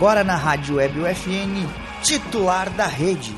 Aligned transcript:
agora 0.00 0.24
na 0.24 0.34
Rádio 0.34 0.76
Web 0.76 0.98
UFN, 0.98 1.68
titular 2.02 2.70
da 2.70 2.86
rede. 2.86 3.36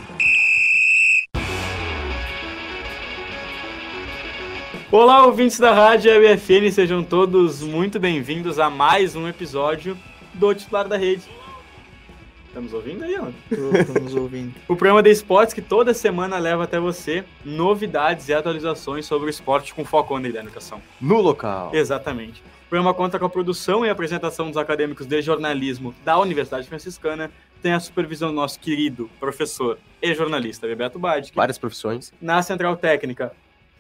Olá, 4.88 5.26
ouvintes 5.26 5.58
da 5.58 5.74
Rádio 5.74 6.12
UFN, 6.12 6.70
sejam 6.70 7.02
todos 7.02 7.62
muito 7.64 7.98
bem-vindos 7.98 8.60
a 8.60 8.70
mais 8.70 9.16
um 9.16 9.26
episódio 9.26 9.98
do 10.34 10.54
titular 10.54 10.86
da 10.86 10.96
rede. 10.96 11.24
Estamos 12.52 12.74
ouvindo 12.74 13.02
aí, 13.02 13.16
mano? 13.16 13.34
Estamos 13.50 14.14
ouvindo. 14.14 14.54
O 14.68 14.76
programa 14.76 15.02
de 15.02 15.08
esportes 15.08 15.54
que 15.54 15.62
toda 15.62 15.94
semana 15.94 16.38
leva 16.38 16.64
até 16.64 16.78
você 16.78 17.24
novidades 17.42 18.28
e 18.28 18.34
atualizações 18.34 19.06
sobre 19.06 19.28
o 19.28 19.30
esporte 19.30 19.72
com 19.72 19.86
foco 19.86 20.18
na 20.18 20.28
educação. 20.28 20.82
No 21.00 21.22
local. 21.22 21.70
Exatamente. 21.74 22.42
O 22.66 22.68
programa 22.68 22.92
conta 22.92 23.18
com 23.18 23.24
a 23.24 23.30
produção 23.30 23.86
e 23.86 23.88
apresentação 23.88 24.48
dos 24.48 24.58
acadêmicos 24.58 25.06
de 25.06 25.22
jornalismo 25.22 25.94
da 26.04 26.18
Universidade 26.18 26.68
Franciscana, 26.68 27.30
tem 27.62 27.72
a 27.72 27.80
supervisão 27.80 28.28
do 28.28 28.34
nosso 28.34 28.60
querido 28.60 29.08
professor 29.18 29.78
e 30.02 30.14
jornalista 30.14 30.66
Bebeto 30.66 30.98
Badic. 30.98 31.34
Várias 31.34 31.56
profissões. 31.56 32.12
Na 32.20 32.42
Central 32.42 32.76
Técnica, 32.76 33.32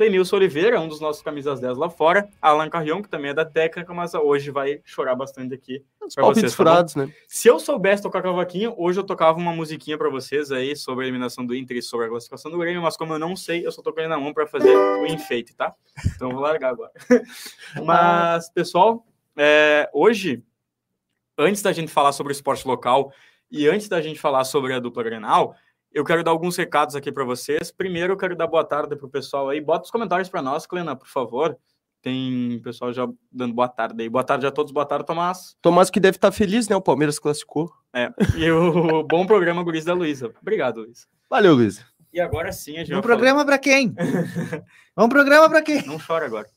Denilson 0.02 0.36
Oliveira, 0.36 0.80
um 0.80 0.88
dos 0.88 1.00
nossos 1.00 1.22
camisas 1.22 1.60
10 1.60 1.78
lá 1.78 1.88
fora. 1.88 2.28
Alan 2.40 2.68
Carrion, 2.68 3.00
que 3.00 3.08
também 3.08 3.30
é 3.30 3.34
da 3.34 3.44
técnica, 3.44 3.94
mas 3.94 4.12
hoje 4.14 4.50
vai 4.50 4.80
chorar 4.84 5.14
bastante 5.14 5.54
aqui. 5.54 5.84
Os 6.04 6.14
palpites 6.14 6.54
furados, 6.54 6.96
né? 6.96 7.12
Se 7.28 7.46
eu 7.46 7.60
soubesse 7.60 8.02
tocar 8.02 8.20
cavaquinho, 8.20 8.74
hoje 8.76 8.98
eu 8.98 9.04
tocava 9.04 9.38
uma 9.38 9.52
musiquinha 9.52 9.96
para 9.96 10.10
vocês 10.10 10.50
aí 10.50 10.74
sobre 10.74 11.04
a 11.04 11.08
eliminação 11.08 11.46
do 11.46 11.54
Inter 11.54 11.76
e 11.76 11.82
sobre 11.82 12.06
a 12.06 12.08
classificação 12.08 12.50
do 12.50 12.58
Grêmio, 12.58 12.82
mas 12.82 12.96
como 12.96 13.14
eu 13.14 13.18
não 13.18 13.36
sei, 13.36 13.64
eu 13.64 13.70
só 13.70 13.80
tô 13.80 13.92
com 13.92 14.00
ele 14.00 14.08
na 14.08 14.18
mão 14.18 14.34
para 14.34 14.46
fazer 14.46 14.76
o 14.76 15.06
enfeite, 15.06 15.54
tá? 15.54 15.72
Então 16.16 16.32
vou 16.32 16.40
largar 16.40 16.70
agora. 16.70 16.90
mas, 17.84 18.50
pessoal, 18.50 19.06
é, 19.36 19.88
hoje, 19.92 20.42
antes 21.38 21.62
da 21.62 21.72
gente 21.72 21.92
falar 21.92 22.12
sobre 22.12 22.32
o 22.32 22.34
esporte 22.34 22.66
local 22.66 23.12
e 23.50 23.68
antes 23.68 23.88
da 23.88 24.00
gente 24.00 24.18
falar 24.18 24.44
sobre 24.44 24.72
a 24.74 24.80
dupla 24.80 25.04
Grenal, 25.04 25.54
eu 25.92 26.04
quero 26.04 26.24
dar 26.24 26.30
alguns 26.30 26.56
recados 26.56 26.96
aqui 26.96 27.12
para 27.12 27.24
vocês. 27.24 27.70
Primeiro, 27.70 28.14
eu 28.14 28.16
quero 28.16 28.36
dar 28.36 28.46
boa 28.46 28.64
tarde 28.64 28.96
para 28.96 29.06
o 29.06 29.10
pessoal 29.10 29.48
aí. 29.48 29.60
Bota 29.60 29.84
os 29.84 29.90
comentários 29.90 30.28
para 30.28 30.42
nós, 30.42 30.66
Clena, 30.66 30.96
por 30.96 31.08
favor. 31.08 31.56
Tem 32.00 32.60
pessoal 32.64 32.92
já 32.92 33.06
dando 33.30 33.54
boa 33.54 33.68
tarde 33.68 34.02
aí. 34.02 34.08
Boa 34.08 34.24
tarde 34.24 34.46
a 34.46 34.50
todos, 34.50 34.72
boa 34.72 34.84
tarde, 34.84 35.06
Tomás. 35.06 35.56
Tomás 35.62 35.88
que 35.88 36.00
deve 36.00 36.16
estar 36.16 36.30
tá 36.30 36.36
feliz, 36.36 36.68
né? 36.68 36.74
O 36.74 36.82
Palmeiras 36.82 37.18
classificou. 37.18 37.70
É, 37.94 38.10
e 38.36 38.50
o 38.50 39.04
bom 39.04 39.24
programa 39.24 39.62
Guris 39.62 39.84
da 39.84 39.94
Luísa. 39.94 40.32
Obrigado, 40.40 40.80
Luísa. 40.80 41.06
Valeu, 41.30 41.54
Luísa. 41.54 41.86
E 42.12 42.20
agora 42.20 42.50
sim, 42.52 42.76
a 42.76 42.84
gente 42.84 42.94
Um 42.94 43.00
programa 43.00 43.44
para 43.44 43.58
quem? 43.58 43.94
um 44.98 45.08
programa 45.08 45.48
para 45.48 45.62
quem? 45.62 45.86
Não 45.86 45.98
chora 45.98 46.26
agora. 46.26 46.48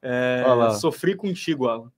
É, 0.00 0.44
sofri 0.78 1.16
contigo, 1.16 1.66
Alan. 1.66 1.90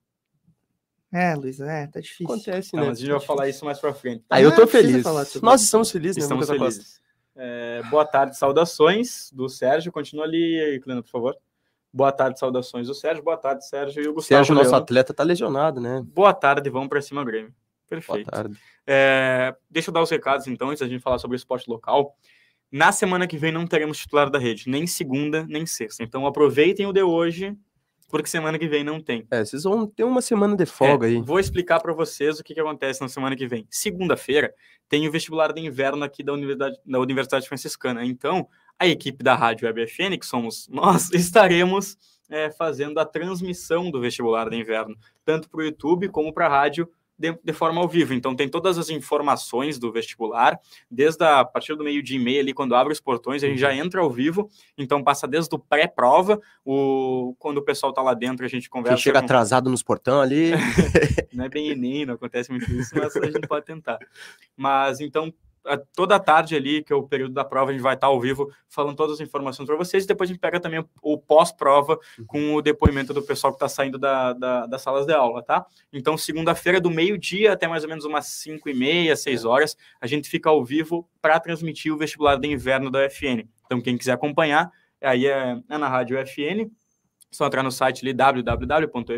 É, 1.12 1.34
Luiz, 1.34 1.60
é, 1.60 1.86
tá 1.88 2.00
difícil. 2.00 2.26
Acontece, 2.26 2.74
né? 2.74 2.80
Não, 2.80 2.88
mas 2.88 2.98
a 2.98 3.00
gente 3.00 3.10
vai 3.10 3.20
falar 3.20 3.48
isso 3.48 3.64
mais 3.64 3.78
pra 3.78 3.92
frente. 3.92 4.24
Aí 4.30 4.44
eu 4.44 4.54
tô 4.54 4.66
feliz. 4.66 5.04
Nós 5.42 5.62
estamos 5.62 5.90
felizes, 5.90 6.16
né? 6.18 6.22
Estamos 6.22 6.48
felizes. 6.48 7.00
É, 7.34 7.82
boa 7.90 8.04
tarde, 8.04 8.36
saudações 8.36 9.30
do 9.32 9.48
Sérgio. 9.48 9.90
Continua 9.90 10.24
ali, 10.24 10.80
Clina, 10.82 11.02
por 11.02 11.10
favor. 11.10 11.36
Boa 11.92 12.12
tarde, 12.12 12.38
saudações 12.38 12.86
do 12.86 12.94
Sérgio. 12.94 13.24
Boa 13.24 13.36
tarde, 13.36 13.66
Sérgio. 13.66 14.02
E 14.02 14.08
o 14.08 14.14
Gustavo 14.14 14.38
Sérgio, 14.38 14.54
nosso 14.54 14.74
atleta, 14.74 15.12
tá 15.12 15.24
lesionado, 15.24 15.80
né? 15.80 16.02
Boa 16.04 16.32
tarde, 16.32 16.70
vamos 16.70 16.88
para 16.88 17.02
cima, 17.02 17.24
Grêmio. 17.24 17.52
Perfeito. 17.88 18.30
Boa 18.30 18.42
tarde. 18.42 18.56
É, 18.86 19.54
deixa 19.68 19.90
eu 19.90 19.94
dar 19.94 20.02
os 20.02 20.10
recados, 20.10 20.46
então, 20.46 20.68
antes 20.68 20.80
da 20.80 20.86
gente 20.86 21.02
falar 21.02 21.18
sobre 21.18 21.34
o 21.34 21.38
esporte 21.38 21.68
local. 21.68 22.16
Na 22.70 22.92
semana 22.92 23.26
que 23.26 23.36
vem 23.36 23.50
não 23.50 23.66
teremos 23.66 23.98
titular 23.98 24.30
da 24.30 24.38
rede, 24.38 24.68
nem 24.68 24.86
segunda, 24.86 25.44
nem 25.48 25.66
sexta. 25.66 26.04
Então 26.04 26.24
aproveitem 26.24 26.86
o 26.86 26.92
de 26.92 27.02
hoje 27.02 27.56
porque 28.10 28.28
semana 28.28 28.58
que 28.58 28.68
vem 28.68 28.82
não 28.82 29.00
tem. 29.00 29.26
É, 29.30 29.44
vocês 29.44 29.62
vão 29.62 29.86
ter 29.86 30.04
uma 30.04 30.20
semana 30.20 30.56
de 30.56 30.66
folga 30.66 31.06
é, 31.06 31.10
aí. 31.10 31.22
Vou 31.22 31.38
explicar 31.38 31.80
para 31.80 31.92
vocês 31.92 32.40
o 32.40 32.44
que, 32.44 32.52
que 32.52 32.60
acontece 32.60 33.00
na 33.00 33.08
semana 33.08 33.36
que 33.36 33.46
vem. 33.46 33.66
Segunda-feira 33.70 34.52
tem 34.88 35.06
o 35.06 35.12
vestibular 35.12 35.52
de 35.52 35.60
inverno 35.60 36.04
aqui 36.04 36.22
da 36.22 36.32
Universidade, 36.32 36.76
da 36.84 36.98
Universidade 36.98 37.46
Franciscana. 37.46 38.04
Então, 38.04 38.48
a 38.78 38.86
equipe 38.86 39.22
da 39.22 39.34
Rádio 39.34 39.66
Web 39.66 39.86
FN, 39.86 40.18
que 40.18 40.26
somos 40.26 40.68
nós, 40.72 41.10
estaremos 41.12 41.96
é, 42.28 42.50
fazendo 42.50 42.98
a 42.98 43.04
transmissão 43.04 43.90
do 43.90 44.00
vestibular 44.00 44.50
de 44.50 44.56
inverno, 44.56 44.96
tanto 45.24 45.48
para 45.48 45.60
o 45.60 45.64
YouTube 45.64 46.08
como 46.08 46.32
para 46.32 46.46
a 46.46 46.50
rádio 46.50 46.88
de, 47.20 47.38
de, 47.44 47.52
forma 47.52 47.80
ao 47.80 47.86
vivo. 47.86 48.14
Então 48.14 48.34
tem 48.34 48.48
todas 48.48 48.78
as 48.78 48.88
informações 48.88 49.78
do 49.78 49.92
vestibular, 49.92 50.58
desde 50.90 51.22
a, 51.22 51.40
a 51.40 51.44
partir 51.44 51.74
do 51.76 51.84
meio 51.84 52.02
dia 52.02 52.16
e 52.16 52.22
meia 52.22 52.40
ali, 52.40 52.54
quando 52.54 52.74
abre 52.74 52.92
os 52.92 53.00
portões, 53.00 53.44
a 53.44 53.46
gente 53.46 53.60
já 53.60 53.68
uhum. 53.68 53.74
entra 53.74 54.00
ao 54.00 54.10
vivo, 54.10 54.48
então 54.78 55.04
passa 55.04 55.28
desde 55.28 55.54
o 55.54 55.58
pré-prova, 55.58 56.40
o, 56.64 57.34
quando 57.38 57.58
o 57.58 57.62
pessoal 57.62 57.92
tá 57.92 58.00
lá 58.00 58.14
dentro, 58.14 58.44
a 58.46 58.48
gente 58.48 58.70
conversa. 58.70 58.96
Quem 58.96 59.02
chega 59.02 59.18
com... 59.18 59.24
atrasado 59.26 59.68
nos 59.68 59.82
portões 59.82 60.22
ali. 60.22 60.52
não 61.32 61.44
é 61.44 61.48
bem 61.50 61.68
Enem, 61.68 62.06
não 62.06 62.14
acontece 62.14 62.50
muito 62.50 62.70
isso, 62.72 62.94
mas 62.96 63.14
a 63.14 63.26
gente 63.26 63.46
pode 63.46 63.66
tentar. 63.66 63.98
Mas 64.56 65.00
então 65.00 65.32
toda 65.94 66.16
a 66.16 66.20
tarde 66.20 66.56
ali, 66.56 66.82
que 66.82 66.92
é 66.92 66.96
o 66.96 67.02
período 67.02 67.34
da 67.34 67.44
prova, 67.44 67.70
a 67.70 67.72
gente 67.72 67.82
vai 67.82 67.94
estar 67.94 68.06
ao 68.06 68.20
vivo 68.20 68.50
falando 68.68 68.96
todas 68.96 69.14
as 69.14 69.20
informações 69.20 69.66
para 69.66 69.76
vocês. 69.76 70.04
E 70.04 70.06
depois 70.06 70.28
a 70.28 70.32
gente 70.32 70.40
pega 70.40 70.58
também 70.58 70.84
o 71.02 71.18
pós-prova 71.18 71.98
uhum. 72.18 72.24
com 72.26 72.54
o 72.54 72.62
depoimento 72.62 73.12
do 73.12 73.22
pessoal 73.22 73.52
que 73.52 73.56
está 73.56 73.68
saindo 73.68 73.98
da, 73.98 74.32
da, 74.32 74.66
das 74.66 74.82
salas 74.82 75.06
de 75.06 75.12
aula, 75.12 75.42
tá? 75.42 75.64
Então, 75.92 76.16
segunda-feira, 76.16 76.80
do 76.80 76.90
meio-dia 76.90 77.52
até 77.52 77.68
mais 77.68 77.82
ou 77.82 77.88
menos 77.88 78.04
umas 78.04 78.26
5 78.26 78.68
e 78.68 78.74
meia, 78.74 79.16
6 79.16 79.44
horas, 79.44 79.76
a 80.00 80.06
gente 80.06 80.28
fica 80.28 80.48
ao 80.48 80.64
vivo 80.64 81.08
para 81.20 81.38
transmitir 81.38 81.92
o 81.92 81.98
vestibular 81.98 82.36
de 82.36 82.48
inverno 82.48 82.90
da 82.90 83.06
UFN. 83.06 83.46
Então, 83.66 83.80
quem 83.80 83.96
quiser 83.96 84.12
acompanhar, 84.12 84.70
aí 85.00 85.26
é, 85.26 85.60
é 85.68 85.78
na 85.78 85.88
rádio 85.88 86.20
UFN 86.20 86.70
só 87.30 87.46
entrar 87.46 87.62
no 87.62 87.70
site 87.70 88.02
ali 88.02 88.12
www.fn.edu.br 88.12 89.10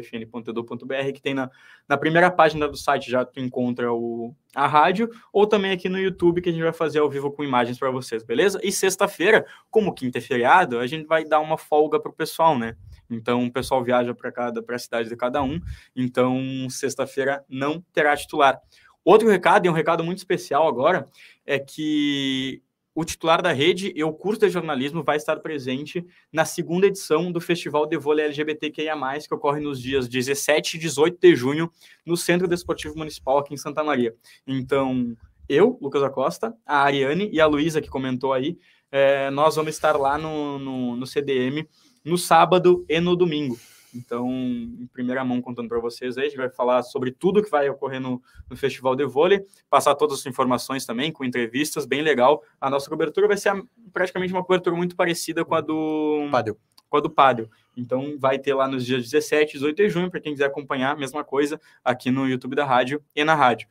que 1.15 1.23
tem 1.23 1.33
na, 1.33 1.51
na 1.89 1.97
primeira 1.97 2.31
página 2.31 2.69
do 2.69 2.77
site 2.77 3.11
já 3.11 3.25
tu 3.25 3.41
encontra 3.41 3.91
o, 3.93 4.35
a 4.55 4.67
rádio 4.67 5.09
ou 5.33 5.47
também 5.47 5.73
aqui 5.73 5.89
no 5.89 5.99
YouTube 5.99 6.43
que 6.43 6.51
a 6.51 6.53
gente 6.53 6.63
vai 6.63 6.73
fazer 6.73 6.99
ao 6.99 7.09
vivo 7.09 7.31
com 7.33 7.43
imagens 7.43 7.79
para 7.79 7.91
vocês, 7.91 8.23
beleza? 8.23 8.61
E 8.63 8.71
sexta-feira, 8.71 9.47
como 9.71 9.95
quinta 9.95 10.19
é 10.19 10.21
feriado, 10.21 10.79
a 10.79 10.87
gente 10.87 11.07
vai 11.07 11.25
dar 11.25 11.41
uma 11.41 11.57
folga 11.57 11.99
pro 11.99 12.13
pessoal, 12.13 12.59
né? 12.59 12.77
Então 13.09 13.47
o 13.47 13.53
pessoal 13.53 13.83
viaja 13.83 14.15
para 14.15 14.31
cada 14.31 14.63
para 14.63 14.77
a 14.77 14.79
cidade 14.79 15.09
de 15.09 15.17
cada 15.17 15.43
um. 15.43 15.59
Então 15.97 16.69
sexta-feira 16.69 17.43
não 17.49 17.81
terá 17.93 18.17
titular. 18.17 18.61
Outro 19.05 19.29
recado, 19.29 19.65
e 19.65 19.69
é 19.69 19.71
um 19.71 19.75
recado 19.75 20.05
muito 20.05 20.19
especial 20.19 20.69
agora, 20.69 21.09
é 21.45 21.59
que 21.59 22.63
o 22.95 23.05
titular 23.05 23.41
da 23.41 23.53
rede 23.53 23.93
e 23.95 24.05
o 24.05 24.13
curso 24.13 24.41
de 24.41 24.51
jornalismo 24.51 25.03
vai 25.03 25.17
estar 25.17 25.37
presente 25.41 26.05
na 26.33 26.45
segunda 26.45 26.87
edição 26.87 27.33
do 27.33 27.41
Festival 27.41 27.87
de 27.87 27.97
Vôlei 27.97 28.27
LGBTQIA+, 28.27 28.95
que 29.27 29.35
ocorre 29.35 29.61
nos 29.61 29.81
dias 29.81 30.09
17 30.09 30.77
e 30.77 30.81
18 30.81 31.19
de 31.21 31.35
junho 31.35 31.71
no 32.05 32.17
Centro 32.17 32.47
Desportivo 32.47 32.97
Municipal 32.97 33.39
aqui 33.39 33.55
em 33.55 33.57
Santa 33.57 33.83
Maria. 33.83 34.15
Então, 34.47 35.17
eu, 35.49 35.79
Lucas 35.81 36.03
Acosta, 36.03 36.55
a 36.67 36.83
Ariane 36.83 37.31
e 37.33 37.41
a 37.41 37.47
Luísa, 37.47 37.81
que 37.81 37.89
comentou 37.89 38.33
aí, 38.33 38.59
é, 38.91 39.31
nós 39.31 39.57
vamos 39.57 39.75
estar 39.75 39.97
lá 39.97 40.19
no, 40.19 40.59
no, 40.59 40.97
no 40.97 41.07
CDM 41.07 41.67
no 42.05 42.19
sábado 42.19 42.85
e 42.89 43.01
no 43.01 43.17
domingo. 43.17 43.59
Então, 43.95 44.29
em 44.31 44.89
primeira 44.93 45.23
mão, 45.25 45.43
contando 45.43 45.69
para 45.69 45.79
vocês 45.79 46.17
aí, 46.17 46.25
a 46.25 46.29
gente 46.29 46.39
vai 46.39 46.49
falar 46.49 46.83
sobre 46.83 47.11
tudo 47.11 47.43
que 47.43 47.51
vai 47.51 47.69
ocorrer 47.69 48.01
no, 48.01 48.23
no, 48.49 48.57
Festival 48.57 48.97
de 48.97 49.05
Vôlei, 49.05 49.45
passar 49.69 49.95
todas 49.95 50.21
as 50.21 50.27
informações 50.27 50.87
também, 50.87 51.13
com 51.13 51.25
entrevistas, 51.25 51.85
bem 51.85 52.01
legal. 52.01 52.43
A 52.61 52.71
nossa 52.71 52.89
cobertura 52.89 53.29
vai 53.29 53.37
ser 53.37 53.51
a, 53.51 53.63
praticamente 53.93 54.33
uma 54.33 54.43
cobertura 54.43 54.75
muito 54.75 54.97
parecida 54.97 55.45
com 55.45 55.55
a 55.55 55.61
do... 55.61 56.29
Pádel. 56.31 56.59
Com 56.89 56.97
a 56.97 57.01
do 57.01 57.11
Pádel. 57.11 57.51
Então, 57.77 58.17
vai 58.19 58.39
ter 58.39 58.55
lá 58.55 58.67
nos 58.67 58.85
dias 58.85 59.03
17 59.03 59.51
e 59.51 59.53
18 59.55 59.77
de 59.77 59.89
junho, 59.91 60.11
para 60.11 60.21
quem 60.21 60.33
quiser 60.33 60.47
acompanhar, 60.47 60.93
a 60.93 60.97
mesma 60.97 61.23
coisa, 61.23 61.61
aqui 61.85 62.11
no 62.11 62.27
YouTube 62.27 62.57
da 62.57 62.65
rádio 62.65 63.03
e 63.15 63.25
na 63.25 63.35
rádio. 63.35 63.69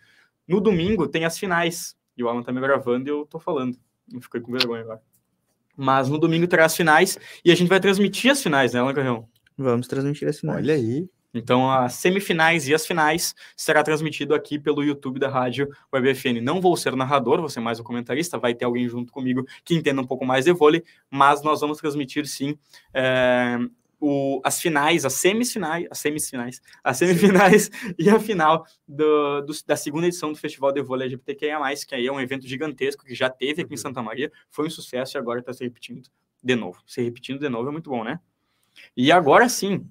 No 0.47 0.61
domingo, 0.61 1.07
tem 1.07 1.25
as 1.25 1.37
finais. 1.37 1.95
E 2.15 2.23
o 2.23 2.29
Alan 2.29 2.43
tá 2.43 2.51
me 2.51 2.61
gravando 2.61 3.09
e 3.09 3.11
eu 3.11 3.25
tô 3.25 3.39
falando. 3.39 3.77
Eu 4.11 4.21
fiquei 4.21 4.41
com 4.41 4.51
vergonha 4.51 4.81
agora. 4.81 5.01
Mas 5.75 6.09
no 6.09 6.17
domingo 6.17 6.47
terá 6.47 6.65
as 6.65 6.75
finais 6.75 7.17
e 7.43 7.51
a 7.51 7.55
gente 7.55 7.69
vai 7.69 7.79
transmitir 7.79 8.31
as 8.31 8.43
finais, 8.43 8.73
né, 8.73 8.79
Alan 8.79 8.93
Carrão? 8.93 9.27
Vamos 9.61 9.87
transmitir 9.87 10.27
as 10.27 10.39
finais. 10.39 10.57
Olha 10.57 10.73
aí. 10.73 11.07
Então, 11.33 11.71
as 11.71 11.93
semifinais 11.93 12.67
e 12.67 12.73
as 12.73 12.85
finais 12.85 13.33
será 13.55 13.81
transmitido 13.83 14.35
aqui 14.35 14.59
pelo 14.59 14.83
YouTube 14.83 15.19
da 15.19 15.29
Rádio 15.29 15.69
WebFN. 15.93 16.41
Não 16.41 16.59
vou 16.59 16.75
ser 16.75 16.95
narrador, 16.95 17.39
vou 17.39 17.49
ser 17.49 17.61
mais 17.61 17.79
um 17.79 17.83
comentarista, 17.83 18.37
vai 18.37 18.53
ter 18.53 18.65
alguém 18.65 18.87
junto 18.89 19.13
comigo 19.13 19.45
que 19.63 19.73
entenda 19.73 20.01
um 20.01 20.05
pouco 20.05 20.25
mais 20.25 20.45
de 20.45 20.51
vôlei, 20.51 20.83
mas 21.09 21.41
nós 21.41 21.61
vamos 21.61 21.77
transmitir 21.77 22.27
sim 22.27 22.57
é, 22.93 23.57
o, 23.97 24.41
as 24.43 24.59
finais, 24.59 25.05
as 25.05 25.13
semifinais, 25.13 25.87
as 25.89 25.99
semifinais, 25.99 26.61
as 26.83 26.97
semifinais 26.97 27.69
e 27.97 28.09
a 28.09 28.19
final 28.19 28.65
do, 28.85 29.41
do, 29.41 29.53
da 29.65 29.77
segunda 29.77 30.07
edição 30.07 30.33
do 30.33 30.37
Festival 30.37 30.73
de 30.73 30.81
Vôlei 30.81 31.07
LGBTQIA+, 31.07 31.59
que 31.87 31.95
aí 31.95 32.07
é 32.07 32.11
um 32.11 32.19
evento 32.19 32.45
gigantesco 32.45 33.05
que 33.05 33.15
já 33.15 33.29
teve 33.29 33.61
aqui 33.61 33.73
em 33.73 33.77
Santa 33.77 34.01
Maria, 34.01 34.29
foi 34.49 34.67
um 34.67 34.69
sucesso 34.69 35.15
e 35.15 35.19
agora 35.19 35.39
está 35.39 35.53
se 35.53 35.63
repetindo 35.63 36.09
de 36.43 36.55
novo. 36.55 36.81
Se 36.85 37.01
repetindo 37.01 37.39
de 37.39 37.47
novo 37.47 37.69
é 37.69 37.71
muito 37.71 37.89
bom, 37.89 38.03
né? 38.03 38.19
E 38.95 39.11
agora 39.11 39.47
sim, 39.49 39.87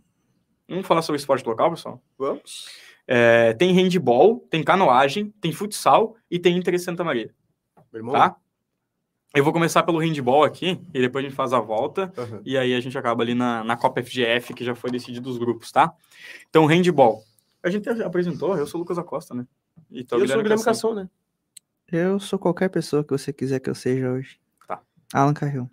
vamos 0.69 0.87
falar 0.87 1.03
sobre 1.03 1.19
esporte 1.19 1.47
local, 1.47 1.71
pessoal? 1.71 2.03
Vamos. 2.19 2.69
É, 3.07 3.55
tem 3.55 3.73
handball, 3.73 4.47
tem 4.51 4.63
canoagem, 4.63 5.35
tem 5.41 5.53
futsal 5.53 6.17
e 6.31 6.39
tem 6.39 6.57
Inter 6.57 6.79
Santa 6.81 7.03
Maria. 7.03 7.35
Tá? 8.13 8.37
Eu 9.35 9.45
vou 9.45 9.53
começar 9.53 9.83
pelo 9.85 9.99
handball 9.99 10.43
aqui, 10.43 10.81
e 10.93 11.01
depois 11.01 11.25
a 11.25 11.29
gente 11.29 11.37
faz 11.37 11.53
a 11.53 11.61
volta, 11.61 12.13
uhum. 12.17 12.41
e 12.45 12.59
aí 12.59 12.75
a 12.75 12.81
gente 12.81 12.99
acaba 12.99 13.23
ali 13.23 13.35
na, 13.35 13.63
na 13.63 13.77
Copa 13.77 14.03
FGF, 14.03 14.55
que 14.55 14.65
já 14.65 14.75
foi 14.75 14.91
decidido 14.91 15.31
os 15.31 15.39
grupos, 15.39 15.71
tá? 15.71 15.93
Então, 16.49 16.67
handball. 16.67 17.23
A 17.63 17.71
gente 17.71 17.89
apresentou, 17.89 18.57
eu 18.57 18.67
sou 18.67 18.81
o 18.81 18.83
Lucas 18.83 18.99
Acosta, 18.99 19.35
né? 19.35 19.47
E 19.91 20.01
eu 20.01 20.07
sou 20.09 20.43
Guilherme 20.43 20.65
Cação, 20.65 20.95
né? 20.95 21.09
Eu 21.91 22.19
sou 22.19 22.39
qualquer 22.39 22.69
pessoa 22.71 23.05
que 23.05 23.11
você 23.11 23.33
quiser 23.33 23.61
que 23.61 23.71
eu 23.71 23.75
seja 23.75 24.11
hoje. 24.11 24.41
Tá. 24.67 24.81
Alan 25.13 25.35
Carril. 25.35 25.71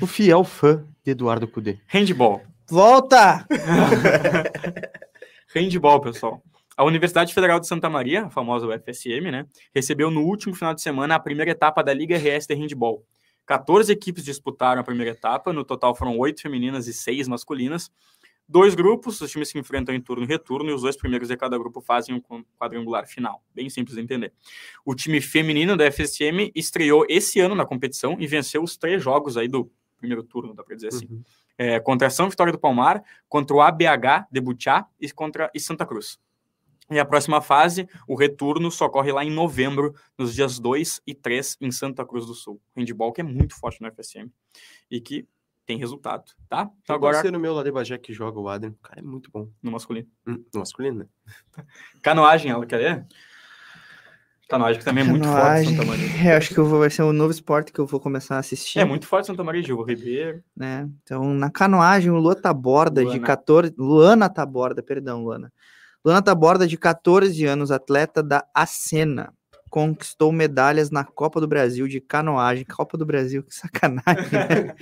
O 0.00 0.06
fiel 0.06 0.44
fã 0.44 0.86
de 1.06 1.12
Eduardo 1.12 1.46
Cudê. 1.46 1.78
Handball. 1.86 2.42
Volta! 2.68 3.46
Handball, 5.54 6.00
pessoal. 6.00 6.42
A 6.76 6.84
Universidade 6.84 7.32
Federal 7.32 7.60
de 7.60 7.68
Santa 7.68 7.88
Maria, 7.88 8.24
a 8.24 8.30
famosa 8.30 8.66
UFSM, 8.66 9.30
né, 9.30 9.46
recebeu 9.72 10.10
no 10.10 10.22
último 10.22 10.52
final 10.52 10.74
de 10.74 10.82
semana 10.82 11.14
a 11.14 11.20
primeira 11.20 11.52
etapa 11.52 11.82
da 11.82 11.94
Liga 11.94 12.16
RS 12.16 12.48
de 12.48 12.54
Handball. 12.54 13.06
14 13.46 13.92
equipes 13.92 14.24
disputaram 14.24 14.80
a 14.80 14.84
primeira 14.84 15.12
etapa, 15.12 15.52
no 15.52 15.64
total 15.64 15.94
foram 15.94 16.18
oito 16.18 16.42
femininas 16.42 16.88
e 16.88 16.92
seis 16.92 17.28
masculinas. 17.28 17.88
Dois 18.48 18.74
grupos, 18.74 19.20
os 19.20 19.30
times 19.30 19.48
se 19.48 19.58
enfrentam 19.58 19.94
em 19.94 20.00
turno 20.00 20.24
e 20.24 20.26
retorno, 20.26 20.70
e 20.70 20.72
os 20.72 20.82
dois 20.82 20.96
primeiros 20.96 21.28
de 21.28 21.36
cada 21.36 21.56
grupo 21.56 21.80
fazem 21.80 22.16
um 22.16 22.42
quadrangular 22.58 23.06
final. 23.06 23.44
Bem 23.54 23.70
simples 23.70 23.96
de 23.96 24.02
entender. 24.02 24.32
O 24.84 24.92
time 24.92 25.20
feminino 25.20 25.76
da 25.76 25.90
FSM 25.90 26.50
estreou 26.52 27.06
esse 27.08 27.38
ano 27.38 27.54
na 27.54 27.64
competição 27.64 28.16
e 28.18 28.26
venceu 28.26 28.62
os 28.62 28.76
três 28.76 29.02
jogos 29.02 29.36
aí 29.36 29.46
do 29.46 29.70
primeiro 30.06 30.22
turno, 30.22 30.54
dá 30.54 30.62
para 30.62 30.74
dizer 30.74 30.88
assim. 30.88 31.06
Uhum. 31.10 31.22
É, 31.58 31.80
contra 31.80 32.08
São 32.08 32.30
Vitória 32.30 32.52
do 32.52 32.58
Palmar, 32.58 33.02
contra 33.28 33.56
o 33.56 33.60
ABH 33.60 34.28
de 34.30 34.40
Butiá 34.40 34.86
e 35.00 35.10
contra 35.10 35.50
e 35.54 35.60
Santa 35.60 35.84
Cruz. 35.84 36.18
E 36.88 37.00
a 37.00 37.04
próxima 37.04 37.40
fase, 37.40 37.88
o 38.06 38.14
retorno, 38.14 38.70
só 38.70 38.86
ocorre 38.86 39.10
lá 39.10 39.24
em 39.24 39.30
novembro, 39.30 39.92
nos 40.16 40.32
dias 40.32 40.58
2 40.60 41.02
e 41.04 41.14
3, 41.14 41.56
em 41.60 41.72
Santa 41.72 42.06
Cruz 42.06 42.26
do 42.26 42.34
Sul. 42.34 42.60
Handball 42.76 43.12
que 43.12 43.20
é 43.20 43.24
muito 43.24 43.58
forte 43.58 43.82
no 43.82 43.90
FSM 43.90 44.30
e 44.88 45.00
que 45.00 45.26
tem 45.66 45.76
resultado, 45.78 46.30
tá? 46.48 46.70
Então 46.82 46.94
agora... 46.94 47.28
no 47.28 47.40
meu 47.40 47.52
lá 47.52 47.64
de 47.64 47.72
Bagé 47.72 47.98
que 47.98 48.12
joga 48.12 48.38
o 48.38 48.48
Adrian, 48.48 48.72
cara 48.80 49.00
é 49.00 49.02
muito 49.02 49.32
bom. 49.32 49.50
No 49.60 49.72
masculino. 49.72 50.06
Hum, 50.24 50.44
no 50.54 50.60
masculino, 50.60 51.00
né? 51.00 51.06
Canoagem, 52.00 52.52
ela 52.52 52.64
quer 52.64 52.78
ver? 52.78 53.06
Canoagem 54.48 54.78
que 54.78 54.84
também 54.84 55.04
é 55.04 55.06
muito 55.08 55.26
forte 55.26 55.68
Santa 55.70 55.84
Maria. 55.84 56.28
É, 56.28 56.36
acho 56.36 56.54
que 56.54 56.58
eu 56.58 56.66
vou, 56.66 56.78
vai 56.78 56.90
ser 56.90 57.02
um 57.02 57.12
novo 57.12 57.30
esporte 57.30 57.72
que 57.72 57.78
eu 57.78 57.86
vou 57.86 57.98
começar 57.98 58.36
a 58.36 58.38
assistir. 58.38 58.78
É 58.78 58.84
muito 58.84 59.06
forte 59.06 59.26
Santa 59.26 59.42
Maria, 59.42 59.62
Gil 59.62 59.82
Ribeiro. 59.82 60.42
Né? 60.56 60.88
Então, 61.02 61.34
na 61.34 61.50
canoagem, 61.50 62.10
o 62.10 62.16
Lua 62.16 62.34
Taborda, 62.34 63.02
Luana. 63.02 63.18
de 63.18 63.24
14... 63.24 63.74
Luana 63.76 64.28
Taborda, 64.28 64.82
perdão, 64.82 65.24
Luana. 65.24 65.52
Luana 66.04 66.22
Taborda, 66.22 66.66
de 66.66 66.76
14 66.76 67.44
anos, 67.44 67.72
atleta 67.72 68.22
da 68.22 68.44
Acena, 68.54 69.32
conquistou 69.68 70.30
medalhas 70.30 70.90
na 70.90 71.04
Copa 71.04 71.40
do 71.40 71.48
Brasil 71.48 71.88
de 71.88 72.00
canoagem. 72.00 72.64
Copa 72.64 72.96
do 72.96 73.04
Brasil, 73.04 73.42
que 73.42 73.52
sacanagem, 73.52 74.30
né? 74.30 74.74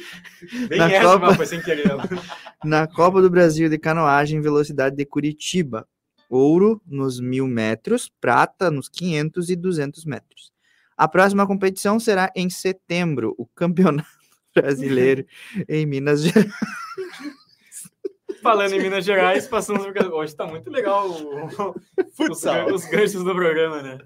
na, 0.76 0.92
essa, 0.92 1.02
Copa... 1.02 1.34
Foi 1.34 1.46
sem 1.46 1.62
querer. 1.62 1.88
na 2.62 2.86
Copa 2.86 3.22
do 3.22 3.30
Brasil 3.30 3.70
de 3.70 3.78
canoagem, 3.78 4.40
velocidade 4.42 4.94
de 4.94 5.06
Curitiba. 5.06 5.88
Ouro 6.36 6.80
nos 6.86 7.20
mil 7.20 7.46
metros, 7.46 8.10
prata 8.20 8.70
nos 8.70 8.88
500 8.88 9.50
e 9.50 9.56
200 9.56 10.04
metros. 10.04 10.52
A 10.96 11.08
próxima 11.08 11.46
competição 11.46 11.98
será 11.98 12.30
em 12.34 12.48
setembro, 12.48 13.34
o 13.38 13.46
Campeonato 13.46 14.08
Brasileiro 14.54 15.26
em 15.68 15.86
Minas 15.86 16.22
Gerais. 16.22 16.52
Falando 18.42 18.74
em 18.74 18.82
Minas 18.82 19.04
Gerais, 19.04 19.48
passamos 19.48 19.84
hoje 20.12 20.36
tá 20.36 20.46
muito 20.46 20.70
legal 20.70 21.08
o, 21.08 21.46
os, 22.30 22.44
os 22.72 22.84
ganchos 22.84 23.24
do 23.24 23.34
programa, 23.34 23.82
né? 23.82 23.98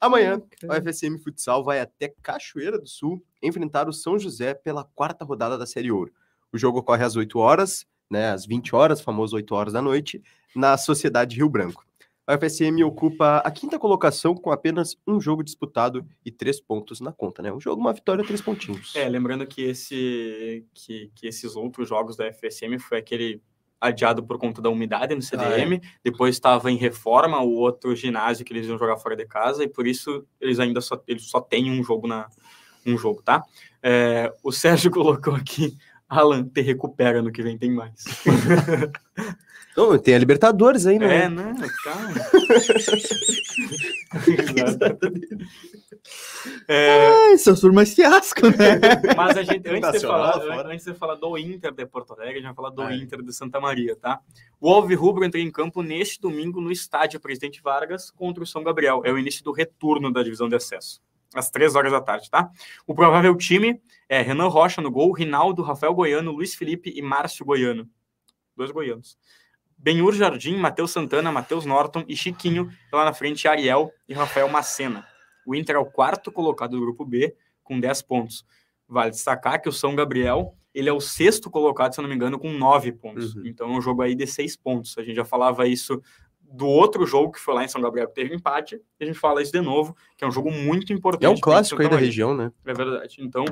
Amanhã, 0.00 0.40
o 0.62 0.72
FSM 0.72 1.18
Futsal 1.18 1.64
vai 1.64 1.80
até 1.80 2.14
Cachoeira 2.22 2.78
do 2.78 2.86
Sul 2.86 3.20
enfrentar 3.42 3.88
o 3.88 3.92
São 3.92 4.16
José 4.18 4.54
pela 4.54 4.84
quarta 4.84 5.24
rodada 5.24 5.58
da 5.58 5.66
Série 5.66 5.90
Ouro. 5.90 6.12
O 6.52 6.58
jogo 6.58 6.78
ocorre 6.78 7.04
às 7.04 7.16
8 7.16 7.36
horas, 7.38 7.84
né, 8.08 8.30
às 8.30 8.46
20 8.46 8.76
horas, 8.76 9.00
famoso 9.00 9.34
8 9.34 9.54
horas 9.54 9.72
da 9.72 9.82
noite, 9.82 10.22
na 10.54 10.76
Sociedade 10.76 11.36
Rio 11.36 11.48
Branco. 11.48 11.84
A 12.26 12.36
FSM 12.36 12.84
ocupa 12.84 13.38
a 13.38 13.50
quinta 13.50 13.78
colocação 13.78 14.34
com 14.34 14.50
apenas 14.50 14.96
um 15.06 15.18
jogo 15.18 15.42
disputado 15.42 16.06
e 16.22 16.30
três 16.30 16.60
pontos 16.60 17.00
na 17.00 17.10
conta, 17.10 17.40
né? 17.40 17.50
Um 17.50 17.58
jogo, 17.58 17.80
uma 17.80 17.92
vitória, 17.92 18.22
três 18.22 18.42
pontinhos. 18.42 18.94
É, 18.94 19.08
lembrando 19.08 19.46
que, 19.46 19.62
esse, 19.62 20.66
que, 20.74 21.10
que 21.14 21.26
esses 21.26 21.56
outros 21.56 21.88
jogos 21.88 22.18
da 22.18 22.30
FSM 22.30 22.78
foi 22.78 22.98
aquele 22.98 23.40
adiado 23.80 24.22
por 24.22 24.38
conta 24.38 24.60
da 24.60 24.68
umidade 24.68 25.14
no 25.14 25.22
CDM, 25.22 25.80
ah, 25.82 25.86
é. 25.86 25.98
depois 26.04 26.34
estava 26.34 26.70
em 26.70 26.76
reforma 26.76 27.40
o 27.40 27.54
outro 27.54 27.94
ginásio 27.94 28.44
que 28.44 28.52
eles 28.52 28.66
iam 28.66 28.76
jogar 28.78 28.98
fora 28.98 29.16
de 29.16 29.24
casa 29.24 29.64
e 29.64 29.68
por 29.68 29.86
isso 29.86 30.26
eles 30.40 30.58
ainda 30.58 30.80
só 30.80 31.00
eles 31.06 31.30
só 31.30 31.40
têm 31.40 31.70
um 31.70 31.82
jogo 31.82 32.06
na 32.06 32.28
um 32.84 32.96
jogo, 32.96 33.22
tá? 33.22 33.42
É, 33.82 34.32
o 34.42 34.50
Sérgio 34.50 34.90
colocou 34.92 35.34
aqui, 35.34 35.76
Alan, 36.08 36.48
te 36.48 36.62
recupera 36.62 37.20
no 37.20 37.30
que 37.30 37.42
vem 37.42 37.58
tem 37.58 37.70
mais. 37.70 38.04
Não, 39.76 39.96
tem 39.96 40.14
a 40.16 40.18
Libertadores 40.18 40.86
aí, 40.86 40.98
né? 40.98 41.24
É, 41.24 41.28
né? 41.28 41.54
Calma. 41.84 42.10
é... 46.66 47.08
Ai, 47.30 47.38
seus 47.38 47.60
turmas 47.60 47.94
fiasco, 47.94 48.48
né? 48.48 48.80
Mas 49.16 49.36
a 49.36 49.42
gente, 49.44 49.68
antes 49.68 49.92
de, 49.92 50.00
falar, 50.00 50.66
antes 50.66 50.84
de 50.84 50.94
falar 50.94 51.14
do 51.14 51.38
Inter 51.38 51.72
de 51.72 51.86
Porto 51.86 52.14
Alegre, 52.14 52.32
a 52.32 52.36
gente 52.38 52.46
vai 52.46 52.54
falar 52.54 52.70
do 52.70 52.82
é. 52.82 52.96
Inter 52.96 53.22
de 53.22 53.32
Santa 53.32 53.60
Maria, 53.60 53.94
tá? 53.94 54.20
O 54.60 54.68
Alvi 54.72 54.96
Rubro 54.96 55.24
entra 55.24 55.38
em 55.38 55.48
campo 55.48 55.80
neste 55.80 56.20
domingo 56.20 56.60
no 56.60 56.72
estádio 56.72 57.20
Presidente 57.20 57.62
Vargas 57.62 58.10
contra 58.10 58.42
o 58.42 58.46
São 58.46 58.64
Gabriel. 58.64 59.02
É 59.04 59.12
o 59.12 59.18
início 59.18 59.44
do 59.44 59.52
retorno 59.52 60.12
da 60.12 60.24
divisão 60.24 60.48
de 60.48 60.56
acesso. 60.56 61.00
Às 61.34 61.50
três 61.50 61.74
horas 61.74 61.92
da 61.92 62.00
tarde, 62.00 62.30
tá? 62.30 62.50
O 62.86 62.94
provável 62.94 63.36
time 63.36 63.80
é 64.08 64.22
Renan 64.22 64.48
Rocha 64.48 64.80
no 64.80 64.90
gol, 64.90 65.12
Rinaldo, 65.12 65.62
Rafael 65.62 65.94
Goiano, 65.94 66.32
Luiz 66.32 66.54
Felipe 66.54 66.92
e 66.94 67.02
Márcio 67.02 67.44
Goiano. 67.44 67.88
Dois 68.56 68.70
goianos. 68.70 69.18
Benhur 69.76 70.12
Jardim, 70.12 70.56
Matheus 70.56 70.90
Santana, 70.90 71.30
Matheus 71.30 71.64
Norton 71.64 72.04
e 72.08 72.16
Chiquinho. 72.16 72.68
Lá 72.92 73.04
na 73.04 73.12
frente, 73.12 73.46
Ariel 73.46 73.92
e 74.08 74.14
Rafael 74.14 74.48
Macena. 74.48 75.06
O 75.46 75.54
Inter 75.54 75.76
é 75.76 75.78
o 75.78 75.86
quarto 75.86 76.32
colocado 76.32 76.72
do 76.72 76.80
grupo 76.80 77.04
B, 77.04 77.36
com 77.62 77.78
10 77.78 78.02
pontos. 78.02 78.44
Vale 78.88 79.10
destacar 79.10 79.60
que 79.62 79.68
o 79.68 79.72
São 79.72 79.94
Gabriel 79.94 80.58
ele 80.74 80.88
é 80.88 80.92
o 80.92 81.00
sexto 81.00 81.50
colocado, 81.50 81.92
se 81.92 82.00
eu 82.00 82.02
não 82.02 82.08
me 82.08 82.14
engano, 82.14 82.38
com 82.38 82.52
9 82.52 82.92
pontos. 82.92 83.34
Uhum. 83.34 83.46
Então 83.46 83.72
é 83.72 83.78
um 83.78 83.80
jogo 83.80 84.02
aí 84.02 84.14
de 84.14 84.26
6 84.26 84.56
pontos. 84.56 84.96
A 84.96 85.02
gente 85.02 85.16
já 85.16 85.24
falava 85.24 85.66
isso 85.66 86.00
do 86.50 86.66
outro 86.66 87.06
jogo 87.06 87.32
que 87.32 87.40
foi 87.40 87.54
lá 87.54 87.64
em 87.64 87.68
São 87.68 87.80
Gabriel, 87.80 88.08
que 88.08 88.14
teve 88.14 88.34
empate, 88.34 88.80
e 88.98 89.04
a 89.04 89.06
gente 89.06 89.18
fala 89.18 89.42
isso 89.42 89.52
de 89.52 89.60
novo, 89.60 89.96
que 90.16 90.24
é 90.24 90.26
um 90.26 90.30
jogo 90.30 90.50
muito 90.50 90.92
importante. 90.92 91.24
É 91.24 91.28
um 91.28 91.38
clássico 91.38 91.80
aí 91.82 91.88
da 91.88 91.96
região, 91.96 92.34
né? 92.34 92.50
É 92.64 92.72
verdade. 92.72 93.16
Então, 93.20 93.44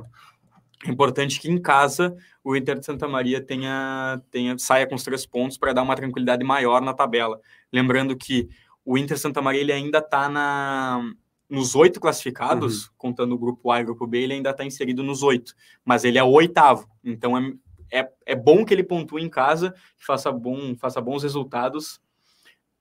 é 0.85 0.91
importante 0.91 1.41
que 1.41 1.51
em 1.51 1.61
casa 1.61 2.15
o 2.43 2.57
Inter 2.57 2.79
de 2.79 2.87
Santa 2.87 3.09
Maria 3.09 3.41
tenha, 3.41 4.21
tenha 4.31 4.57
saia 4.59 4.87
com 4.87 4.95
os 4.95 5.03
três 5.03 5.27
pontos 5.27 5.59
para 5.59 5.73
dar 5.73 5.83
uma 5.83 5.97
tranquilidade 5.97 6.45
maior 6.45 6.81
na 6.81 6.95
tabela. 6.95 7.41
Lembrando 7.73 8.17
que 8.17 8.49
o 8.85 8.97
Inter 8.97 9.19
Santa 9.19 9.43
Maria 9.43 9.61
ele 9.61 9.73
ainda 9.73 9.99
está 9.99 10.29
na 10.29 11.03
nos 11.49 11.77
oito 11.77 12.01
classificados, 12.01 12.87
uhum. 12.87 12.91
contando 12.97 13.33
o 13.33 13.39
grupo 13.39 13.71
A 13.71 13.79
e 13.79 13.83
o 13.85 13.87
grupo 13.87 14.05
B, 14.05 14.19
ele 14.19 14.33
ainda 14.33 14.51
está 14.51 14.65
inserido 14.65 15.05
nos 15.05 15.23
oito, 15.23 15.55
mas 15.85 16.03
ele 16.03 16.19
é 16.19 16.25
o 16.25 16.31
oitavo. 16.31 16.89
Então 17.05 17.39
é, 17.39 18.01
é, 18.01 18.09
é 18.27 18.35
bom 18.35 18.65
que 18.65 18.75
ele 18.75 18.83
pontue 18.83 19.23
em 19.23 19.29
casa, 19.29 19.73
que 19.97 20.05
faça, 20.05 20.33
bom, 20.33 20.75
faça 20.77 21.01
bons 21.01 21.23
resultados 21.23 22.01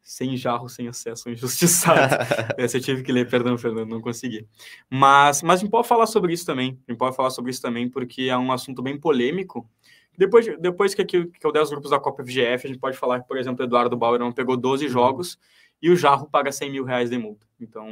sem 0.06 0.38
jarro, 0.38 0.70
sem 0.70 0.88
acesso, 0.88 1.28
injustiçado. 1.32 2.16
Essa 2.58 2.78
eu 2.78 2.82
tive 2.82 3.02
que 3.02 3.12
ler, 3.12 3.28
perdão, 3.28 3.58
Fernando, 3.58 3.90
não 3.90 4.00
consegui. 4.00 4.48
Mas, 4.88 5.42
mas 5.42 5.60
a 5.60 5.64
gente 5.64 5.72
pode 5.72 5.88
falar 5.88 6.06
sobre 6.06 6.32
isso 6.32 6.46
também. 6.46 6.80
A 6.88 6.92
gente 6.92 7.00
pode 7.00 7.16
falar 7.16 7.32
sobre 7.32 7.50
isso 7.50 7.62
também, 7.62 7.90
porque 7.90 8.24
é 8.24 8.38
um 8.38 8.52
assunto 8.52 8.84
bem 8.84 9.00
polêmico. 9.00 9.68
Depois, 10.16 10.46
depois 10.60 10.94
que, 10.94 11.02
aqui, 11.02 11.26
que 11.26 11.46
eu 11.46 11.52
der 11.52 11.64
os 11.64 11.72
grupos 11.72 11.90
da 11.90 12.00
Copa 12.00 12.24
FGF, 12.24 12.68
a 12.68 12.70
gente 12.70 12.80
pode 12.80 12.96
falar 12.96 13.20
que, 13.20 13.28
por 13.28 13.36
exemplo, 13.36 13.66
o 13.66 13.68
Eduardo 13.68 13.98
Bauer 13.98 14.20
não 14.20 14.32
pegou 14.32 14.56
12 14.56 14.88
jogos 14.88 15.38
e 15.82 15.90
o 15.90 15.96
Jarro 15.96 16.30
paga 16.30 16.52
100 16.52 16.72
mil 16.72 16.84
reais 16.86 17.10
de 17.10 17.18
multa. 17.18 17.46
Então, 17.60 17.90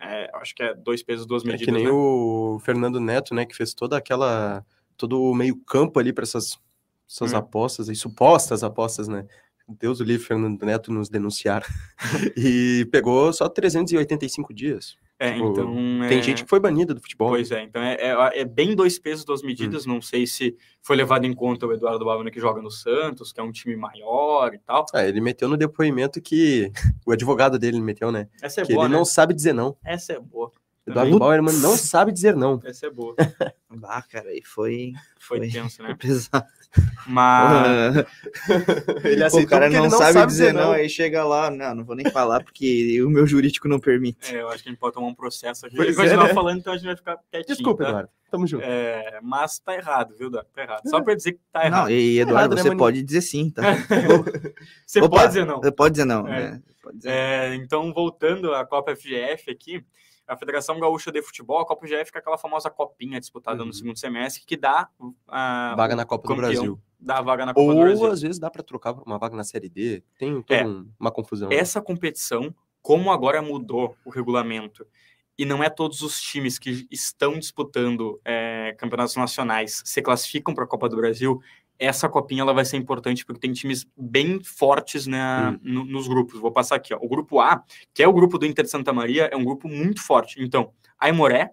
é, 0.00 0.28
acho 0.34 0.52
que 0.52 0.64
é 0.64 0.74
dois 0.74 1.02
pesos, 1.02 1.26
duas 1.26 1.44
medidas. 1.44 1.62
É 1.62 1.64
que 1.64 1.70
nem 1.70 1.84
né? 1.84 1.90
o 1.90 2.58
Fernando 2.60 3.00
Neto, 3.00 3.34
né, 3.34 3.46
que 3.46 3.56
fez 3.56 3.72
toda 3.72 3.96
aquela. 3.96 4.66
todo 4.96 5.22
o 5.22 5.34
meio-campo 5.34 5.98
ali 5.98 6.12
para 6.12 6.24
essas, 6.24 6.58
essas 7.08 7.32
hum. 7.32 7.36
apostas, 7.36 7.88
e 7.88 7.94
supostas 7.94 8.64
apostas, 8.64 9.06
né? 9.06 9.26
Deus 9.68 10.00
o 10.00 10.04
livre, 10.04 10.24
Fernando 10.24 10.64
Neto 10.64 10.92
nos 10.92 11.08
denunciar. 11.08 11.64
e 12.36 12.86
pegou 12.90 13.32
só 13.32 13.48
385 13.48 14.54
dias. 14.54 14.96
É, 15.18 15.32
tipo, 15.32 15.50
então. 15.50 15.74
Tem 16.08 16.18
é... 16.18 16.22
gente 16.22 16.44
que 16.44 16.48
foi 16.48 16.60
banida 16.60 16.92
do 16.92 17.00
futebol. 17.00 17.30
Pois 17.30 17.50
é, 17.50 17.62
então 17.62 17.82
é, 17.82 17.94
é, 17.94 18.40
é 18.40 18.44
bem 18.44 18.76
dois 18.76 18.98
pesos, 18.98 19.24
duas 19.24 19.42
medidas. 19.42 19.86
Hum. 19.86 19.94
Não 19.94 20.02
sei 20.02 20.26
se 20.26 20.54
foi 20.82 20.94
levado 20.94 21.24
em 21.24 21.32
conta 21.32 21.66
o 21.66 21.72
Eduardo 21.72 22.04
Bávaro 22.04 22.30
que 22.30 22.38
joga 22.38 22.60
no 22.60 22.70
Santos, 22.70 23.32
que 23.32 23.40
é 23.40 23.42
um 23.42 23.50
time 23.50 23.76
maior 23.76 24.52
e 24.54 24.58
tal. 24.58 24.84
É, 24.94 25.08
ele 25.08 25.20
meteu 25.20 25.48
no 25.48 25.56
depoimento 25.56 26.20
que. 26.20 26.70
O 27.06 27.12
advogado 27.12 27.56
dele 27.56 27.80
meteu, 27.80 28.10
né? 28.10 28.28
Essa 28.42 28.62
é 28.62 28.64
que 28.64 28.74
boa. 28.74 28.86
Ele 28.86 28.92
né? 28.92 28.98
não 28.98 29.04
sabe 29.04 29.32
dizer 29.32 29.52
não. 29.52 29.76
Essa 29.84 30.14
é 30.14 30.18
boa. 30.18 30.50
Eduardo 30.84 31.18
Bauerman 31.18 31.54
não 31.58 31.76
sabe 31.78 32.12
dizer 32.12 32.34
não. 32.34 32.60
Essa 32.64 32.86
é 32.86 32.90
boa. 32.90 33.14
Ah, 33.84 34.02
cara, 34.02 34.30
aí 34.30 34.42
foi, 34.44 34.92
Foi, 35.18 35.38
Foi. 35.38 35.48
tenso, 35.48 35.76
foi 35.76 35.88
né? 35.88 35.96
pesado. 35.98 36.46
Mas 37.06 38.04
Ele 39.04 39.22
aceitou 39.22 39.46
o 39.46 39.48
cara 39.48 39.70
não, 39.70 39.84
ele 39.84 39.90
sabe, 39.90 40.26
dizer 40.26 40.52
não, 40.52 40.72
aí 40.72 40.88
chega 40.88 41.24
lá, 41.24 41.50
não, 41.50 41.74
não 41.76 41.84
vou 41.84 41.94
nem 41.94 42.10
falar 42.10 42.42
porque 42.42 43.00
o 43.02 43.08
meu 43.08 43.26
jurídico 43.26 43.68
não 43.68 43.78
permite. 43.78 44.34
é, 44.34 44.42
eu 44.42 44.48
acho 44.48 44.62
que 44.62 44.68
a 44.68 44.72
gente 44.72 44.80
pode 44.80 44.94
tomar 44.94 45.06
um 45.06 45.14
processo 45.14 45.66
aqui. 45.66 45.78
Ele 45.78 45.94
continuar 45.94 46.24
é, 46.24 46.28
né? 46.28 46.34
falando, 46.34 46.58
então 46.58 46.72
a 46.72 46.76
gente 46.76 46.86
vai 46.86 46.96
ficar 46.96 47.18
quietinho. 47.30 47.56
Desculpa, 47.56 47.84
tá? 47.84 47.88
Eduardo. 47.90 48.10
Tamo 48.28 48.46
junto. 48.46 48.64
É, 48.64 49.20
mas 49.22 49.58
tá 49.60 49.74
errado, 49.76 50.14
viu, 50.18 50.26
Eduardo? 50.26 50.48
Tá 50.52 50.62
errado. 50.62 50.82
Só 50.88 51.00
pra 51.00 51.14
dizer 51.14 51.32
que 51.34 51.40
tá 51.52 51.64
errado. 51.64 51.82
Não, 51.84 51.90
e 51.90 52.18
Eduardo, 52.18 52.32
errado, 52.38 52.50
né, 52.50 52.62
você 52.62 52.68
maninho? 52.68 52.78
pode 52.78 53.02
dizer 53.04 53.20
sim, 53.22 53.50
tá? 53.50 53.62
Você 54.84 55.00
Opa, 55.00 55.16
pode 55.16 55.28
dizer 55.28 55.46
não. 55.46 55.58
Você 55.60 55.72
pode 55.72 55.92
dizer 55.92 56.04
não, 56.04 56.26
É. 56.26 56.50
né? 56.50 56.62
Pode 56.82 56.96
dizer 56.98 57.10
É, 57.10 57.54
então, 57.54 57.92
voltando 57.92 58.52
à 58.54 58.64
Copa 58.66 58.94
FGF 58.96 59.50
aqui, 59.50 59.84
a 60.26 60.36
Federação 60.36 60.78
Gaúcha 60.80 61.10
de 61.12 61.22
Futebol, 61.22 61.60
a 61.60 61.66
Copa 61.66 61.86
FGF 61.86 62.10
é 62.14 62.18
aquela 62.18 62.38
famosa 62.38 62.68
copinha 62.70 63.20
disputada 63.20 63.60
Uhum. 63.60 63.66
no 63.68 63.72
segundo 63.72 63.98
semestre 63.98 64.44
que 64.44 64.56
dá 64.56 64.88
a 65.28 65.74
Vaga 65.76 65.94
na 65.96 66.04
Copa 66.04 66.28
do 66.28 66.36
Brasil. 66.36 66.80
dá 66.98 67.18
a 67.18 67.22
vaga 67.22 67.46
na 67.46 67.54
Copa 67.54 67.72
do 67.72 67.78
Ou 67.78 67.84
Brasil. 67.84 68.06
às 68.10 68.20
vezes 68.22 68.38
dá 68.38 68.50
pra 68.50 68.62
trocar 68.62 68.94
por 68.94 69.04
uma 69.06 69.18
vaga 69.18 69.36
na 69.36 69.44
Série 69.44 69.68
D. 69.68 70.02
Tem 70.18 70.42
toda 70.42 70.60
É. 70.60 70.66
um- 70.66 70.88
uma 70.98 71.10
confusão. 71.12 71.48
né? 71.48 71.54
Essa 71.56 71.80
competição, 71.80 72.54
como 72.82 73.12
agora 73.12 73.40
mudou 73.42 73.96
o 74.04 74.10
regulamento, 74.10 74.86
e 75.38 75.44
não 75.44 75.62
é 75.62 75.68
todos 75.68 76.00
os 76.00 76.18
times 76.20 76.58
que 76.58 76.86
estão 76.90 77.38
disputando 77.38 78.18
é, 78.24 78.74
campeonatos 78.78 79.14
nacionais 79.16 79.82
se 79.84 80.00
classificam 80.00 80.54
para 80.54 80.64
a 80.64 80.66
Copa 80.66 80.88
do 80.88 80.96
Brasil, 80.96 81.38
essa 81.78 82.08
copinha 82.08 82.42
ela 82.42 82.52
vai 82.54 82.64
ser 82.64 82.76
importante 82.76 83.24
porque 83.24 83.40
tem 83.40 83.52
times 83.52 83.86
bem 83.96 84.42
fortes 84.42 85.06
né, 85.06 85.50
Hum. 85.50 85.58
no- 85.62 85.84
nos 85.84 86.08
grupos. 86.08 86.40
Vou 86.40 86.50
passar 86.52 86.76
aqui. 86.76 86.94
Ó. 86.94 86.98
O 87.00 87.08
grupo 87.08 87.40
A, 87.40 87.62
que 87.92 88.02
é 88.02 88.08
o 88.08 88.12
grupo 88.12 88.38
do 88.38 88.46
Inter 88.46 88.64
de 88.64 88.70
Santa 88.70 88.92
Maria, 88.92 89.24
é 89.32 89.36
um 89.36 89.44
grupo 89.44 89.68
muito 89.68 90.02
forte. 90.02 90.42
Então, 90.42 90.72
Aimoré, 90.98 91.52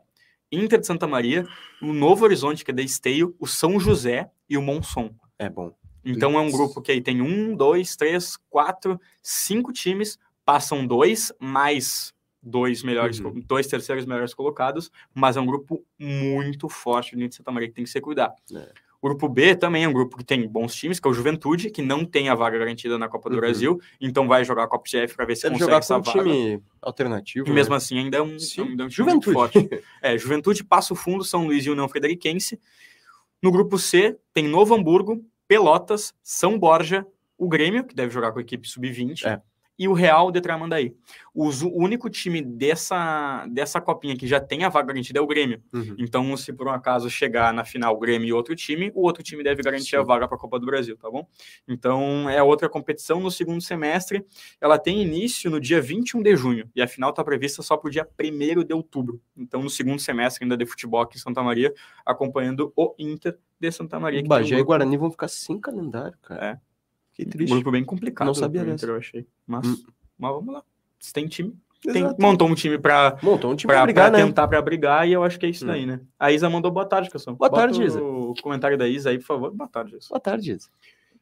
Inter 0.52 0.80
de 0.80 0.86
Santa 0.88 1.08
Maria, 1.08 1.46
o 1.82 1.92
Novo 1.94 2.24
Horizonte, 2.26 2.64
que 2.64 2.72
é 2.72 2.74
da 2.74 2.82
Esteio, 2.84 3.36
o 3.40 3.48
São 3.48 3.80
José 3.80 4.30
e 4.50 4.58
o 4.58 4.62
Monson. 4.62 5.14
É 5.40 5.50
bom. 5.50 5.74
Então 6.06 6.38
é 6.38 6.42
um 6.42 6.52
grupo 6.52 6.82
que 6.82 6.92
aí 6.92 7.02
tem 7.02 7.22
um, 7.22 7.56
dois, 7.56 7.96
três, 7.96 8.38
quatro, 8.50 9.00
cinco 9.22 9.72
times, 9.72 10.20
passam 10.46 10.86
dois 10.86 11.32
mais 11.40 12.14
dois 12.46 12.84
melhores, 12.84 13.22
Uhum. 13.22 13.42
dois 13.48 13.68
terceiros 13.68 14.06
melhores 14.06 14.34
colocados, 14.34 14.92
mas 15.16 15.38
é 15.38 15.40
um 15.40 15.46
grupo 15.46 15.82
muito 15.98 16.68
forte 16.68 17.16
do 17.16 17.26
de 17.26 17.34
Santa 17.34 17.52
Maria 17.54 17.70
que 17.70 17.74
tem 17.74 17.86
que 17.86 17.90
se 17.90 18.02
cuidar. 18.02 18.34
É. 18.54 18.70
O 19.04 19.10
grupo 19.10 19.28
B 19.28 19.54
também 19.54 19.84
é 19.84 19.88
um 19.88 19.92
grupo 19.92 20.16
que 20.16 20.24
tem 20.24 20.48
bons 20.48 20.74
times, 20.74 20.98
que 20.98 21.06
é 21.06 21.12
o 21.12 21.14
Juventude, 21.14 21.70
que 21.70 21.82
não 21.82 22.06
tem 22.06 22.30
a 22.30 22.36
vaga 22.36 22.58
garantida 22.58 22.98
na 22.98 23.10
Copa 23.10 23.30
do 23.30 23.34
Uhum. 23.36 23.42
Brasil, 23.42 23.82
então 24.00 24.30
vai 24.30 24.46
jogar 24.46 24.64
a 24.64 24.68
Copa 24.68 24.86
GF 24.88 25.14
para 25.14 25.26
ver 25.26 25.36
se 25.36 25.42
Deve 25.44 25.56
consegue 25.56 25.66
jogar 25.72 25.80
essa 25.80 25.96
com 25.96 26.00
um 26.00 26.04
vaga. 26.14 26.24
time 26.24 26.64
alternativo. 26.82 27.46
E 27.46 27.50
né? 27.50 27.56
mesmo 27.56 27.76
assim 27.76 27.98
ainda 27.98 28.16
é 28.20 28.22
um, 28.22 28.38
ainda 28.60 28.84
é 28.84 28.86
um 28.86 28.90
Juventude. 28.90 29.34
forte. 29.34 29.70
É, 30.02 30.18
Juventude, 30.18 30.64
Passo 30.64 30.96
Fundo, 30.96 31.26
São 31.26 31.46
Luís 31.46 31.66
e 31.66 31.70
União 31.70 31.90
Frederiquense. 31.90 32.58
No 33.42 33.52
grupo 33.52 33.78
C, 33.78 34.18
tem 34.34 34.48
Novo 34.48 34.74
Hamburgo, 34.74 35.22
Pelotas, 35.50 36.14
São 36.24 36.58
Borja, 36.58 37.06
o 37.38 37.50
Grêmio, 37.50 37.84
que 37.84 37.94
deve 37.94 38.14
jogar 38.14 38.32
com 38.32 38.40
a 38.40 38.42
equipe 38.42 38.66
sub-20, 38.66 39.26
É. 39.26 39.42
e 39.84 39.88
o 39.88 39.94
Real 39.94 40.32
de 40.32 40.40
Tramandaí. 40.40 40.96
O 41.34 41.50
único 41.74 42.10
time 42.10 42.42
dessa, 42.42 43.46
dessa 43.48 43.82
copinha 43.82 44.16
que 44.16 44.26
já 44.26 44.40
tem 44.40 44.64
a 44.64 44.70
vaga 44.70 44.88
garantida 44.88 45.20
é 45.20 45.22
o 45.22 45.28
Grêmio. 45.28 45.62
Uhum. 45.74 45.96
Então, 45.98 46.38
se 46.38 46.54
por 46.54 46.68
um 46.68 46.72
acaso 46.72 47.10
chegar 47.10 47.54
na 47.54 47.66
final 47.66 47.94
o 47.96 48.00
Grêmio 48.00 48.28
e 48.28 48.32
outro 48.32 48.56
time, 48.56 48.92
o 48.96 49.02
outro 49.02 49.22
time 49.22 49.44
deve 49.44 49.62
garantir 49.62 49.90
Sim. 49.90 49.98
a 49.98 50.04
vaga 50.04 50.26
para 50.26 50.38
a 50.38 50.40
Copa 50.40 50.58
do 50.58 50.66
Brasil, 50.66 50.96
tá 50.96 51.10
bom? 51.12 51.28
Então, 51.68 52.30
é 52.30 52.42
outra 52.42 52.70
competição 52.70 53.20
no 53.20 53.30
segundo 53.30 53.62
semestre. 53.62 54.26
Ela 54.62 54.78
tem 54.78 55.02
início 55.02 55.52
no 55.52 55.60
dia 55.60 55.82
21 55.82 56.22
de 56.22 56.36
junho 56.36 56.70
e 56.74 56.82
a 56.82 56.88
final 56.88 57.10
está 57.10 57.24
prevista 57.24 57.62
só 57.62 57.76
para 57.76 57.90
o 57.90 57.92
dia 57.92 58.08
1 58.18 58.64
de 58.64 58.74
outubro. 58.74 59.20
Então, 59.36 59.62
no 59.62 59.70
segundo 59.70 60.00
semestre 60.00 60.46
ainda 60.46 60.56
de 60.56 60.66
futebol 60.66 61.02
aqui 61.02 61.18
em 61.18 61.20
Santa 61.20 61.44
Maria, 61.44 61.74
acompanhando 62.06 62.72
o 62.74 62.96
Inter 62.98 63.38
de 63.60 63.72
Santa 63.72 64.00
Maria. 64.00 64.22
um 64.22 64.28
Bagé 64.28 64.58
e 64.58 64.64
Guarani 64.64 64.96
vão 64.96 65.12
ficar 65.12 65.28
sem 65.28 65.60
calendário, 65.60 66.18
cara. 66.22 66.46
É. 66.46 66.73
Que 67.14 67.24
um 67.24 67.30
triste. 67.30 67.54
grupo 67.54 67.72
bem 67.72 67.84
complicado. 67.84 68.28
Não 68.28 68.34
sabia 68.34 68.62
dessa. 68.64 68.74
Inter, 68.86 68.90
eu 68.90 68.98
achei. 68.98 69.28
Mas, 69.46 69.68
Hum. 69.68 69.76
mas 70.18 70.32
vamos 70.34 70.54
lá. 70.54 70.64
Se 71.00 71.14
tem 71.14 71.28
time, 71.28 71.54
tem, 71.82 72.04
montou 72.20 72.48
um 72.48 72.56
time 72.56 72.78
para 72.80 73.18
Montou 73.22 73.52
um 73.52 73.56
time 73.56 73.68
pra, 73.72 73.78
pra 73.78 73.86
brigar, 73.86 74.10
pra 74.10 74.20
né? 74.20 74.26
tentar 74.26 74.48
pra 74.48 74.62
brigar, 74.62 75.08
e 75.08 75.12
eu 75.14 75.24
acho 75.24 75.38
que 75.40 75.46
é 75.46 75.50
isso 75.50 75.64
Hum. 75.66 75.68
daí, 75.68 75.86
né? 75.86 76.00
A 76.18 76.32
Isa 76.32 76.50
mandou 76.50 76.72
boa 76.72 76.86
tarde, 76.86 77.10
Cação. 77.10 77.36
Boa 77.36 77.50
Bota 77.50 77.62
tarde, 77.64 77.84
Isa. 77.84 78.02
O 78.02 78.34
comentário 78.42 78.78
da 78.78 78.88
Isa 78.88 79.10
aí, 79.10 79.18
por 79.20 79.26
favor. 79.26 79.52
Boa 79.52 79.68
tarde, 79.70 79.98
Isa. 79.98 80.08
Boa 80.10 80.20
tarde, 80.20 80.52
Isa. 80.54 80.70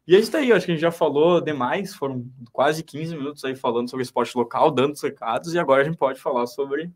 E 0.07 0.15
é 0.15 0.19
isso 0.19 0.31
daí, 0.31 0.49
eu 0.49 0.55
acho 0.55 0.65
que 0.65 0.71
a 0.71 0.75
gente 0.75 0.81
já 0.81 0.91
falou 0.91 1.39
demais, 1.41 1.93
foram 1.93 2.25
quase 2.51 2.83
15 2.83 3.15
minutos 3.15 3.43
aí 3.45 3.55
falando 3.55 3.89
sobre 3.89 4.03
esporte 4.03 4.35
local, 4.35 4.71
dando 4.71 4.93
os 4.93 5.01
recados, 5.01 5.53
e 5.53 5.59
agora 5.59 5.81
a 5.81 5.85
gente 5.85 5.97
pode 5.97 6.19
falar 6.19 6.47
sobre 6.47 6.91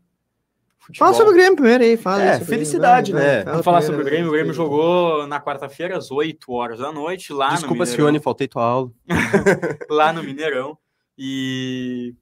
futebol. 0.86 1.06
Fala 1.08 1.16
sobre 1.16 1.32
o 1.32 1.34
Grêmio 1.36 1.56
primeiro 1.56 1.84
aí, 1.84 1.96
fala. 1.96 2.22
É, 2.22 2.40
felicidade, 2.40 3.12
vai, 3.12 3.22
né? 3.22 3.44
Vamos 3.44 3.64
falar 3.64 3.82
sobre 3.82 4.02
o 4.02 4.04
Grêmio. 4.04 4.28
O 4.28 4.32
Grêmio 4.32 4.52
jogou 4.54 5.26
na 5.26 5.40
quarta-feira, 5.40 5.96
às 5.96 6.10
8 6.10 6.52
horas 6.52 6.78
da 6.78 6.90
noite, 6.92 7.32
lá 7.32 7.50
Desculpa, 7.50 7.74
no 7.74 7.80
Mineirão. 7.80 7.96
Sione, 8.06 8.20
faltei 8.20 8.48
tua 8.48 8.64
aula. 8.64 8.90
lá 9.90 10.12
no 10.12 10.22
Mineirão. 10.22 10.78
E 11.18 12.14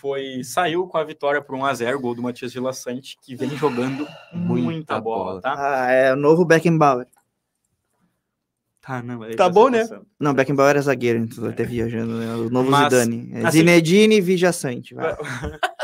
foi 0.00 0.42
saiu 0.44 0.86
com 0.86 0.98
a 0.98 1.04
vitória 1.04 1.40
por 1.40 1.54
1 1.56 1.64
a 1.64 1.74
0 1.74 2.00
gol 2.00 2.14
do 2.14 2.22
Matias 2.22 2.52
Vila 2.52 2.72
Sante, 2.72 3.16
que 3.22 3.34
vem 3.34 3.50
jogando 3.56 4.06
muita, 4.32 4.64
Muita 4.64 5.00
bola, 5.00 5.24
bola. 5.24 5.40
tá? 5.40 5.54
Ah, 5.56 5.90
é 5.90 6.12
o 6.12 6.16
novo 6.16 6.44
Beckenbauer. 6.44 7.06
Tá, 8.86 9.02
não, 9.02 9.18
Tá 9.20 9.24
presta 9.26 9.48
bom, 9.48 9.70
né? 9.70 9.78
atenção. 9.80 10.06
Não, 10.20 10.34
Beckenbauer 10.34 10.76
é 10.76 10.80
zagueiro, 10.82 11.18
então 11.20 11.44
tô 11.44 11.48
até 11.50 11.64
viajando, 11.64 12.18
né? 12.18 12.34
O 12.34 12.50
novo 12.50 12.70
Mas, 12.70 12.92
Zidane. 12.92 13.30
É 13.32 13.46
assim- 13.46 13.58
Zinedine 13.58 14.20
Vijaçante. 14.20 14.94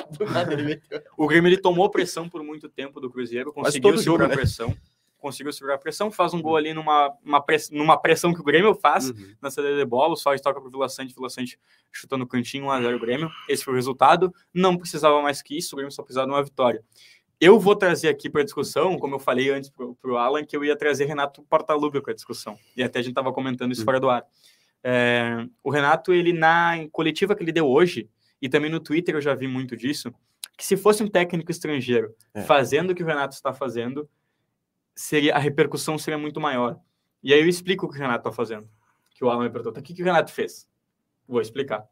O 1.16 1.26
Grêmio 1.26 1.48
ele 1.48 1.58
tomou 1.58 1.90
pressão 1.90 2.28
por 2.28 2.42
muito 2.42 2.68
tempo 2.68 3.00
do 3.00 3.10
Cruzeiro, 3.10 3.52
conseguiu 3.52 3.96
segurar 3.96 4.02
jogo, 4.02 4.24
a 4.24 4.28
né? 4.28 4.36
pressão. 4.36 4.76
Conseguiu 5.18 5.52
segurar 5.52 5.74
a 5.74 5.78
pressão, 5.78 6.10
faz 6.10 6.32
um 6.32 6.40
gol 6.40 6.56
ali 6.56 6.72
numa, 6.72 7.12
uma 7.22 7.42
press- 7.42 7.70
numa 7.70 7.96
pressão 7.96 8.32
que 8.32 8.40
o 8.40 8.44
Grêmio 8.44 8.74
faz 8.74 9.10
Uhum. 9.10 9.34
na 9.40 9.50
saída 9.50 9.76
de 9.76 9.84
bola, 9.84 10.14
o 10.14 10.16
Soares 10.16 10.40
toca 10.40 10.58
pro 10.60 10.70
Vila 10.70 10.88
Sante, 10.88 11.14
Vila 11.14 11.28
Sante 11.28 11.58
chutando 11.92 12.24
o 12.24 12.26
cantinho, 12.26 12.64
1x0 12.64 12.96
o 12.96 13.00
Grêmio. 13.00 13.30
Esse 13.48 13.62
foi 13.62 13.74
o 13.74 13.76
resultado. 13.76 14.32
Não 14.52 14.76
precisava 14.78 15.20
mais 15.20 15.42
que 15.42 15.56
isso, 15.58 15.74
o 15.74 15.76
Grêmio 15.76 15.92
só 15.92 16.02
precisava 16.02 16.26
de 16.26 16.32
uma 16.32 16.42
vitória. 16.42 16.82
Eu 17.40 17.58
vou 17.58 17.74
trazer 17.74 18.08
aqui 18.08 18.28
para 18.28 18.42
discussão, 18.44 18.98
como 18.98 19.14
eu 19.14 19.18
falei 19.18 19.50
antes 19.50 19.70
pro, 19.70 19.94
pro 19.94 20.16
Alan, 20.18 20.44
que 20.44 20.54
eu 20.56 20.64
ia 20.64 20.76
trazer 20.76 21.06
Renato 21.06 21.42
Portaluppi 21.44 22.00
para 22.00 22.12
a 22.12 22.14
discussão. 22.14 22.58
E 22.76 22.82
até 22.82 22.98
a 22.98 23.02
gente 23.02 23.12
estava 23.12 23.32
comentando 23.32 23.72
isso 23.72 23.80
Uhum. 23.80 23.84
fora 23.86 24.00
do 24.00 24.10
ar. 24.10 24.24
É, 24.84 25.46
o 25.62 25.70
Renato, 25.70 26.12
ele 26.12 26.32
na 26.32 26.74
coletiva 26.92 27.34
que 27.34 27.42
ele 27.42 27.52
deu 27.52 27.66
hoje, 27.66 28.08
e 28.42 28.48
também 28.48 28.70
no 28.70 28.78
Twitter 28.80 29.14
eu 29.14 29.20
já 29.20 29.34
vi 29.34 29.46
muito 29.48 29.74
disso, 29.76 30.12
que 30.56 30.64
se 30.66 30.76
fosse 30.76 31.02
um 31.02 31.08
técnico 31.08 31.50
estrangeiro 31.50 32.14
É. 32.34 32.42
fazendo 32.42 32.90
o 32.90 32.94
que 32.94 33.02
o 33.02 33.06
Renato 33.06 33.34
está 33.34 33.52
fazendo, 33.54 34.08
seria 34.94 35.34
a 35.34 35.38
repercussão 35.38 35.96
seria 35.96 36.18
muito 36.18 36.38
maior. 36.40 36.78
E 37.22 37.32
aí 37.32 37.40
eu 37.40 37.48
explico 37.48 37.86
o 37.86 37.88
que 37.88 37.96
o 37.96 37.98
Renato 38.00 38.20
está 38.28 38.32
fazendo. 38.32 38.68
Que 39.14 39.24
o 39.24 39.30
Alan 39.30 39.44
me 39.44 39.50
perguntou, 39.50 39.72
"Tá, 39.72 39.80
o 39.80 39.82
que, 39.82 39.94
que 39.94 40.02
o 40.02 40.04
Renato 40.04 40.30
fez? 40.30 40.68
Vou 41.26 41.40
explicar. 41.40 41.86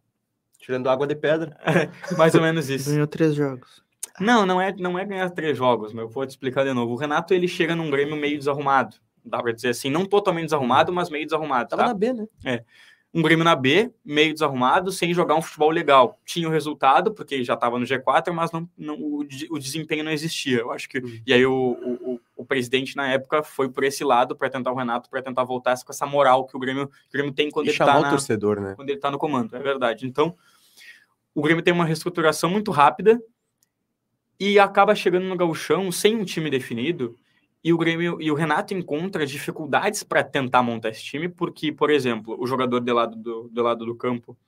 Tirando 0.59 0.89
água 0.91 1.07
de 1.07 1.15
pedra. 1.15 1.57
Mais 2.19 2.35
ou 2.35 2.43
menos 2.43 2.69
isso. 2.69 2.91
Ganhou 2.91 3.07
três 3.07 3.35
jogos. 3.35 3.83
Não, 4.21 4.45
não 4.45 4.61
é, 4.61 4.75
não 4.77 4.99
é 4.99 5.05
ganhar 5.05 5.31
três 5.31 5.57
jogos, 5.57 5.93
mas 5.93 6.03
eu 6.03 6.09
vou 6.09 6.27
te 6.27 6.31
explicar 6.31 6.65
de 6.65 6.73
novo. 6.73 6.93
O 6.93 6.97
Renato, 6.97 7.33
ele 7.33 7.47
chega 7.47 7.77
num 7.77 7.91
Grêmio 7.91 8.17
meio 8.17 8.39
desarrumado. 8.39 8.97
Dá 9.25 9.43
pra 9.43 9.53
dizer 9.53 9.69
assim, 9.69 9.91
não 9.91 10.05
totalmente 10.07 10.45
desarrumado, 10.47 10.93
mas 10.93 11.11
meio 11.11 11.25
desarrumado, 11.25 11.69
Tava 11.69 11.83
tá? 11.83 11.89
na 11.89 11.95
B, 11.95 12.13
né? 12.13 12.65
um 13.13 13.23
Grêmio 13.23 13.45
na 13.45 13.55
B, 13.57 13.93
meio 14.05 14.33
desarrumado, 14.33 14.91
sem 14.93 15.15
jogar 15.15 15.35
um 15.35 15.43
futebol 15.43 15.71
legal. 15.71 16.19
Tinha 16.25 16.49
o 16.49 16.51
resultado, 16.51 17.13
porque 17.15 17.43
já 17.45 17.55
estava 17.55 17.79
no 17.79 17.85
G4, 17.87 18.33
mas 18.33 18.51
não, 18.53 18.69
não, 18.77 18.95
o, 18.97 19.21
o 19.51 19.59
desempenho 19.59 20.05
não 20.05 20.13
existia. 20.13 20.59
Eu 20.59 20.73
acho 20.73 20.89
que. 20.89 20.99
Uhum. 20.99 21.21
E 21.27 21.33
aí 21.33 21.45
o, 21.47 21.53
o, 21.55 22.21
o- 22.37 22.45
presidente, 22.45 22.97
na 22.97 23.07
época, 23.09 23.43
foi 23.43 23.69
por 23.69 23.85
esse 23.85 24.03
lado 24.03 24.35
para 24.35 24.49
tentar 24.51 24.73
o 24.73 24.75
Renato, 24.75 25.09
para 25.11 25.23
tentar 25.23 25.45
voltar 25.45 25.77
com 25.85 25.93
essa 25.93 26.07
moral 26.07 26.47
que 26.47 26.57
o 26.57 26.61
Grêmio, 26.61 26.85
o 26.85 27.13
Grêmio 27.13 27.33
tem 27.33 27.51
quando 27.51 27.67
E 27.67 27.71
ele 27.71 27.83
o 27.83 27.87
na, 27.87 28.11
torcedor, 28.11 28.61
né? 28.61 28.75
quando 28.75 28.89
ele 28.91 28.99
tá 28.99 29.11
no 29.11 29.19
comando, 29.19 29.55
é 29.55 29.59
verdade. 29.59 30.07
Então, 30.07 30.35
o 31.35 31.43
Grêmio 31.43 31.63
tem 31.63 31.73
uma 31.75 31.85
reestruturação 31.85 32.49
muito 32.51 32.71
rápida 32.71 33.21
e 34.39 34.59
acaba 34.59 34.95
chegando 34.95 35.27
no 35.27 35.37
gauchão 35.37 35.91
sem 35.91 36.17
um 36.17 36.25
time 36.25 36.49
definido. 36.51 37.17
E 37.63 37.73
o 37.73 37.79
Grêmio 37.79 38.19
e 38.21 38.31
o 38.31 38.35
Renato 38.35 38.73
encontra 38.73 39.27
dificuldades 39.27 40.03
para 40.05 40.23
tentar 40.23 40.63
montar 40.63 40.91
esse 40.91 41.03
time, 41.03 41.29
porque, 41.29 41.73
por 41.73 41.91
exemplo, 41.91 42.37
o 42.39 42.47
jogador 42.47 42.81
de 42.81 42.93
lado 42.93 43.17
do, 43.17 43.49
do 43.49 43.63
lado 43.63 43.85
do 43.85 43.97
campo, 43.97 44.39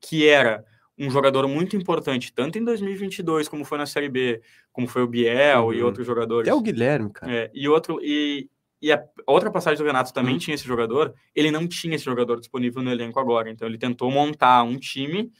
que 0.00 0.26
era 0.28 0.64
um 0.98 1.10
jogador 1.10 1.46
muito 1.48 1.76
importante, 1.76 2.32
tanto 2.32 2.56
em 2.58 2.64
2022, 2.64 3.48
como 3.48 3.64
foi 3.64 3.76
na 3.78 3.84
Série 3.84 4.08
B, 4.08 4.40
como 4.72 4.86
foi 4.86 5.02
o 5.02 5.06
Biel 5.08 5.74
e 5.74 5.80
Uhum. 5.80 5.86
outros 5.86 6.06
jogadores. 6.06 6.48
Até 6.48 6.56
o 6.56 6.62
Guilherme, 6.62 7.10
cara. 7.12 7.30
É, 7.30 7.50
e 7.52 7.68
outro 7.68 7.98
e, 8.00 8.48
e 8.80 8.92
a 8.92 9.02
outra 9.26 9.50
passagem 9.50 9.78
do 9.82 9.86
Renato 9.86 10.12
também 10.14 10.36
Hum. 10.36 10.38
tinha 10.38 10.54
esse 10.54 10.64
jogador. 10.64 11.12
Ele 11.34 11.50
não 11.50 11.66
tinha 11.66 11.96
esse 11.96 12.04
jogador 12.04 12.38
disponível 12.38 12.80
no 12.82 12.90
elenco 12.92 13.18
agora, 13.18 13.50
então 13.50 13.66
ele 13.68 13.76
tentou 13.76 14.10
montar 14.10 14.62
um 14.62 14.78
time 14.78 15.30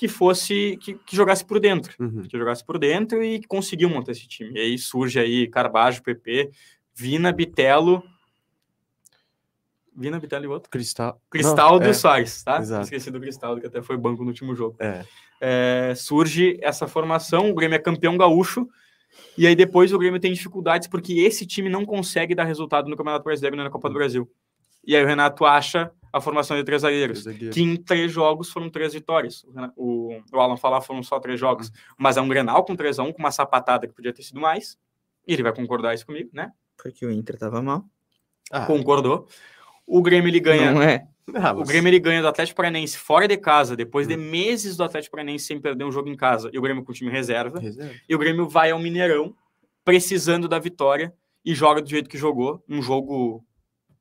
que 0.00 0.08
fosse 0.08 0.78
que, 0.78 0.94
que 0.94 1.14
jogasse 1.14 1.44
por 1.44 1.60
dentro, 1.60 1.94
Uhum. 2.00 2.22
que 2.22 2.38
jogasse 2.38 2.64
por 2.64 2.78
dentro 2.78 3.22
e 3.22 3.42
conseguiu 3.44 3.90
montar 3.90 4.12
esse 4.12 4.26
time. 4.26 4.50
E 4.54 4.58
aí 4.58 4.78
surge 4.78 5.20
aí 5.20 5.46
Carbajo, 5.46 6.02
PP, 6.02 6.50
Vina, 6.94 7.30
Bitelo, 7.30 8.02
Vina, 9.94 10.18
Bitelo 10.18 10.46
e 10.46 10.48
outro. 10.48 10.70
Cristal. 10.70 11.20
Cristaldo 11.28 11.80
Não, 11.80 11.88
e 11.88 11.90
é, 11.90 11.92
Soares, 11.92 12.42
tá? 12.42 12.58
exato. 12.60 12.84
Esqueci 12.84 13.10
do 13.10 13.20
Cristaldo, 13.20 13.60
que 13.60 13.66
até 13.66 13.82
foi 13.82 13.98
banco 13.98 14.22
no 14.22 14.28
último 14.28 14.56
jogo 14.56 14.74
é. 14.80 15.04
é, 15.38 15.94
surge 15.94 16.58
essa 16.62 16.88
formação. 16.88 17.50
O 17.50 17.54
Grêmio 17.54 17.76
é 17.76 17.78
campeão 17.78 18.16
gaúcho 18.16 18.66
E 19.36 19.46
aí 19.46 19.54
depois 19.54 19.92
o 19.92 19.98
Grêmio 19.98 20.18
tem 20.18 20.32
dificuldades 20.32 20.88
porque 20.88 21.12
esse 21.20 21.44
time 21.44 21.68
não 21.68 21.84
consegue 21.84 22.34
dar 22.34 22.44
resultado 22.44 22.88
no 22.88 22.96
Campeonato 22.96 23.24
Brasileiro 23.24 23.54
nem 23.54 23.66
na 23.66 23.70
Copa 23.70 23.90
do 23.90 23.94
Brasil. 23.96 24.26
E 24.82 24.96
aí 24.96 25.04
o 25.04 25.06
Renato 25.06 25.44
acha 25.44 25.92
a 26.12 26.20
formação 26.20 26.56
de 26.56 26.64
três 26.64 26.82
zagueiros, 26.82 27.22
Três 27.22 27.34
zagueiros. 27.36 27.54
que 27.54 27.62
em 27.62 27.76
três 27.76 28.10
jogos 28.12 28.50
foram 28.50 28.68
três 28.70 28.92
vitórias. 28.92 29.44
O, 29.76 30.16
o, 30.32 30.40
Alan 30.40 30.56
falar 30.56 30.80
foram 30.80 31.02
só 31.02 31.18
três 31.20 31.38
jogos, 31.38 31.70
mas 31.98 32.16
é 32.16 32.20
um 32.20 32.28
Grenal 32.28 32.64
com 32.64 32.74
3 32.76 32.98
a 32.98 33.02
1 33.04 33.12
com 33.12 33.18
uma 33.18 33.30
sapatada 33.30 33.86
que 33.86 33.94
podia 33.94 34.12
ter 34.12 34.22
sido 34.22 34.40
mais. 34.40 34.76
E 35.26 35.32
ele 35.32 35.42
vai 35.42 35.52
concordar 35.54 35.94
isso 35.94 36.06
comigo, 36.06 36.30
né? 36.32 36.50
Porque 36.76 37.04
o 37.06 37.10
Inter 37.12 37.38
tava 37.38 37.62
mal. 37.62 37.84
Ah, 38.50 38.66
Concordou. 38.66 39.28
O 39.86 40.02
Grêmio 40.02 40.28
ele 40.28 40.40
ganha 40.40 40.72
Não 40.72 40.82
é? 40.82 41.06
ah, 41.34 41.52
O 41.52 41.62
Grêmio 41.64 41.88
ele 41.90 42.00
ganha 42.00 42.22
do 42.22 42.28
Atlético 42.28 42.56
Paranaense 42.56 42.96
fora 42.98 43.28
de 43.28 43.36
casa, 43.36 43.76
depois 43.76 44.06
Hum. 44.06 44.10
de 44.10 44.16
meses 44.16 44.76
do 44.76 44.82
Atlético 44.84 45.16
Paranaense 45.16 45.44
sem 45.44 45.60
perder 45.60 45.84
um 45.84 45.92
jogo 45.92 46.08
em 46.08 46.16
casa, 46.16 46.50
e 46.52 46.58
o 46.58 46.62
Grêmio 46.62 46.82
com 46.84 46.90
o 46.90 46.94
time 46.94 47.10
reserva, 47.10 47.60
Reserva. 47.60 47.94
e 48.08 48.14
o 48.14 48.18
Grêmio 48.18 48.48
vai 48.48 48.70
ao 48.70 48.78
Mineirão 48.78 49.34
precisando 49.84 50.48
da 50.48 50.58
vitória 50.58 51.12
e 51.44 51.54
joga 51.54 51.80
do 51.82 51.88
jeito 51.88 52.08
que 52.08 52.18
jogou, 52.18 52.62
um 52.68 52.82
jogo 52.82 53.44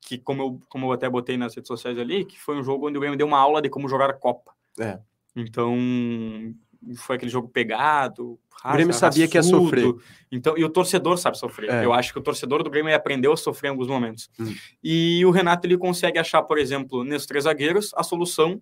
que, 0.01 0.17
como 0.17 0.41
eu, 0.41 0.61
como 0.69 0.87
eu 0.87 0.91
até 0.91 1.09
botei 1.09 1.37
nas 1.37 1.55
redes 1.55 1.67
sociais 1.67 1.97
ali, 1.97 2.25
que 2.25 2.39
foi 2.39 2.57
um 2.57 2.63
jogo 2.63 2.87
onde 2.87 2.97
o 2.97 3.01
Grêmio 3.01 3.17
deu 3.17 3.27
uma 3.27 3.39
aula 3.39 3.61
de 3.61 3.69
como 3.69 3.87
jogar 3.89 4.09
a 4.09 4.13
Copa. 4.13 4.51
É. 4.79 4.99
Então, 5.35 5.75
foi 6.97 7.15
aquele 7.15 7.31
jogo 7.31 7.47
pegado. 7.49 8.39
O 8.63 8.71
Grêmio 8.73 8.93
sabia 8.93 9.27
que 9.27 9.37
ia 9.37 9.41
raçudo. 9.41 9.63
sofrer. 9.63 9.95
Então, 10.31 10.57
e 10.57 10.63
o 10.63 10.69
torcedor 10.69 11.17
sabe 11.17 11.37
sofrer. 11.37 11.69
É. 11.69 11.85
Eu 11.85 11.93
acho 11.93 12.11
que 12.11 12.19
o 12.19 12.23
torcedor 12.23 12.63
do 12.63 12.69
Grêmio 12.69 12.93
aprendeu 12.95 13.31
a 13.31 13.37
sofrer 13.37 13.69
em 13.69 13.71
alguns 13.71 13.87
momentos. 13.87 14.29
Hum. 14.39 14.53
E 14.83 15.25
o 15.25 15.31
Renato 15.31 15.65
ele 15.67 15.77
consegue 15.77 16.19
achar, 16.19 16.41
por 16.43 16.57
exemplo, 16.57 17.03
nesses 17.03 17.27
três 17.27 17.43
zagueiros, 17.43 17.91
a 17.95 18.03
solução 18.03 18.61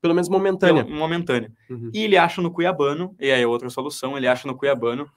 Pelo 0.00 0.14
menos 0.14 0.28
momentânea. 0.28 0.84
momentânea. 0.84 1.50
Uhum. 1.68 1.90
E 1.92 2.04
ele 2.04 2.16
acha 2.16 2.42
no 2.42 2.50
Cuiabano, 2.50 3.14
e 3.18 3.30
aí 3.30 3.42
é 3.42 3.46
outra 3.46 3.70
solução, 3.70 4.16
ele 4.16 4.28
acha 4.28 4.46
no 4.46 4.54
Cuiabano 4.54 5.08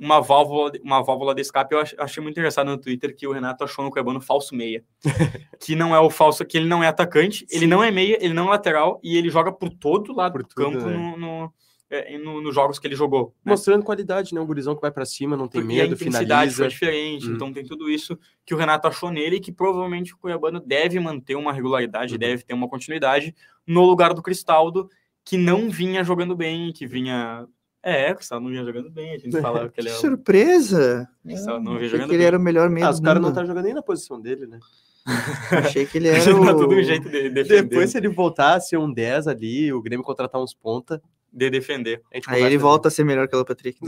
uma 0.00 0.20
válvula, 0.20 0.72
uma 0.82 1.02
válvula 1.02 1.34
de 1.34 1.42
escape. 1.42 1.74
Eu 1.74 1.80
ach- 1.80 1.94
achei 1.98 2.22
muito 2.22 2.38
engraçado 2.38 2.68
no 2.70 2.78
Twitter 2.78 3.14
que 3.14 3.26
o 3.26 3.32
Renato 3.32 3.62
achou 3.64 3.84
no 3.84 3.90
Cuiabano 3.90 4.20
falso 4.20 4.54
meia. 4.54 4.82
que 5.60 5.76
não 5.76 5.94
é 5.94 6.00
o 6.00 6.08
falso, 6.08 6.44
que 6.44 6.56
ele 6.56 6.66
não 6.66 6.82
é 6.82 6.88
atacante, 6.88 7.44
ele 7.50 7.60
Sim. 7.60 7.66
não 7.66 7.84
é 7.84 7.90
meia, 7.90 8.18
ele 8.24 8.32
não 8.34 8.46
é 8.46 8.50
lateral, 8.50 8.98
e 9.04 9.16
ele 9.16 9.28
joga 9.28 9.52
por 9.52 9.68
todo 9.70 10.14
lado 10.14 10.32
Por 10.32 10.42
do 10.42 10.48
tudo, 10.48 10.54
campo 10.72 10.86
né? 10.86 10.96
no, 10.96 11.16
no- 11.18 11.52
é, 11.92 12.16
no- 12.18 12.40
nos 12.40 12.54
jogos 12.54 12.78
que 12.78 12.86
ele 12.86 12.94
jogou. 12.94 13.34
né? 13.44 13.50
Mostrando 13.50 13.84
qualidade, 13.84 14.32
né? 14.32 14.40
Um 14.40 14.46
gurizão 14.46 14.74
que 14.76 14.80
vai 14.80 14.92
pra 14.92 15.04
cima, 15.04 15.36
não 15.36 15.48
tem 15.48 15.60
e 15.60 15.64
a 15.64 15.66
medo, 15.66 15.96
finaliza. 15.96 16.56
foi 16.62 16.68
diferente. 16.68 17.28
Hum. 17.28 17.34
Então 17.34 17.52
tem 17.52 17.64
tudo 17.64 17.90
isso 17.90 18.16
que 18.46 18.54
o 18.54 18.56
Renato 18.56 18.86
achou 18.86 19.10
nele 19.10 19.36
e 19.36 19.40
que 19.40 19.50
provavelmente 19.52 20.14
o 20.14 20.16
Cuiabano 20.16 20.60
deve 20.60 21.00
manter 21.00 21.34
uma 21.34 21.52
regularidade, 21.52 22.12
Uhum. 22.14 22.18
deve 22.20 22.44
ter 22.44 22.54
uma 22.54 22.68
continuidade 22.68 23.34
no 23.66 23.84
lugar 23.84 24.14
do 24.14 24.22
Cristaldo, 24.22 24.88
que 25.24 25.36
não 25.36 25.68
vinha 25.68 26.02
jogando 26.04 26.34
bem, 26.36 26.72
que 26.72 26.86
vinha. 26.86 27.44
É, 27.82 28.12
o 28.12 28.16
Cristaldo 28.16 28.44
não 28.44 28.50
vinha 28.50 28.64
jogando 28.64 28.90
bem. 28.90 29.14
A 29.14 29.18
gente 29.18 29.32
fala 29.40 29.68
que 29.68 29.80
ele 29.80 29.88
Que 29.88 29.94
é 29.94 29.96
o. 29.96 30.00
surpresa! 30.00 31.08
Cristaldo 31.24 31.64
não 31.64 31.72
vinha 31.72 31.86
Achei 31.86 31.88
jogando 31.90 32.08
que 32.08 32.14
ele 32.14 32.18
bem. 32.18 32.26
era 32.26 32.38
o 32.38 32.40
melhor 32.40 32.68
meio 32.70 32.86
Ah, 32.86 32.90
os 32.90 33.00
caras 33.00 33.22
não 33.22 33.32
tá 33.32 33.44
jogando 33.44 33.64
nem 33.64 33.74
na 33.74 33.82
posição 33.82 34.20
dele, 34.20 34.46
né? 34.46 34.58
Achei 35.64 35.86
que 35.86 35.98
ele 35.98 36.08
era 36.08 36.22
dá 36.24 36.30
o... 36.38 36.44
todo 36.58 36.74
um 36.74 36.82
jeito 36.82 37.08
de 37.08 37.30
defender. 37.30 37.62
Depois, 37.62 37.90
se 37.90 37.98
ele 37.98 38.08
voltar 38.08 38.54
a 38.54 38.60
ser 38.60 38.76
um 38.76 38.92
10 38.92 39.28
ali, 39.28 39.72
o 39.72 39.80
Grêmio 39.80 40.04
contratar 40.04 40.40
uns 40.40 40.52
ponta, 40.52 41.02
De 41.32 41.48
defender. 41.48 42.02
a 42.12 42.16
gente 42.16 42.28
Aí 42.30 42.42
ele 42.42 42.58
volta 42.58 42.88
a 42.88 42.90
ser 42.90 43.04
melhor 43.04 43.26
que 43.26 43.34
o 43.34 43.44
Patrick. 43.44 43.78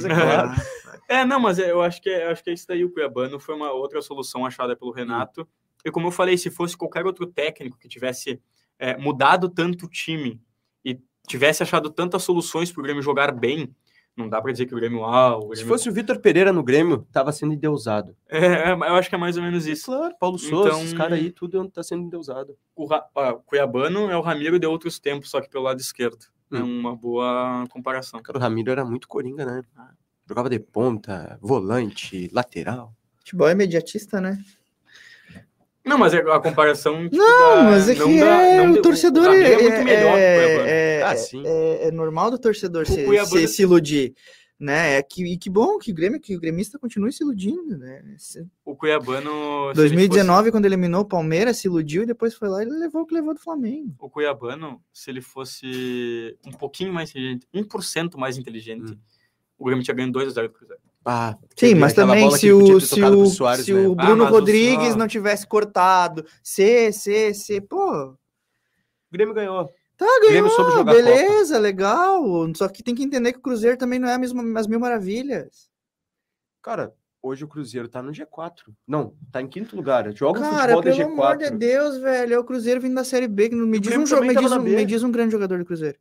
É. 1.09 1.17
É, 1.21 1.25
não, 1.27 1.39
mas 1.39 1.59
eu 1.59 1.83
acho 1.83 2.01
que 2.01 2.09
eu 2.09 2.31
acho 2.31 2.43
que 2.43 2.49
é 2.51 2.55
isso 2.55 2.67
daí. 2.67 2.85
O 2.85 2.91
Cuiabano 2.91 3.39
foi 3.39 3.55
uma 3.55 3.71
outra 3.73 4.01
solução 4.01 4.47
achada 4.47 4.75
pelo 4.75 4.91
Renato. 4.93 5.47
E 5.85 5.91
como 5.91 6.07
eu 6.07 6.11
falei, 6.13 6.39
se 6.39 6.51
fosse 6.51 6.77
qualquer 6.77 7.05
outro 7.05 7.27
técnico 7.27 7.77
que 7.79 7.89
tivesse 7.89 8.41
é, 8.79 8.97
mudado 8.97 9.49
tanto 9.51 9.85
o 9.85 9.89
time 9.91 10.41
e 10.85 10.99
tivesse 11.29 11.63
achado 11.63 11.91
tantas 11.91 12.23
soluções 12.23 12.73
para 12.73 12.81
o 12.81 12.83
Grêmio 12.85 13.03
jogar 13.03 13.33
bem, 13.33 13.75
não 14.17 14.29
dá 14.29 14.41
para 14.43 14.53
dizer 14.53 14.67
que 14.67 14.75
o 14.75 14.77
Grêmio. 14.77 15.05
Ah, 15.05 15.37
o 15.37 15.43
Se 15.43 15.49
Grêmio... 15.49 15.67
fosse 15.69 15.89
o 15.89 15.93
Vitor 15.93 16.19
Pereira 16.21 16.53
no 16.53 16.63
Grêmio, 16.63 17.07
tava 17.13 17.33
sendo 17.33 17.55
endeusado. 17.55 18.15
É, 18.29 18.39
é, 18.39 18.73
eu 18.73 18.95
acho 18.95 19.09
que 19.09 19.15
é 19.15 19.19
mais 19.19 19.37
ou 19.37 19.43
menos 19.43 19.67
isso. 19.67 19.87
Claro, 19.87 20.15
Paulo 20.21 20.39
Souza, 20.39 20.69
Então- 20.69 20.83
os 20.85 20.93
caras 20.93 21.19
aí, 21.19 21.31
tudo 21.31 21.69
tá 21.69 21.83
sendo 21.83 22.03
endeusado. 22.05 22.57
O, 22.77 22.85
Ra- 22.87 23.07
o 23.15 23.35
Cuiabano 23.41 24.11
é 24.11 24.17
o 24.17 24.21
Ramiro 24.21 24.59
de 24.59 24.67
outros 24.67 24.99
tempos, 24.99 25.31
só 25.31 25.41
que 25.41 25.49
pelo 25.49 25.65
lado 25.65 25.81
esquerdo. 25.81 26.27
É 26.53 26.59
Hum. 26.59 26.81
uma 26.81 26.95
boa 26.95 27.65
comparação. 27.71 28.21
Cara, 28.23 28.37
o 28.39 28.41
Ramiro 28.41 28.71
era 28.71 28.85
muito 28.85 29.09
coringa, 29.09 29.47
né? 29.47 29.63
Ah. 29.77 29.91
Jogava 30.29 30.51
de 30.51 30.59
ponta, 30.59 31.39
volante, 31.41 32.29
lateral. 32.33 32.95
Futebol 33.19 33.49
é 33.49 33.53
imediatista, 33.53 34.21
né? 34.21 34.39
Não, 35.85 35.99
mas 35.99 36.15
é 36.15 36.19
a 36.19 36.41
comparação. 36.41 37.05
tipo, 37.05 37.17
Não, 37.17 37.57
da- 37.57 37.63
mas 37.65 37.89
é 37.89 37.95
que 37.95 38.21
dá- 38.21 38.43
é, 38.43 38.71
o 38.71 38.81
torcedor 38.83 39.27
é, 39.35 39.53
é 39.53 39.63
muito 39.63 39.85
melhor 39.85 40.17
que 40.17 40.23
o 40.23 40.45
Cuiabano. 40.45 40.69
é, 40.69 41.03
Ah, 41.03 41.13
é- 41.13 41.17
sim. 41.17 41.43
é- 41.45 41.89
é 41.89 41.91
normal 41.91 42.31
do 42.31 42.39
torcedor 42.39 42.87
se, 42.87 43.05
Cuiabano- 43.05 43.37
se, 43.37 43.49
se 43.49 43.63
iludir, 43.63 44.15
né? 44.61 44.99
É 44.99 45.03
que, 45.03 45.25
e 45.25 45.37
que 45.37 45.51
bom 45.51 45.79
que 45.79 45.91
o 45.91 45.95
Grêmio, 45.95 46.21
que 46.21 46.37
o 46.37 46.41
gremista 46.41 46.79
continue 46.79 47.13
se 47.13 47.25
iludindo, 47.25 47.77
né? 47.77 48.01
Se- 48.17 48.47
O 48.65 48.77
Cuiabano. 48.77 49.31
se 49.75 49.81
ele 49.81 49.89
2019, 49.89 50.53
quando 50.53 50.67
ele 50.67 50.75
eliminou 50.77 51.01
o 51.01 51.05
Palmeiras, 51.09 51.57
se 51.57 51.67
iludiu 51.67 52.05
e 52.05 52.07
depois 52.07 52.33
foi 52.35 52.49
lá 52.49 52.63
e 52.63 52.67
ele 52.67 52.79
levou 52.79 53.03
o 53.03 53.07
que 53.07 53.15
levou 53.15 53.35
do 53.35 53.41
Flamengo. 53.41 53.93
o 53.99 54.09
Cuiabano, 54.09 54.81
se 54.93 55.11
ele 55.11 55.21
fosse 55.21 56.37
um 56.47 56.53
pouquinho 56.53 56.93
mais 56.93 57.11
inteligente, 57.11 57.47
1% 57.53 58.17
mais 58.19 58.39
inteligente, 58.39 58.93
Hum. 58.93 58.99
o 59.59 59.65
Grêmio 59.65 59.83
tinha 59.85 59.95
ganho 59.97 60.13
2 60.13 60.29
a 60.29 60.31
0 60.31 60.49
do 60.49 60.55
Cruzeiro. 60.55 60.81
Ah, 61.05 61.37
Sim, 61.57 61.75
mas 61.75 61.93
também 61.95 62.31
se 62.31 62.53
o, 62.53 62.81
se 62.81 63.03
o, 63.03 63.27
Soares, 63.27 63.65
se 63.65 63.73
né? 63.75 63.87
o 63.89 63.93
Ah, 63.99 64.05
Bruno 64.07 64.25
o 64.25 64.29
Rodrigues 64.29 64.93
Só- 64.93 64.97
não 64.97 65.09
tivesse 65.09 65.47
cortado, 65.47 66.25
C, 66.43 66.93
C, 66.93 67.35
C, 67.35 67.61
pô, 67.61 68.11
O 68.11 68.19
Grêmio 69.11 69.35
ganhou. 69.35 69.69
tá, 69.97 70.07
Grêmio 70.21 70.49
ganhou, 70.57 70.71
jogar 70.71 70.93
beleza, 70.93 71.59
legal. 71.59 72.23
Só 72.55 72.69
que 72.69 72.83
tem 72.85 72.95
que 72.95 73.03
entender 73.03 73.33
que 73.33 73.39
o 73.39 73.43
Cruzeiro 73.43 73.77
também 73.77 73.99
não 73.99 74.09
é 74.09 74.15
a 74.15 74.19
mesma, 74.19 74.59
as 74.61 74.67
mil 74.69 74.79
maravilhas. 74.79 75.69
Cara, 76.63 76.95
hoje 77.21 77.45
o 77.45 77.49
Cruzeiro 77.49 77.89
tá 77.89 78.01
no 78.01 78.13
G4. 78.13 78.73
Não, 78.87 79.17
tá 79.33 79.43
em 79.43 79.49
quinto 79.49 79.75
lugar. 79.75 80.09
Joga 80.13 80.39
Cara, 80.41 80.77
futebol 80.77 80.83
de 80.83 80.91
pelo 80.99 81.13
amor 81.13 81.37
G4. 81.37 81.39
de 81.39 81.51
Deus, 81.59 81.97
velho, 81.99 82.35
é 82.35 82.39
o 82.39 82.45
Cruzeiro 82.45 82.81
vindo 82.81 82.95
da 82.95 83.03
Série 83.05 83.27
B. 83.27 83.49
que 83.49 83.57
não- 83.57 83.67
Me, 83.67 83.79
O 83.79 83.81
diz 83.81 83.91
Grêmio 83.91 84.07
um, 84.07 84.21
me, 84.21 84.35
diz 84.37 84.53
um, 84.53 84.61
me 84.61 84.85
diz 84.87 85.03
um 85.03 85.11
grande 85.11 85.33
jogador 85.33 85.59
do 85.59 85.65
Cruzeiro. 85.65 85.99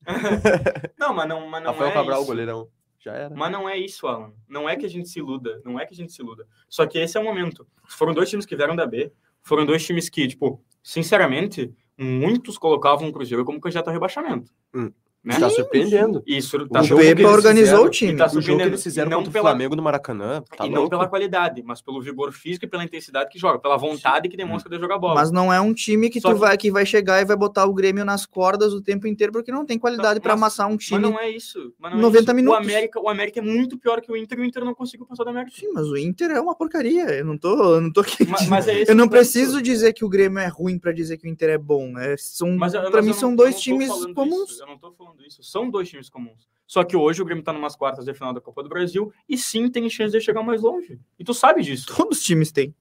Não, 0.98 1.12
mas 1.12 1.28
não, 1.28 1.46
mas 1.48 1.62
não 1.62 1.72
Rafael 1.72 1.90
é 1.90 1.92
Cabral, 1.94 2.18
isso. 2.20 2.26
goleirão. 2.28 2.68
Já 2.98 3.12
era. 3.14 3.34
Mas 3.34 3.50
não 3.52 3.68
é 3.68 3.76
isso, 3.76 4.06
Alan. 4.06 4.32
Não 4.48 4.68
é 4.68 4.76
que 4.76 4.84
a 4.84 4.88
gente 4.88 5.08
se 5.08 5.18
iluda. 5.18 5.60
Não 5.64 5.78
é 5.78 5.86
que 5.86 5.94
a 5.94 5.96
gente 5.96 6.12
se 6.12 6.20
iluda. 6.20 6.46
Só 6.68 6.86
que 6.86 6.98
esse 6.98 7.16
é 7.16 7.20
o 7.20 7.24
momento. 7.24 7.66
Foram 7.86 8.12
dois 8.12 8.28
times 8.28 8.44
que 8.44 8.56
vieram 8.56 8.74
da 8.74 8.86
B. 8.86 9.12
Foram 9.42 9.64
dois 9.64 9.84
times 9.86 10.08
que, 10.08 10.26
tipo, 10.26 10.62
sinceramente, 10.82 11.72
muitos 11.96 12.58
colocavam 12.58 13.08
o 13.08 13.12
Cruzeiro 13.12 13.44
como 13.44 13.60
candidato 13.60 13.88
a 13.88 13.92
rebaixamento. 13.92 14.52
Hum. 14.74 14.92
Né? 15.28 15.38
Tá 15.40 15.50
surpreendendo. 15.50 16.22
Isso 16.26 16.56
O 16.56 16.68
tá 16.68 16.80
O 16.80 16.96
Pepa 16.96 17.28
organizou 17.28 17.84
o 17.84 17.90
time. 17.90 18.16
tá 18.16 18.24
O 18.24 18.28
jogo 18.28 18.38
que 18.38 18.42
surpreendendo. 18.46 18.70
eles 18.70 18.82
fizeram 18.82 19.10
não 19.10 19.18
contra 19.18 19.30
o 19.30 19.32
pela- 19.32 19.50
Flamengo 19.50 19.76
no 19.76 19.82
Maracanã, 19.82 20.42
tá 20.56 20.64
e 20.66 20.70
não 20.70 20.76
louco. 20.82 20.90
pela 20.90 21.06
qualidade, 21.06 21.62
mas 21.62 21.82
pelo 21.82 22.00
vigor 22.00 22.32
físico 22.32 22.64
e 22.64 22.68
pela 22.68 22.82
intensidade 22.82 23.28
que 23.30 23.38
joga, 23.38 23.58
pela 23.58 23.76
vontade 23.76 24.28
que 24.28 24.36
demonstra 24.36 24.70
de 24.74 24.80
jogar 24.80 24.98
bola. 24.98 25.14
Mas 25.14 25.30
não 25.30 25.52
é 25.52 25.60
um 25.60 25.74
time 25.74 26.08
que 26.08 26.20
Só 26.20 26.30
tu 26.30 26.34
que- 26.34 26.40
vai, 26.40 26.56
que 26.56 26.70
vai 26.70 26.86
chegar 26.86 27.20
e 27.20 27.24
vai 27.26 27.36
botar 27.36 27.66
o 27.66 27.74
Grêmio 27.74 28.04
nas 28.04 28.24
cordas 28.24 28.72
o 28.72 28.80
tempo 28.80 29.06
inteiro, 29.06 29.32
porque 29.32 29.52
não 29.52 29.66
tem 29.66 29.78
qualidade 29.78 30.18
pra 30.20 30.32
Mas- 30.32 30.40
amassar 30.42 30.66
um 30.68 30.76
Mas 30.76 30.84
time. 30.86 31.00
não 31.00 31.18
é 31.20 31.30
isso. 31.30 31.72
Mas 31.78 31.92
não 31.92 31.98
é 31.98 32.02
90 32.02 32.24
isso. 32.32 32.34
minutos. 32.34 32.58
O 32.58 32.62
América, 32.62 33.00
o 33.00 33.08
América 33.08 33.40
é 33.40 33.42
muito 33.42 33.76
pior 33.78 34.00
que 34.00 34.10
o 34.10 34.16
Inter 34.16 34.38
e 34.38 34.42
o 34.42 34.44
Inter 34.46 34.64
não 34.64 34.74
conseguiu 34.74 35.04
passar 35.06 35.24
do 35.24 35.30
América. 35.30 35.52
Sim, 35.54 35.70
mas 35.74 35.86
o 35.88 35.96
Inter 35.96 36.30
é 36.30 36.40
uma 36.40 36.54
porcaria. 36.54 37.04
Eu 37.10 37.24
não 37.26 37.36
tô, 37.36 37.74
eu 37.74 37.80
não 37.80 37.92
tô 37.92 38.00
aqui. 38.00 38.24
Mas, 38.26 38.46
mas 38.48 38.66
é 38.68 38.84
eu 38.88 38.94
não 38.94 39.04
o 39.04 39.10
preciso 39.10 39.60
dizer 39.60 39.92
que 39.92 40.04
o 40.04 40.08
Grêmio 40.08 40.38
é 40.38 40.46
ruim 40.48 40.78
pra 40.78 40.92
dizer 40.92 41.18
que 41.18 41.26
o 41.26 41.30
Inter 41.30 41.50
é 41.50 41.58
bom. 41.58 41.98
É, 41.98 42.14
são, 42.16 42.56
Mas, 42.56 42.72
pra 42.72 42.90
mas 42.90 43.04
mim 43.04 43.10
não- 43.10 43.18
são 43.18 43.36
dois 43.36 43.54
não 43.54 43.60
times 43.60 43.88
comuns. 44.14 44.60
eu 44.60 44.66
não 44.66 44.78
tô 44.78 44.92
falando 44.92 45.17
isso. 45.24 45.42
São 45.42 45.68
dois 45.70 45.88
times 45.88 46.08
comuns. 46.08 46.48
Só 46.66 46.84
que 46.84 46.96
hoje 46.96 47.22
o 47.22 47.24
Grêmio 47.24 47.42
tá 47.42 47.52
numas 47.52 47.74
quartas 47.74 48.04
de 48.04 48.12
final 48.14 48.32
da 48.32 48.40
Copa 48.40 48.62
do 48.62 48.68
Brasil 48.68 49.12
e 49.28 49.38
sim 49.38 49.70
tem 49.70 49.88
chance 49.88 50.12
de 50.12 50.20
chegar 50.20 50.42
mais 50.42 50.60
longe. 50.62 51.00
E 51.18 51.24
tu 51.24 51.32
sabe 51.32 51.62
disso. 51.62 51.86
Todos 51.96 52.18
os 52.18 52.24
times 52.24 52.52
têm. 52.52 52.74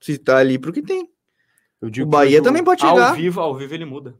Se 0.00 0.18
tá 0.18 0.38
ali, 0.38 0.58
porque 0.58 0.82
tem. 0.82 1.08
Eu 1.80 1.88
O 1.88 1.90
digo 1.90 2.06
que 2.10 2.16
Bahia 2.16 2.42
também 2.42 2.62
pode 2.62 2.84
Ao 2.84 2.90
chegar. 2.94 3.12
vivo, 3.14 3.40
ao 3.40 3.54
vivo 3.54 3.74
ele 3.74 3.84
muda. 3.84 4.14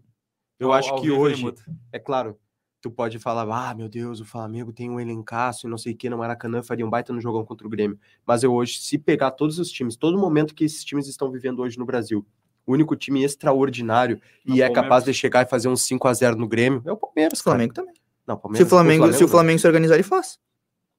Eu 0.58 0.68
Ao- 0.68 0.74
acho 0.78 0.90
ao 0.90 1.00
que 1.00 1.10
hoje, 1.10 1.42
muda. 1.42 1.60
é 1.92 1.98
claro, 1.98 2.38
tu 2.80 2.90
pode 2.90 3.18
falar, 3.18 3.42
ah, 3.70 3.74
meu 3.74 3.88
Deus, 3.88 4.20
o 4.20 4.24
Flamengo 4.24 4.72
tem 4.72 4.88
um 4.90 4.98
elencaço 4.98 5.66
e 5.66 5.70
não 5.70 5.76
sei 5.78 5.92
o 5.92 5.96
que, 5.96 6.08
no 6.08 6.18
Maracanã 6.18 6.62
faria 6.62 6.86
um 6.86 6.90
baita 6.90 7.12
no 7.12 7.20
jogão 7.20 7.44
contra 7.44 7.66
o 7.66 7.70
Grêmio. 7.70 7.98
Mas 8.26 8.42
eu 8.42 8.52
hoje, 8.52 8.78
se 8.78 8.96
pegar 8.98 9.30
todos 9.32 9.58
os 9.58 9.70
times, 9.70 9.96
todo 9.96 10.18
momento 10.18 10.54
que 10.54 10.64
esses 10.64 10.84
times 10.84 11.06
estão 11.06 11.30
vivendo 11.30 11.60
hoje 11.60 11.78
no 11.78 11.84
Brasil, 11.84 12.24
o 12.66 12.72
único 12.72 12.94
time 12.96 13.22
extraordinário 13.24 14.20
No 14.44 14.54
e 14.54 14.62
é 14.62 14.66
Palmeiras. 14.66 14.74
capaz 14.84 15.04
de 15.04 15.14
chegar 15.14 15.44
e 15.46 15.48
fazer 15.50 15.68
um 15.68 15.76
5 15.76 16.06
a 16.08 16.14
0 16.14 16.36
no 16.36 16.46
Grêmio 16.48 16.82
é 16.86 16.92
o 16.92 16.96
Palmeiras, 16.96 17.40
O 17.40 17.44
cara. 17.44 17.56
Flamengo 17.56 17.74
também. 17.74 17.94
Não, 18.26 18.34
Se 18.36 18.38
o 18.38 18.42
Palmeiras, 18.42 18.68
Flamengo, 18.68 19.12
se 19.12 19.18
o 19.18 19.20
não. 19.22 19.28
Flamengo 19.28 19.58
se 19.58 19.66
organizar, 19.66 19.94
ele 19.94 20.02
faz. 20.04 20.38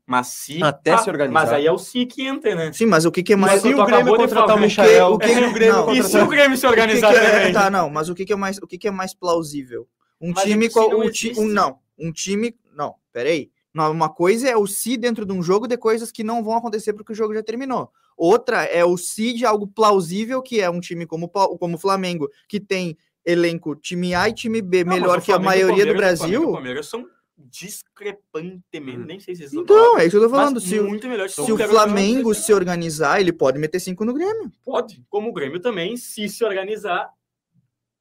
Mas 0.05 0.27
se. 0.27 0.61
Até 0.61 0.97
se 0.97 1.09
organizar. 1.09 1.33
Mas 1.41 1.53
aí 1.53 1.65
é 1.65 1.71
o 1.71 1.77
si 1.77 2.05
que 2.05 2.23
entra, 2.27 2.53
né? 2.53 2.73
Sim, 2.73 2.85
mas 2.87 3.05
o 3.05 3.11
que, 3.11 3.23
que 3.23 3.31
é 3.31 3.35
Mas 3.37 3.51
mais. 3.51 3.61
se 3.61 3.73
o 3.73 3.85
Grêmio 3.85 4.15
contratar 4.17 4.57
o 4.57 4.59
né? 4.59 4.65
Michael, 4.67 5.13
O 5.13 5.17
que- 5.17 5.27
se 5.27 5.31
o 5.43 5.53
Grêmio 5.53 5.73
não, 5.73 5.81
E 5.83 5.85
contratar- 5.85 6.09
se 6.11 6.17
o 6.19 6.27
Grêmio 6.27 6.57
se 6.57 6.65
O 6.67 6.69
que 6.73 6.79
organizar 6.81 7.13
que 7.13 7.19
é- 7.19 7.31
também? 7.39 7.53
tá, 7.53 7.69
não, 7.69 7.89
mas 7.89 8.09
o 8.09 8.15
que, 8.15 8.25
que 8.25 8.33
é 8.33 8.35
mais, 8.35 8.57
o 8.57 8.67
que, 8.67 8.77
que 8.77 8.87
é 8.87 8.91
mais 8.91 9.13
plausível? 9.13 9.87
Um 10.19 10.31
Mas 10.35 10.43
time 10.43 10.65
é 10.65 10.67
que 10.67 10.73
qual 10.73 10.89
se 10.89 10.91
não 10.97 10.99
um, 11.05 11.09
ti, 11.09 11.33
um 11.37 11.45
não, 11.47 11.79
um 11.97 12.11
time, 12.11 12.53
não, 12.75 12.95
peraí. 13.13 13.49
Não, 13.73 13.89
uma 13.91 14.09
coisa 14.09 14.49
é 14.49 14.55
o 14.57 14.67
se 14.67 14.97
dentro 14.97 15.25
de 15.25 15.31
um 15.31 15.41
jogo 15.41 15.67
de 15.67 15.77
coisas 15.77 16.11
que 16.11 16.23
não 16.23 16.43
vão 16.43 16.55
acontecer 16.57 16.91
porque 16.93 17.13
o 17.13 17.15
jogo 17.15 17.33
já 17.33 17.41
terminou. 17.41 17.89
Outra 18.17 18.63
é 18.63 18.83
o 18.85 18.97
se 18.97 19.33
de 19.33 19.45
algo 19.45 19.67
plausível, 19.67 20.41
que 20.41 20.59
é 20.61 20.69
um 20.69 20.79
time 20.79 21.05
como 21.05 21.27
como 21.29 21.75
o 21.75 21.79
Flamengo, 21.79 22.29
que 22.47 22.59
tem 22.59 22.97
elenco 23.25 23.75
time 23.75 24.13
A 24.13 24.27
e 24.29 24.33
time 24.33 24.61
B 24.61 24.83
Não, 24.83 24.93
melhor 24.93 25.21
que 25.21 25.31
a 25.31 25.39
maioria 25.39 25.85
do 25.85 25.93
Palmeiras- 25.93 26.13
o 26.13 26.17
Flamengo 26.17 26.33
e 26.33 26.37
o 26.37 26.39
Brasil. 26.41 26.51
Palmeiras 26.53 26.85
são 26.87 27.07
discrepantemente. 27.37 28.99
Hum. 28.99 29.05
Nem 29.05 29.19
sei 29.19 29.35
se 29.35 29.45
isso 29.45 29.59
Então, 29.59 29.97
é 29.97 30.05
isso 30.05 30.11
que 30.11 30.23
eu 30.25 30.29
tô 30.29 30.35
falando. 30.35 30.59
Se, 30.59 30.79
o- 30.79 30.87
muito 30.87 31.07
melhor 31.07 31.29
se 31.29 31.39
o 31.51 31.57
Flamengo 31.57 32.33
se 32.33 32.53
organizar, 32.53 33.19
ele 33.19 33.33
pode 33.33 33.59
meter 33.59 33.79
cinco 33.79 34.05
no 34.05 34.13
Grêmio. 34.13 34.51
pode, 34.63 35.03
como 35.09 35.29
o 35.29 35.33
Grêmio 35.33 35.59
também, 35.59 35.97
se 35.97 36.27
se 36.29 36.43
organizar 36.43 37.09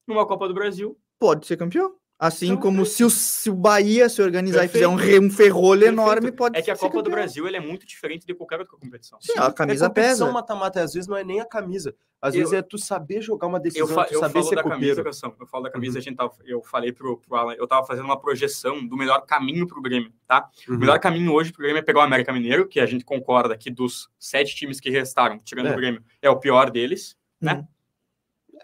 numa 0.06 0.26
Copa 0.26 0.48
do 0.48 0.54
Brasil. 0.54 0.98
Pode 1.18 1.46
ser 1.46 1.56
campeão. 1.56 1.94
Assim 2.24 2.46
Então, 2.50 2.58
como 2.58 2.86
se 2.86 3.02
o, 3.02 3.10
se 3.10 3.50
o 3.50 3.54
Bahia 3.54 4.08
se 4.08 4.22
organizar 4.22 4.64
e 4.64 4.68
fizer 4.68 4.86
um, 4.86 4.96
Perfeito. 4.96 5.24
um 5.24 5.28
ferrolho 5.28 5.80
Perfeito. 5.80 6.00
enorme, 6.00 6.30
pode 6.30 6.56
É 6.56 6.62
que 6.62 6.70
a 6.70 6.76
Copa 6.76 6.98
do 6.98 7.02
campeão. 7.02 7.14
Brasil 7.14 7.48
ele 7.48 7.56
é 7.56 7.60
muito 7.60 7.84
diferente 7.84 8.24
de 8.24 8.32
qualquer 8.32 8.60
outra 8.60 8.78
competição. 8.78 9.18
Sim, 9.20 9.32
a 9.38 9.50
camisa 9.50 9.86
é 9.86 9.88
competição 9.88 10.26
pesa. 10.28 10.32
mata-mata, 10.32 10.80
às 10.80 10.92
vezes 10.94 11.08
não 11.08 11.16
é 11.16 11.24
nem 11.24 11.40
a 11.40 11.44
camisa. 11.44 11.96
Às 12.20 12.34
Eu- 12.36 12.42
vezes 12.42 12.52
é 12.54 12.62
tu 12.62 12.78
saber 12.78 13.20
jogar 13.22 13.48
uma 13.48 13.58
decisão, 13.58 13.88
Eu, 13.88 13.92
fa 13.92 14.04
tu 14.04 14.14
eu 14.14 14.20
saber 14.20 14.34
falo 14.34 14.44
ser 14.44 14.54
da 14.54 14.62
camisa, 14.62 14.90
copeiro. 14.94 15.04
Cação, 15.04 15.34
eu 15.40 15.46
falo 15.48 15.64
da 15.64 15.70
camisa, 15.72 15.94
Uhum. 15.94 15.98
a 15.98 16.02
gente 16.04 16.16
tava, 16.16 16.32
eu 16.44 16.62
falei 16.62 16.92
pro, 16.92 17.18
pro 17.18 17.34
Alan, 17.36 17.54
eu 17.54 17.66
tava 17.66 17.84
fazendo 17.84 18.04
uma 18.04 18.16
projeção 18.20 18.86
do 18.86 18.96
melhor 18.96 19.26
caminho 19.26 19.66
pro 19.66 19.82
Grêmio, 19.82 20.12
tá? 20.28 20.48
Uhum. 20.68 20.76
O 20.76 20.78
melhor 20.78 21.00
caminho 21.00 21.32
hoje 21.32 21.50
pro 21.52 21.62
Grêmio 21.62 21.80
é 21.80 21.82
pegar 21.82 21.98
o 21.98 22.02
América 22.04 22.32
Mineiro, 22.32 22.68
que 22.68 22.78
a 22.78 22.86
gente 22.86 23.04
concorda 23.04 23.56
que 23.58 23.68
dos 23.68 24.08
sete 24.16 24.54
times 24.54 24.78
que 24.78 24.90
restaram, 24.90 25.40
tirando 25.40 25.66
É. 25.66 25.72
o 25.72 25.76
Grêmio, 25.76 26.00
é 26.22 26.30
o 26.30 26.36
pior 26.38 26.70
deles, 26.70 27.16
né? 27.40 27.66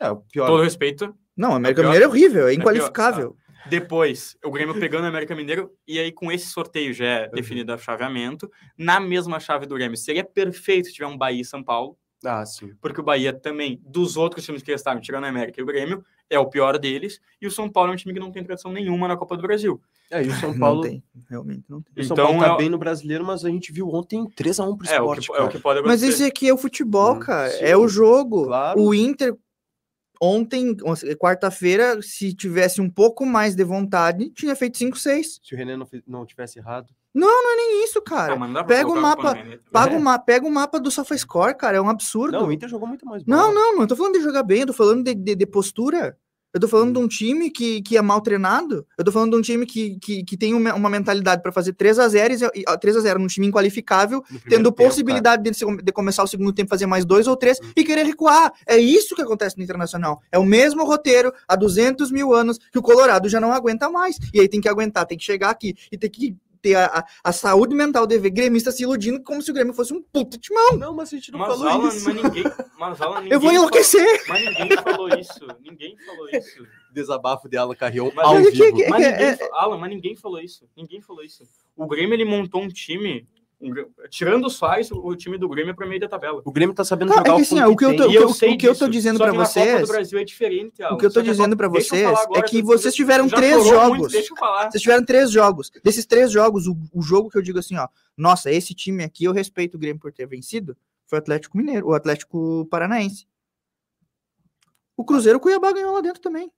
É, 0.01 0.09
o 0.13 0.19
pior. 0.19 0.47
Todo 0.47 0.63
respeito. 0.63 1.13
Não, 1.37 1.51
o 1.51 1.55
América 1.55 1.81
pior. 1.81 1.89
Mineiro 1.91 2.05
é 2.05 2.09
horrível, 2.09 2.43
é 2.47 2.51
pior, 2.53 2.61
inqualificável. 2.61 3.37
Depois, 3.69 4.37
o 4.45 4.51
Grêmio 4.51 4.79
pegando 4.79 5.05
o 5.05 5.07
América 5.09 5.35
Mineiro, 5.35 5.71
e 5.87 5.99
aí 5.99 6.11
com 6.13 6.31
esse 6.33 6.47
sorteio 6.47 6.93
já 6.93 7.05
é 7.07 7.25
Uhum. 7.27 7.31
definido 7.35 7.73
o 7.75 7.79
chaveamento. 7.79 8.51
Na 8.77 8.99
mesma 9.01 9.39
chave 9.41 9.67
do 9.67 9.75
Grêmio, 9.75 9.97
seria 9.97 10.25
perfeito 10.25 10.89
se 10.89 10.95
tiver 10.95 11.07
um 11.07 11.17
Bahia 11.19 11.43
e 11.43 11.45
São 11.45 11.63
Paulo, 11.63 11.97
Ah, 12.25 12.45
sim. 12.47 12.73
porque 12.81 13.01
o 13.01 13.05
Bahia 13.05 13.33
também, 13.33 13.81
dos 13.85 14.17
outros 14.17 14.45
times 14.45 14.63
que 14.63 14.71
restaram, 14.73 15.01
tirando 15.01 15.25
a 15.25 15.29
América 15.29 15.61
e 15.61 15.63
o 15.63 15.67
Grêmio, 15.67 16.05
é 16.31 16.39
o 16.39 16.47
pior 16.47 16.79
deles, 16.79 17.21
e 17.41 17.47
o 17.47 17.51
São 17.51 17.69
Paulo 17.71 17.91
é 17.91 17.95
um 17.95 17.97
time 17.97 18.13
que 18.13 18.21
não 18.21 18.31
tem 18.33 18.45
tradição 18.45 18.71
nenhuma 18.73 19.09
na 19.09 19.17
Copa 19.17 19.37
do 19.37 19.43
Brasil. 19.43 19.81
É, 20.11 20.23
e 20.25 20.29
o 20.29 20.33
São 20.37 20.53
Não 20.53 20.59
Paulo, 20.59 20.83
tem, 20.83 21.03
realmente 21.29 21.65
não 21.69 21.83
tem. 21.83 21.93
o 22.03 22.07
São 22.07 22.15
Então, 22.15 22.27
Paulo 22.29 22.41
tá 22.41 22.55
é 22.55 22.57
bem 22.57 22.69
no 22.71 22.79
brasileiro, 22.79 23.25
mas 23.25 23.45
a 23.45 23.51
gente 23.51 23.71
viu 23.73 23.89
ontem 23.91 24.27
3x1 24.35 24.77
pro 24.77 24.87
É 24.89 25.01
o, 25.01 25.13
esporte. 25.13 25.27
que, 25.29 25.37
é 25.37 25.43
o 25.43 25.49
que 25.49 25.59
pode 25.59 25.81
Mas 25.83 26.03
acontecer. 26.03 26.09
esse 26.09 26.25
aqui 26.25 26.49
é 26.49 26.53
o 26.55 26.57
futebol, 26.59 27.17
Hum, 27.17 27.21
cara. 27.21 27.51
sim. 27.51 27.59
É 27.65 27.77
o 27.77 27.87
jogo. 27.89 28.47
Claro. 28.47 28.81
O 28.81 28.95
Inter, 28.95 29.37
ontem, 30.21 30.77
quarta-feira, 31.19 32.01
se 32.03 32.33
tivesse 32.35 32.81
um 32.81 32.89
pouco 32.91 33.25
mais 33.27 33.55
de 33.55 33.65
vontade, 33.65 34.31
tinha 34.31 34.55
feito 34.57 34.79
5-6. 34.79 35.41
Se 35.43 35.55
o 35.55 35.57
René 35.59 35.77
não, 35.77 35.87
não 36.07 36.27
tivesse 36.27 36.59
errado. 36.59 36.89
Nem 37.15 37.85
isso, 37.85 37.99
Ah, 37.99 38.03
cara. 38.03 38.37
mas 38.37 38.49
não 38.49 38.55
dá 38.55 38.65
pra 38.65 38.77
pega 38.77 38.89
o 38.91 39.01
mapa. 39.01 39.35
Paga 39.73 39.95
É. 39.95 39.97
o 39.97 40.01
ma- 40.01 40.19
pega 40.19 40.47
o 40.47 40.51
mapa 40.51 40.79
do 40.79 40.91
SofaScore, 40.91 41.57
cara. 41.57 41.77
É 41.79 41.81
um 41.81 41.89
absurdo. 41.89 42.39
Não, 42.39 42.47
o 42.47 42.53
Inter 42.53 42.69
jogou 42.69 42.87
muito 42.87 43.05
mais 43.07 43.25
Não, 43.27 43.53
não, 43.53 43.77
não 43.77 43.87
tô 43.87 43.97
falando 43.97 44.15
de 44.15 44.21
jogar 44.23 44.43
bem, 44.43 44.61
eu 44.61 44.67
tô 44.69 44.73
falando 44.73 45.03
de, 45.03 45.15
de, 45.15 45.35
de 45.35 45.47
postura. 45.47 46.17
Eu 46.55 46.61
tô 46.61 46.67
falando 46.67 46.95
de 46.95 46.99
um 46.99 47.07
time 47.07 47.51
que, 47.51 47.83
que 47.83 47.97
é 47.97 48.03
mal 48.03 48.21
treinado. 48.23 48.87
Eu 48.97 49.05
tô 49.05 49.13
falando 49.13 49.33
de 49.33 49.37
um 49.37 49.43
time 49.43 49.67
que, 49.67 49.99
que, 50.01 50.25
que 50.25 50.37
tem 50.37 50.55
uma, 50.55 50.75
uma 50.75 50.89
mentalidade 50.89 51.43
pra 51.43 51.53
fazer 51.53 51.75
3 51.75 51.99
a 51.99 52.09
0 52.09 52.35
e, 52.55 52.61
e- 52.61 52.79
3 52.79 52.97
a 52.97 53.01
0 53.01 53.19
num 53.21 53.27
time 53.27 53.47
inqualificável, 53.47 54.23
tendo 54.49 54.71
tempo, 54.73 54.83
possibilidade 54.89 55.43
de, 55.43 55.55
se- 55.55 55.65
de 55.83 55.93
começar 55.93 56.23
o 56.23 56.27
segundo 56.27 56.53
tempo 56.53 56.71
fazer 56.71 56.87
mais 56.87 57.05
dois 57.05 57.27
ou 57.27 57.37
três 57.37 57.59
e 57.77 57.85
querer 57.85 58.05
recuar. 58.05 58.53
É 58.67 58.79
isso 58.79 59.15
que 59.15 59.21
acontece 59.23 59.59
no 59.59 59.63
Internacional. 59.65 60.23
É 60.33 60.39
o 60.39 60.45
mesmo 60.45 60.85
roteiro 60.85 61.33
há 61.47 61.55
200 61.55 62.11
mil 62.11 62.33
anos 62.33 62.59
que 62.73 62.79
o 62.79 62.83
Colorado 62.83 63.29
já 63.29 63.41
não 63.41 63.53
aguenta 63.53 63.91
mais. 63.91 64.17
E 64.33 64.41
aí 64.41 64.49
tem 64.49 64.61
que 64.61 64.69
aguentar, 64.69 65.05
tem 65.07 65.19
que 65.19 65.25
chegar 65.25 65.51
aqui 65.51 65.75
e 65.93 65.99
tem 65.99 66.09
que 66.11 66.35
ter 66.61 66.75
a, 66.75 66.87
a, 66.87 67.05
a 67.25 67.33
saúde 67.33 67.75
mental 67.75 68.07
de 68.07 68.19
ver 68.19 68.31
gremista 68.31 68.71
se 68.73 68.83
iludindo 68.83 69.23
como 69.23 69.41
se 69.43 69.51
o 69.51 69.55
Grêmio 69.55 69.73
fosse 69.75 69.93
um 69.95 70.03
puta 70.03 70.37
timão. 70.39 70.77
Não, 70.77 70.95
mas 70.95 71.13
a 71.13 71.17
gente 71.17 71.31
não 71.33 71.39
Mas 71.39 71.49
falou 71.49 71.69
Alan, 71.69 71.89
isso. 71.89 72.05
mas 72.13 72.23
ninguém, 72.23 72.45
mas 72.79 73.01
Alan, 73.01 73.15
Eu 73.27 73.41
vou 73.41 73.51
ninguém 73.51 73.55
enlouquecer. 73.57 74.27
Falou, 74.27 74.43
mas 74.45 74.59
ninguém 74.59 74.77
falou 74.83 75.09
isso. 75.09 75.47
Ninguém 75.61 75.97
falou 76.05 76.29
isso. 76.31 76.67
Desabafo 76.93 77.49
de 77.49 77.57
Alan 77.57 77.75
Carrion 77.75 78.11
Mas 78.15 78.27
ao 78.27 78.35
olha 78.37 78.51
que- 78.51 78.57
vivo. 78.63 78.77
que- 78.77 78.89
Mas 78.89 79.05
É, 79.05 79.11
ninguém, 79.13 79.27
é- 79.27 79.51
Alan, 79.53 79.79
mas 79.79 79.91
ninguém 79.91 80.17
falou 80.17 80.41
isso. 80.41 80.69
Ninguém 80.77 81.01
falou 81.01 81.23
isso. 81.23 81.45
O 81.77 81.87
Grêmio 81.87 82.15
ele 82.15 82.25
montou 82.25 82.63
um 82.63 82.69
time, 82.69 83.27
um 83.61 83.73
tirando 84.09 84.45
o 84.47 84.51
Soares, 84.51 84.91
o 84.93 85.17
time 85.17 85.37
do 85.37 85.49
Grêmio 85.49 85.73
é 85.73 85.75
para 85.75 85.85
meio 85.87 86.01
da 86.01 86.09
tabela. 86.09 86.41
O 86.45 86.53
Grêmio 86.53 86.75
tá 86.75 86.85
sabendo 86.85 87.09
Tá, 87.09 87.17
jogar 87.17 87.31
é 87.31 87.35
que 87.35 87.41
o 87.41 87.43
assim, 87.43 87.61
o 87.63 87.77
que 87.77 87.85
eu 87.85 87.97
tô-. 87.97 88.09
E 88.11 88.15
eu 88.15 88.29
o 88.29 88.57
que 88.57 88.69
eu 88.69 88.77
tô 88.77 88.89
dizendo 88.89 89.19
que 89.19 89.25
Copa 89.27 89.45
vocês- 89.45 89.81
do 89.81 89.87
Brasil 89.89 90.19
é 90.19 90.25
diferente. 90.25 90.83
O 90.85 90.97
que 90.97 91.07
eu 91.07 91.13
tô 91.13 91.19
a 91.21 91.23
dizendo 91.25 91.61
eu 91.61 91.71
vocês 91.71 92.03
é 92.03 92.07
agora, 92.07 92.43
que 92.43 92.61
tu- 92.63 92.67
vocês 92.67 92.95
tiveram 92.95 93.29
três 93.29 93.65
jogos. 93.67 93.99
muito, 93.99 94.13
deixa 94.13 94.33
eu 94.33 94.37
falar. 94.37 94.71
Vocês 94.71 94.81
tiveram 94.83 95.05
três 95.05 95.31
jogos. 95.33 95.71
Desses 95.83 96.07
três 96.07 96.31
jogos, 96.31 96.69
o, 96.69 96.77
o 96.93 97.03
jogo 97.03 97.29
que 97.31 97.37
eu 97.37 97.43
digo 97.43 97.59
assim, 97.59 97.77
ó, 97.77 97.89
nossa, 98.17 98.49
esse 98.51 98.75
time 98.75 99.03
aqui 99.03 99.25
eu 99.25 99.33
respeito 99.33 99.75
o 99.75 99.79
Grêmio 99.79 100.01
por 100.01 100.13
ter 100.13 100.27
vencido, 100.27 100.77
foi 101.07 101.19
o 101.19 101.23
Atlético 101.23 101.57
Mineiro, 101.59 101.89
o 101.89 101.95
Atlético 101.95 102.65
Paranaense. 102.71 103.27
O 104.97 105.05
Cruzeiro 105.05 105.39
o 105.39 105.41
Cuiabá 105.41 105.73
ganhou 105.73 105.95
lá 105.95 106.01
dentro 106.01 106.21
também. 106.21 106.51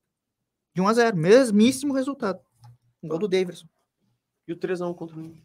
De 0.75 0.81
1 0.81 0.89
a 0.89 0.93
0 0.93 1.17
mesmíssimo 1.17 1.93
resultado. 1.95 2.41
Um 3.03 3.09
gol 3.09 3.19
do 3.19 3.29
Davidson. 3.29 3.67
E 4.47 4.53
o 4.53 4.57
3x1 4.57 4.95
contra 4.95 5.17
o 5.17 5.23
Inter. 5.23 5.43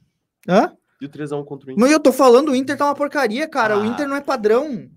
Hã? 0.48 0.76
E 1.02 1.06
o 1.06 1.10
3x1 1.10 1.44
contra 1.46 1.68
o 1.68 1.72
Inter. 1.72 1.82
Mas 1.82 1.92
eu 1.92 2.00
tô 2.00 2.12
falando, 2.12 2.50
o 2.52 2.56
Inter 2.56 2.78
tá 2.78 2.86
uma 2.86 2.96
porcaria, 2.96 3.48
cara. 3.48 3.78
O 3.78 3.82
Ah. 3.82 3.86
Inter 3.88 4.08
não 4.08 4.16
é 4.16 4.22
padrão. 4.22 4.90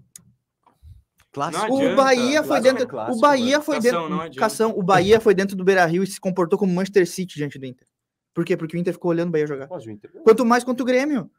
Clássico. 1.33 1.73
O 1.75 1.95
Bahia 1.95 2.43
foi 2.43 2.61
dentro. 2.61 2.83
é 2.85 2.87
clássico, 2.87 3.17
o 3.19 3.21
Bahia 3.21 3.61
foi 3.61 3.81
dentro. 3.81 4.31
Cação, 4.37 4.73
o 4.77 4.83
Bahia 4.83 5.21
foi 5.21 5.35
dentro 5.35 5.57
do 5.57 5.65
Beira 5.65 5.85
Rio 5.85 6.03
e 6.03 6.07
se 6.07 6.21
comportou 6.21 6.59
como 6.59 6.73
Manchester 6.73 7.07
City 7.07 7.37
diante 7.37 7.59
do 7.59 7.67
Inter. 7.67 7.87
Por 8.35 8.45
quê? 8.45 8.57
Porque 8.57 8.77
o 8.77 8.81
Inter 8.81 8.93
ficou 8.95 9.11
olhando 9.11 9.29
o 9.29 9.33
Bahia 9.33 9.47
jogar. 9.47 9.69
Mas 9.69 9.85
o 9.85 9.91
Inter. 9.91 10.11
Quanto 10.23 10.45
mais 10.45 10.65
contra 10.65 10.83
o 10.83 10.87
Grêmio. 10.87 11.31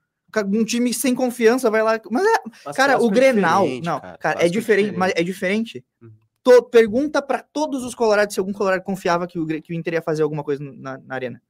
Um 0.54 0.64
time 0.64 0.94
sem 0.94 1.16
confiança 1.16 1.72
vai 1.72 1.82
lá. 1.82 2.00
Mas 2.12 2.24
é, 2.24 2.36
Mas 2.66 2.76
cara, 2.78 3.02
o 3.02 3.08
é 3.08 3.12
Grenal. 3.12 3.64
diferente, 3.64 3.86
Não, 3.86 4.00
cara, 4.00 4.14
é 4.14 4.18
Clássico 4.20 4.52
diferente, 4.52 4.96
mas 4.96 5.14
é 5.16 5.24
diferente. 5.24 5.84
Uhum. 6.02 6.12
To- 6.44 6.64
pergunta 6.64 7.20
pra 7.22 7.42
todos 7.42 7.84
os 7.84 7.96
colorados 7.96 8.34
se 8.36 8.40
algum 8.40 8.54
colorado 8.54 8.84
confiava 8.84 9.26
que 9.26 9.40
o, 9.40 9.46
que 9.48 9.74
o 9.74 9.76
Inter 9.76 9.96
ia 9.96 10.02
fazer 10.04 10.22
alguma 10.22 10.44
coisa 10.44 10.64
na, 10.64 11.00
na 11.00 11.16
arena. 11.16 11.42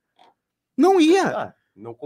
Não 0.78 1.00
ia. 1.00 1.28
Ah. 1.28 1.54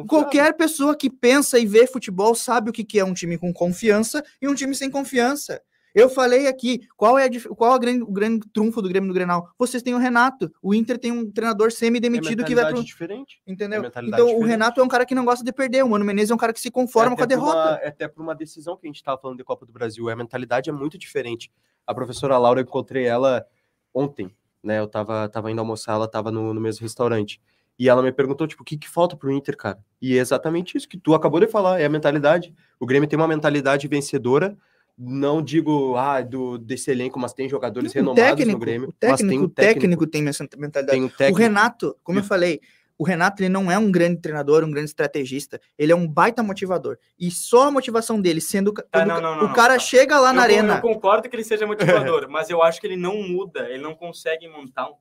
Qualquer 0.08 0.54
pessoa 0.56 0.96
que 0.96 1.10
pensa 1.10 1.58
e 1.60 1.66
vê 1.66 1.88
futebol 1.88 2.36
sabe 2.36 2.70
o 2.70 2.74
que, 2.74 3.00
é 3.00 3.04
um 3.04 3.14
time 3.14 3.38
com 3.38 3.52
confiança 3.54 4.24
e 4.42 4.48
um 4.48 4.54
time 4.56 4.74
sem 4.76 4.90
confiança. 4.90 5.62
Eu 5.96 6.10
falei 6.10 6.48
aqui, 6.48 6.88
qual 6.98 7.20
é 7.20 7.26
a, 7.26 7.30
qual 7.56 7.72
é 7.72 7.76
a 7.76 7.78
grande, 7.78 8.02
o 8.02 8.12
grande 8.12 8.48
trunfo 8.52 8.82
do 8.82 8.90
Grêmio 8.90 9.10
do 9.10 9.14
Grenal? 9.14 9.48
Vocês 9.60 9.84
têm 9.84 9.94
o 9.94 10.00
Renato. 10.00 10.52
O 10.60 10.74
Inter 10.74 10.98
tem 10.98 11.12
um 11.12 11.30
treinador 11.32 11.68
É 11.68 11.70
semi-demitido 11.70 12.44
que 12.44 12.56
vai 12.56 12.72
pro. 12.74 12.84
diferente. 12.84 13.40
Entendeu? 13.46 13.84
é 13.84 13.88
Então 13.88 14.02
o 14.02 14.28
diferente. 14.30 14.48
Renato 14.48 14.82
é 14.82 14.84
um 14.84 14.88
cara 14.88 15.06
que 15.06 15.14
não 15.14 15.24
gosta 15.24 15.46
de 15.46 15.52
perder. 15.54 15.84
O 15.84 15.90
Mano 15.90 16.04
Menezes 16.04 16.32
é 16.32 16.34
um 16.34 16.38
cara 16.38 16.52
que 16.52 16.60
se 16.60 16.72
conforma 16.72 17.14
É 17.14 17.16
com 17.16 17.22
a 17.24 17.28
derrota. 17.28 17.58
uma- 17.58 17.78
é 17.80 17.90
até 17.90 18.08
por 18.08 18.24
uma 18.24 18.34
decisão 18.34 18.76
que 18.76 18.88
a 18.88 18.90
gente 18.90 18.96
estava 18.96 19.22
falando 19.22 19.38
de 19.38 19.44
Copa 19.44 19.68
do 19.68 19.72
Brasil. 19.72 20.10
A 20.10 20.16
mentalidade 20.16 20.68
é 20.68 20.74
muito 20.74 20.98
diferente. 20.98 21.52
A 21.86 21.94
professora 21.94 22.40
Laura, 22.40 22.60
eu 22.60 22.64
encontrei 22.64 23.06
ela 23.06 23.46
ontem, 23.94 24.36
né? 24.64 24.80
Eu 24.80 24.88
tava, 24.88 25.30
tava 25.30 25.52
indo 25.52 25.60
almoçar, 25.60 25.94
ela 25.94 26.08
tava 26.08 26.32
no, 26.32 26.56
no 26.56 26.60
mesmo 26.62 26.82
restaurante. 26.82 27.40
E 27.78 27.90
ela 27.90 28.04
me 28.04 28.12
perguntou, 28.12 28.46
tipo, 28.48 28.62
o 28.62 28.66
que, 28.66 28.78
que 28.78 28.88
falta 28.90 29.16
pro 29.18 29.32
Inter, 29.32 29.58
cara? 29.58 29.80
E 30.02 30.16
é 30.18 30.22
exatamente 30.22 30.78
isso 30.78 30.88
que 30.88 30.98
tu 30.98 31.14
acabou 31.16 31.40
de 31.40 31.48
falar, 31.48 31.80
é 31.80 31.86
a 31.86 31.90
mentalidade. 31.90 32.54
O 32.80 32.86
Grêmio 32.86 33.10
tem 33.10 33.18
uma 33.18 33.28
mentalidade 33.28 33.88
vencedora. 33.88 34.56
Não 34.96 35.42
digo, 35.42 35.96
ah, 35.98 36.22
do, 36.22 36.58
desse 36.60 36.92
elenco, 36.92 37.20
mas 37.20 37.34
tem 37.34 37.50
jogadores 37.50 37.92
O 37.92 37.96
renomados 37.96 38.24
técnico, 38.24 38.52
no 38.52 38.60
Grêmio. 38.60 38.90
o 38.90 38.92
técnico, 38.94 39.24
mas 39.24 39.30
tem 39.30 39.42
o 39.42 39.50
técnico 39.50 40.06
tem 40.08 40.28
essa 40.28 40.48
mentalidade. 40.56 40.92
Tem 40.98 41.04
um 41.04 41.08
O 41.08 41.10
técnico. 41.10 41.40
Renato, 41.40 41.98
como 42.04 42.20
eu 42.20 42.24
falei, 42.24 42.62
o 42.96 43.04
Renato 43.04 43.42
ele 43.42 43.50
não 43.50 43.72
é 43.72 43.78
um 43.80 43.92
grande 43.92 44.22
treinador, 44.22 44.64
um 44.64 44.70
grande 44.70 44.90
estrategista. 44.90 45.60
Ele 45.80 45.92
é 45.92 45.96
um 45.96 46.08
baita 46.08 46.44
motivador. 46.44 47.00
E 47.20 47.32
só 47.32 47.70
a 47.70 47.72
motivação 47.72 48.22
dele, 48.22 48.40
sendo 48.40 48.72
quando 48.72 49.08
não, 49.08 49.20
não, 49.20 49.36
não, 49.38 49.46
o 49.48 49.54
cara 49.54 49.80
chega 49.80 50.20
lá 50.20 50.32
na 50.32 50.44
eu, 50.44 50.48
con- 50.48 50.54
arena. 50.54 50.76
Eu 50.76 50.82
concordo 50.82 51.28
que 51.28 51.36
ele 51.36 51.44
seja 51.44 51.66
motivador, 51.68 52.28
mas 52.30 52.52
eu 52.52 52.62
acho 52.62 52.80
que 52.80 52.86
ele 52.86 52.96
não 52.96 53.24
muda, 53.24 53.68
ele 53.68 53.82
não 53.82 53.96
consegue 53.96 54.48
montar 54.48 54.90
um. 54.92 54.94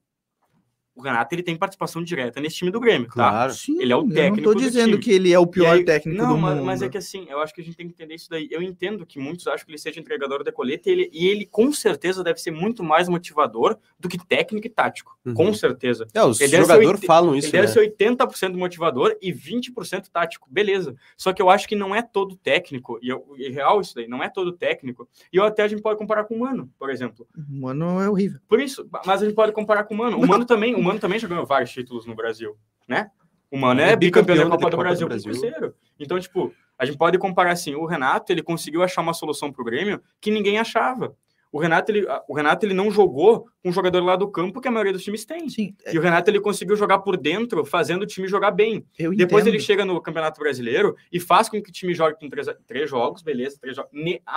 O 0.94 1.00
Renato 1.00 1.34
ele 1.34 1.42
tem 1.42 1.56
participação 1.56 2.02
direta 2.04 2.38
nesse 2.38 2.56
time 2.56 2.70
do 2.70 2.78
Grêmio, 2.78 3.06
tá? 3.08 3.14
Claro. 3.14 3.52
Sim, 3.54 3.80
Ele 3.80 3.92
é 3.92 3.96
o 3.96 4.02
Eu 4.02 4.08
técnico 4.10 4.36
não 4.36 4.42
tô 4.52 4.54
do 4.54 4.60
dizendo 4.60 4.98
que 4.98 5.10
ele 5.10 5.32
é 5.32 5.38
o 5.38 5.44
E 5.44 5.46
pior 5.50 5.74
aí- 5.76 5.84
técnico 5.84 6.20
não, 6.22 6.34
do 6.34 6.38
mas, 6.38 6.54
mundo. 6.54 6.66
mas 6.66 6.82
é 6.82 6.88
que 6.90 6.98
assim, 6.98 7.26
eu 7.30 7.40
acho 7.40 7.54
que 7.54 7.62
a 7.62 7.64
gente 7.64 7.74
tem 7.76 7.86
que 7.86 7.94
entender 7.94 8.14
isso 8.14 8.28
daí. 8.28 8.46
Eu 8.50 8.60
entendo 8.60 9.06
que 9.06 9.18
muitos 9.18 9.46
acham 9.46 9.64
que 9.64 9.70
ele 9.72 9.78
seja 9.78 9.98
entregador 9.98 10.44
de 10.44 10.52
coleta 10.52 10.90
e 10.90 10.92
ele, 10.92 11.10
e 11.10 11.26
ele 11.28 11.46
com 11.46 11.72
certeza 11.72 12.22
deve 12.22 12.38
ser 12.40 12.50
muito 12.50 12.84
mais 12.84 13.08
motivador 13.08 13.78
do 13.98 14.06
que 14.06 14.18
técnico 14.18 14.66
e 14.66 14.70
tático. 14.70 15.16
Uhum. 15.24 15.32
Com 15.32 15.54
certeza. 15.54 16.06
É, 16.12 16.22
os 16.22 16.36
jogadores 16.38 17.02
falam 17.06 17.34
isso, 17.34 17.46
ele 17.46 17.52
deve 17.52 17.66
né? 17.68 17.72
ser 17.72 17.80
80% 17.80 18.54
motivador 18.56 19.16
e 19.22 19.32
20% 19.32 20.08
tático. 20.12 20.46
Beleza. 20.50 20.94
Só 21.16 21.32
que 21.32 21.40
eu 21.40 21.48
acho 21.48 21.66
que 21.66 21.74
não 21.74 21.94
é 21.94 22.02
todo 22.02 22.36
técnico, 22.36 22.98
e 23.02 23.08
eu, 23.08 23.24
é 23.40 23.48
real 23.48 23.80
isso 23.80 23.94
daí, 23.94 24.06
não 24.06 24.22
é 24.22 24.28
todo 24.28 24.52
técnico. 24.52 25.08
E 25.32 25.36
eu 25.38 25.44
até 25.44 25.62
a 25.62 25.68
gente 25.68 25.80
pode 25.80 25.98
comparar 25.98 26.24
com 26.24 26.34
o 26.34 26.40
Mano, 26.40 26.70
por 26.78 26.90
exemplo. 26.90 27.26
Mano, 27.48 27.98
é 28.00 28.10
horrível. 28.10 28.40
Por 28.46 28.60
isso, 28.60 28.86
mas 29.06 29.22
a 29.22 29.24
gente 29.24 29.34
pode 29.34 29.52
comparar 29.52 29.84
com 29.84 29.94
o 29.94 29.98
Mano. 29.98 30.18
O 30.18 30.26
Mano 30.26 30.44
também, 30.44 30.74
o 30.82 30.84
Mano 30.84 30.98
também 30.98 31.18
já 31.18 31.28
ganhou 31.28 31.46
vários 31.46 31.70
títulos 31.70 32.04
no 32.06 32.14
Brasil, 32.14 32.56
né? 32.88 33.10
O 33.50 33.56
Mano 33.56 33.80
é 33.80 33.92
é 33.92 33.96
bicampeão 33.96 34.36
da 34.36 34.44
bicampeão 34.44 34.50
Copa 34.50 34.64
da 34.64 34.70
do 34.70 34.76
Copa 34.76 34.76
do 34.76 34.88
Brasil 34.88 35.06
o 35.06 35.08
Brasil. 35.08 35.30
Cruzeiro. 35.30 35.74
Então, 35.98 36.18
tipo, 36.18 36.52
a 36.78 36.84
gente 36.84 36.98
pode 36.98 37.18
comparar 37.18 37.52
assim, 37.52 37.74
o 37.74 37.86
Renato, 37.86 38.32
ele 38.32 38.42
conseguiu 38.42 38.82
achar 38.82 39.02
uma 39.02 39.14
solução 39.14 39.52
pro 39.52 39.64
Grêmio 39.64 40.02
que 40.20 40.30
ninguém 40.30 40.58
achava. 40.58 41.16
O 41.52 41.58
Renato, 41.60 41.92
ele, 41.92 42.06
o 42.26 42.34
Renato, 42.34 42.64
ele 42.64 42.72
não 42.72 42.90
jogou 42.90 43.46
com 43.62 43.68
um 43.68 43.72
jogador 43.72 44.02
lá 44.02 44.16
do 44.16 44.26
campo 44.26 44.58
que 44.58 44.66
a 44.66 44.70
maioria 44.70 44.92
dos 44.94 45.04
times 45.04 45.26
tem. 45.26 45.50
Sim, 45.50 45.76
E 45.92 45.98
o 45.98 46.00
Renato, 46.00 46.30
ele 46.30 46.40
conseguiu 46.40 46.74
jogar 46.76 47.00
por 47.00 47.14
dentro, 47.18 47.62
fazendo 47.64 48.02
o 48.02 48.06
time 48.06 48.26
jogar 48.26 48.50
bem. 48.52 48.86
eu 48.98 49.14
Depois 49.14 49.42
entendo. 49.44 49.54
ele 49.54 49.62
chega 49.62 49.84
no 49.84 50.00
Campeonato 50.00 50.40
Brasileiro 50.40 50.96
e 51.12 51.20
faz 51.20 51.50
com 51.50 51.62
que 51.62 51.68
o 51.68 51.72
time 51.72 51.92
jogue 51.92 52.16
com 52.18 52.26
três, 52.30 52.46
três 52.66 52.88
jogos, 52.88 53.20
beleza, 53.22 53.58
três 53.60 53.76
A 53.78 53.86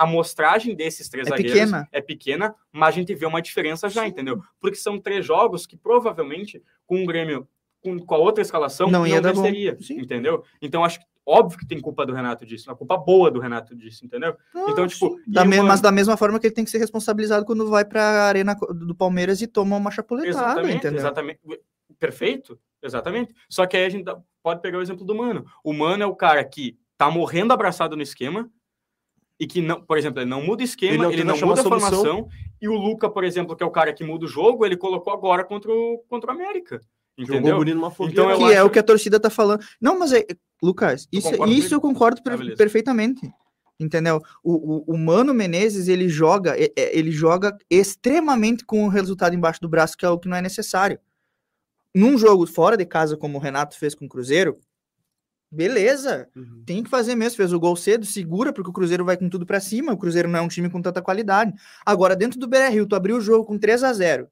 amostragem 0.02 0.74
desses 0.76 1.08
três 1.08 1.26
É 1.26 1.30
zagueiros 1.30 1.54
pequena. 1.58 1.88
é 1.90 2.00
pequena, 2.02 2.54
mas 2.70 2.88
a 2.90 2.92
gente 2.98 3.14
vê 3.14 3.24
uma 3.24 3.40
diferença 3.40 3.88
já, 3.88 4.06
entendeu? 4.06 4.38
Porque 4.60 4.76
são 4.76 5.00
três 5.00 5.24
jogos 5.24 5.66
que 5.66 5.76
provavelmente, 5.76 6.62
com 6.86 7.02
o 7.02 7.06
Grêmio 7.06 7.48
com, 7.82 8.14
a 8.14 8.18
outra 8.18 8.42
escalação, 8.42 8.90
Não 8.90 9.00
não, 9.00 9.06
ia 9.06 9.20
venceria, 9.20 9.76
Sim. 9.80 10.00
entendeu? 10.00 10.42
Então, 10.60 10.84
acho 10.84 10.98
que 10.98 11.06
óbvio 11.26 11.58
que 11.58 11.66
tem 11.66 11.80
culpa 11.80 12.06
do 12.06 12.12
Renato 12.14 12.46
disso, 12.46 12.70
uma 12.70 12.76
culpa 12.76 12.96
boa 12.96 13.30
do 13.30 13.40
Renato 13.40 13.74
disso, 13.74 14.04
entendeu? 14.06 14.36
Então, 14.68 14.86
tipo, 14.86 15.18
Da 15.26 15.44
me- 15.44 15.58
uma- 15.58 15.68
Mas 15.70 15.80
da 15.80 15.90
mesma 15.90 16.16
forma 16.16 16.38
que 16.38 16.46
ele 16.46 16.54
tem 16.54 16.64
que 16.64 16.70
ser 16.70 16.78
responsabilizado 16.78 17.44
quando 17.44 17.68
vai 17.68 17.84
pra 17.84 18.02
arena 18.28 18.54
co- 18.54 18.72
do 18.72 18.94
Palmeiras 18.94 19.42
e 19.42 19.46
toma 19.46 19.76
uma 19.76 19.90
chapuletada, 19.90 20.28
Exatamente, 20.30 20.76
entendeu? 20.76 20.98
exatamente. 21.00 21.40
Perfeito, 21.98 22.58
exatamente. 22.82 23.34
Só 23.48 23.66
que 23.66 23.76
aí 23.76 23.84
a 23.84 23.88
gente 23.88 24.04
pode 24.42 24.60
pegar 24.60 24.78
o 24.78 24.82
exemplo 24.82 25.04
do 25.04 25.14
Mano. 25.14 25.44
O 25.64 25.72
Mano 25.72 26.02
é 26.02 26.06
o 26.06 26.14
cara 26.14 26.44
que 26.44 26.78
tá 26.96 27.10
morrendo 27.10 27.52
abraçado 27.52 27.96
no 27.96 28.02
esquema 28.02 28.48
e 29.40 29.46
que, 29.46 29.60
não, 29.60 29.80
por 29.82 29.98
exemplo, 29.98 30.20
ele 30.20 30.30
não 30.30 30.42
muda 30.42 30.62
o 30.62 30.64
esquema, 30.64 30.94
Ele 30.94 31.02
não 31.02 31.10
ele 31.12 31.24
não, 31.24 31.34
muda 31.38 31.60
a 31.60 31.62
solução. 31.64 31.90
formação. 31.90 32.28
E 32.60 32.68
o 32.68 32.74
Luca, 32.74 33.08
por 33.10 33.24
exemplo, 33.24 33.54
que 33.56 33.62
é 33.62 33.66
o 33.66 33.70
cara 33.70 33.92
que 33.92 34.04
muda 34.04 34.24
o 34.24 34.28
jogo, 34.28 34.64
ele 34.64 34.76
colocou 34.76 35.12
agora 35.12 35.44
contra 35.44 35.70
o, 35.70 35.98
contra 36.08 36.30
o 36.30 36.34
América. 36.34 36.80
Jogou 37.18 37.34
Entendeu? 37.36 37.56
bonito 37.56 37.74
numa 37.76 37.90
fogueira. 37.90 38.22
Então 38.22 38.36
que 38.38 38.44
acho- 38.44 38.52
é 38.52 38.62
o 38.62 38.68
que 38.70 38.78
a 38.78 38.82
torcida 38.82 39.18
tá 39.18 39.30
falando. 39.30 39.64
Não, 39.80 39.98
mas 39.98 40.12
é, 40.12 40.26
Lucas, 40.62 41.06
isso, 41.12 41.28
isso 41.46 41.74
eu 41.74 41.80
concordo 41.80 42.20
Ah, 42.26 42.56
perfeitamente. 42.56 43.30
Entendeu? 43.78 44.22
O, 44.42 44.92
o, 44.92 44.94
o 44.94 44.98
Mano 44.98 45.34
Menezes, 45.34 45.86
ele 45.86 46.08
joga, 46.08 46.56
ele 46.74 47.10
joga 47.10 47.56
extremamente 47.68 48.64
com 48.64 48.84
o 48.84 48.88
resultado 48.88 49.34
embaixo 49.36 49.60
do 49.60 49.68
braço, 49.68 49.96
que 49.98 50.06
é 50.06 50.08
o 50.08 50.18
que 50.18 50.28
não 50.28 50.36
é 50.36 50.40
necessário. 50.40 50.98
Num 51.94 52.16
jogo 52.16 52.46
fora 52.46 52.76
de 52.76 52.86
casa, 52.86 53.16
como 53.16 53.36
o 53.36 53.40
Renato 53.40 53.78
fez 53.78 53.94
com 53.94 54.06
o 54.06 54.08
Cruzeiro, 54.08 54.58
beleza, 55.50 56.28
Uhum. 56.34 56.62
tem 56.64 56.82
que 56.82 56.88
fazer 56.90 57.14
mesmo. 57.14 57.36
Fez 57.36 57.52
o 57.52 57.60
gol 57.60 57.76
cedo, 57.76 58.06
segura, 58.06 58.50
porque 58.52 58.70
o 58.70 58.72
Cruzeiro 58.72 59.04
vai 59.04 59.16
com 59.16 59.28
tudo 59.28 59.44
pra 59.44 59.60
cima. 59.60 59.92
O 59.92 59.98
Cruzeiro 59.98 60.28
não 60.28 60.38
é 60.38 60.42
um 60.42 60.48
time 60.48 60.70
com 60.70 60.80
tanta 60.80 61.02
qualidade. 61.02 61.52
Agora, 61.84 62.16
dentro 62.16 62.38
do 62.38 62.48
Beira 62.48 62.68
Rio, 62.70 62.86
tu 62.86 62.96
abriu 62.96 63.16
o 63.16 63.20
jogo 63.20 63.44
com 63.44 63.58
3 63.58 63.82
a 63.84 63.92
0 63.92 64.28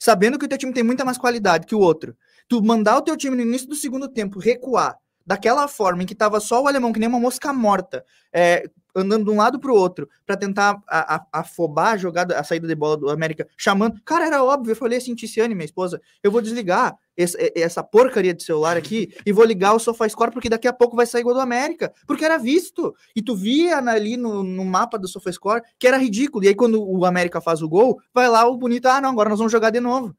sabendo 0.00 0.36
que 0.36 0.44
o 0.44 0.48
teu 0.48 0.58
time 0.58 0.72
tem 0.72 0.82
muita 0.82 1.04
mais 1.04 1.16
qualidade 1.16 1.64
que 1.64 1.76
o 1.76 1.78
outro. 1.78 2.16
Tu 2.48 2.60
mandar 2.60 2.96
o 2.96 3.02
teu 3.02 3.16
time 3.16 3.36
no 3.36 3.42
início 3.42 3.68
do 3.68 3.76
segundo 3.76 4.08
tempo 4.08 4.40
recuar 4.40 4.98
daquela 5.26 5.66
forma 5.68 6.02
em 6.02 6.06
que 6.06 6.14
tava 6.14 6.40
só 6.40 6.62
o 6.62 6.66
alemão, 6.68 6.92
que 6.92 7.00
nem 7.00 7.08
uma 7.08 7.20
mosca 7.20 7.52
morta, 7.52 8.04
é, 8.32 8.64
andando 8.94 9.24
de 9.24 9.30
um 9.30 9.38
lado 9.38 9.58
pro 9.58 9.74
outro, 9.74 10.06
pra 10.26 10.36
tentar 10.36 10.78
a- 10.86 11.14
a- 11.16 11.26
afobar 11.40 11.94
a 11.94 11.96
jogada, 11.96 12.38
a 12.38 12.44
saída 12.44 12.66
de 12.68 12.74
bola 12.74 12.94
do 12.96 13.08
América, 13.08 13.48
chamando. 13.56 13.98
Cara, 14.04 14.26
era 14.26 14.44
óbvio. 14.44 14.72
Eu 14.72 14.76
falei 14.76 14.98
assim, 14.98 15.14
Ticiane, 15.14 15.54
minha 15.54 15.64
esposa, 15.64 15.98
eu 16.22 16.30
vou 16.30 16.42
desligar 16.42 16.94
esse- 17.16 17.52
essa 17.56 17.82
porcaria 17.82 18.34
de 18.34 18.42
celular 18.42 18.76
aqui 18.76 19.14
e 19.24 19.32
vou 19.32 19.44
ligar 19.46 19.72
o 19.72 19.78
SofaScore, 19.78 20.30
porque 20.30 20.48
daqui 20.50 20.68
a 20.68 20.72
pouco 20.74 20.94
vai 20.94 21.06
sair 21.06 21.22
gol 21.22 21.32
do 21.32 21.40
América. 21.40 21.90
Porque 22.06 22.22
era 22.24 22.36
visto. 22.36 22.94
E 23.16 23.22
tu 23.22 23.34
via 23.34 23.78
ali 23.78 24.18
no, 24.18 24.42
no 24.42 24.64
mapa 24.64 24.98
do 24.98 25.08
SofaScore 25.08 25.62
que 25.78 25.86
era 25.86 25.96
ridículo. 25.96 26.44
E 26.44 26.48
aí, 26.48 26.54
quando 26.54 26.82
o 26.86 27.06
América 27.06 27.40
faz 27.40 27.62
o 27.62 27.68
gol, 27.68 27.98
vai 28.12 28.28
lá 28.28 28.46
o 28.46 28.58
bonito, 28.58 28.86
ah, 28.86 29.00
não, 29.00 29.10
agora 29.10 29.30
nós 29.30 29.38
vamos 29.38 29.52
jogar 29.52 29.70
de 29.70 29.80
novo. 29.80 30.14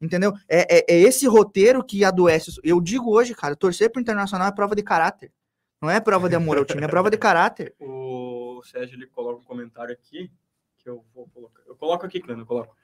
Entendeu? 0.00 0.32
É, 0.48 0.78
é, 0.78 0.94
é 0.94 1.00
esse 1.00 1.26
roteiro 1.26 1.82
que 1.82 2.04
adoece. 2.04 2.60
Eu 2.62 2.80
digo 2.80 3.14
hoje, 3.14 3.34
cara, 3.34 3.56
torcer 3.56 3.90
pro 3.90 4.00
Internacional 4.00 4.48
é 4.48 4.52
prova 4.52 4.76
de 4.76 4.82
caráter. 4.82 5.32
Não 5.80 5.90
é 5.90 6.00
prova 6.00 6.28
de 6.28 6.36
amor 6.36 6.58
ao 6.58 6.64
time, 6.64 6.82
é 6.82 6.88
prova 6.88 7.10
de 7.10 7.18
caráter. 7.18 7.74
O 8.56 8.64
Sérgio 8.64 8.96
ele 8.96 9.06
coloca 9.06 9.38
um 9.38 9.44
comentário 9.44 9.92
aqui 9.92 10.30
que 10.78 10.88
eu 10.88 11.04
vou 11.14 11.28
colocar. 11.28 11.62
Eu 11.66 11.76
coloco 11.76 12.06
aqui, 12.06 12.20
Clã, 12.20 12.38
eu 12.38 12.46
coloco. 12.46 12.74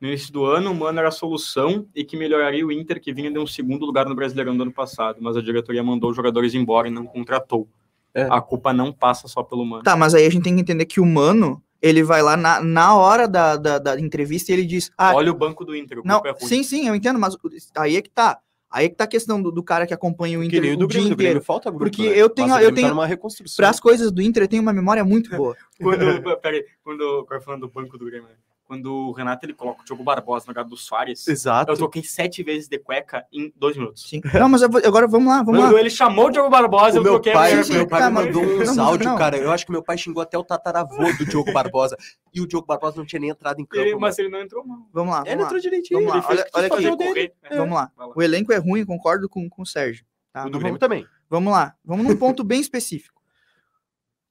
No 0.00 0.08
início 0.08 0.32
do 0.32 0.44
ano, 0.46 0.70
o 0.70 0.74
Mano 0.74 1.00
era 1.00 1.08
a 1.08 1.12
solução 1.12 1.86
e 1.94 2.02
que 2.02 2.16
melhoraria 2.16 2.64
o 2.64 2.72
Inter, 2.72 2.98
que 2.98 3.12
vinha 3.12 3.30
de 3.30 3.38
um 3.38 3.46
segundo 3.46 3.84
lugar 3.84 4.06
no 4.06 4.14
Brasileirão 4.14 4.56
do 4.56 4.62
ano 4.62 4.72
passado, 4.72 5.18
mas 5.20 5.36
a 5.36 5.42
diretoria 5.42 5.82
mandou 5.82 6.08
os 6.08 6.16
jogadores 6.16 6.54
embora 6.54 6.88
e 6.88 6.90
não 6.90 7.04
contratou. 7.04 7.68
É. 8.14 8.22
A 8.30 8.40
culpa 8.40 8.72
não 8.72 8.90
passa 8.90 9.28
só 9.28 9.42
pelo 9.42 9.66
Mano. 9.66 9.82
Tá, 9.82 9.96
mas 9.96 10.14
aí 10.14 10.24
a 10.24 10.30
gente 10.30 10.44
tem 10.44 10.54
que 10.54 10.62
entender 10.62 10.86
que 10.86 10.98
o 10.98 11.04
Mano, 11.04 11.62
ele 11.80 12.02
vai 12.02 12.22
lá 12.22 12.36
na, 12.36 12.60
na 12.62 12.94
hora 12.96 13.26
da, 13.28 13.56
da, 13.56 13.78
da 13.78 14.00
entrevista 14.00 14.50
e 14.50 14.54
ele 14.54 14.64
diz: 14.66 14.90
Ah, 14.96 15.14
Olha 15.14 15.30
o 15.30 15.34
banco 15.34 15.64
do 15.64 15.74
Inter, 15.76 16.00
não, 16.04 16.22
é 16.24 16.34
sim, 16.38 16.62
sim, 16.62 16.88
eu 16.88 16.94
entendo, 16.94 17.18
mas 17.18 17.36
aí 17.76 17.96
é 17.96 18.02
que 18.02 18.10
tá. 18.10 18.38
Aí 18.70 18.84
é 18.84 18.88
que 18.90 18.96
tá 18.96 19.04
a 19.04 19.08
questão 19.08 19.40
do, 19.40 19.50
do 19.50 19.62
cara 19.62 19.86
que 19.86 19.94
acompanha 19.94 20.38
o 20.38 20.44
Inter 20.44 20.60
nem 20.60 20.74
o 20.74 20.76
do 20.76 20.86
dia 20.86 21.00
Grêmio, 21.14 21.40
do 21.40 21.44
falta 21.44 21.70
grupo, 21.70 21.86
Porque 21.86 22.06
né? 22.06 22.14
eu 22.14 22.28
tenho- 22.28 22.54
eu 22.58 22.68
tá 22.68 22.74
tenho- 22.74 22.88
numa 22.90 23.06
reconstrução. 23.06 23.56
Para 23.56 23.70
as 23.70 23.80
coisas 23.80 24.12
do 24.12 24.20
Inter, 24.20 24.42
eu 24.42 24.48
tenho 24.48 24.60
uma 24.60 24.74
memória 24.74 25.02
muito 25.02 25.30
boa. 25.34 25.56
Quando, 25.80 26.36
peraí, 26.40 26.66
quando, 26.84 27.02
agora 27.26 27.40
falando 27.40 27.62
do 27.62 27.68
banco 27.72 27.96
do 27.96 28.04
Grêmio, 28.04 28.28
né? 28.28 28.34
Quando 28.68 28.92
o 28.92 29.12
Renato 29.12 29.46
ele 29.46 29.54
coloca 29.54 29.80
o 29.80 29.84
Diogo 29.84 30.04
Barbosa 30.04 30.44
no 30.46 30.50
lugar 30.50 30.62
do 30.64 30.76
Soares, 30.76 31.26
Exato. 31.26 31.72
eu 31.72 31.76
toquei 31.78 32.02
sete 32.04 32.42
vezes 32.42 32.68
de 32.68 32.78
cueca 32.78 33.24
em 33.32 33.50
dois 33.56 33.76
minutos. 33.78 34.06
Sim. 34.08 34.20
Não, 34.34 34.46
mas 34.48 34.60
vou- 34.60 34.80
agora 34.84 35.08
vamos 35.08 35.26
lá, 35.26 35.42
vamos 35.42 35.58
Quando 35.58 35.72
lá. 35.72 35.80
ele 35.80 35.88
chamou 35.88 36.26
o 36.26 36.30
Diogo 36.30 36.50
Barbosa, 36.50 36.96
O 36.96 36.98
eu 36.98 37.02
meu 37.02 37.12
troquei 37.14 37.32
a 37.32 37.34
pai, 37.34 37.54
meu 37.64 37.88
pai 37.88 38.00
tá, 38.00 38.08
me 38.10 38.14
mas- 38.16 38.26
mandou 38.26 38.42
uns 38.44 38.76
não, 38.76 38.84
áudios, 38.84 39.10
não. 39.10 39.16
cara. 39.18 39.38
Eu 39.38 39.50
acho 39.50 39.64
que 39.64 39.72
meu 39.72 39.82
pai 39.82 39.96
xingou 39.96 40.22
até 40.22 40.36
o 40.36 40.44
tataravô 40.44 41.12
do 41.14 41.24
Diogo 41.24 41.50
Barbosa. 41.52 41.96
E 42.34 42.40
o 42.42 42.46
Diogo 42.46 42.66
Barbosa 42.66 42.98
não 42.98 43.06
tinha 43.06 43.18
nem 43.18 43.30
entrado 43.30 43.58
em 43.58 43.64
campo. 43.64 43.82
ele. 43.82 43.96
Mas 43.96 44.18
ele 44.18 44.28
não 44.28 44.40
entrou 44.40 44.64
mal. 44.66 44.86
Vamos 44.92 45.14
lá, 45.14 45.20
Ele 45.22 45.28
vamos 45.30 45.40
lá. 45.40 45.46
entrou 45.46 45.60
direitinho. 45.62 46.00
Vamos 46.00 46.14
lá, 46.14 46.18
ele 46.18 46.26
olha- 46.42 46.50
olha 46.52 46.66
aqui. 46.92 47.04
correr. 47.06 47.32
Vamos 47.56 47.74
lá. 47.74 47.90
O 48.14 48.22
elenco 48.22 48.52
é 48.52 48.58
ruim, 48.58 48.84
concordo 48.84 49.28
com, 49.30 49.48
com 49.48 49.62
o 49.62 49.66
Sérgio. 49.66 50.04
Tá? 50.30 50.44
O 50.46 50.50
do 50.50 50.58
Grêmio 50.58 50.78
também. 50.78 51.06
vamos 51.30 51.50
lá, 51.52 51.74
vamos 51.82 52.06
num 52.06 52.14
ponto 52.16 52.44
bem 52.44 52.60
específico. 52.60 53.18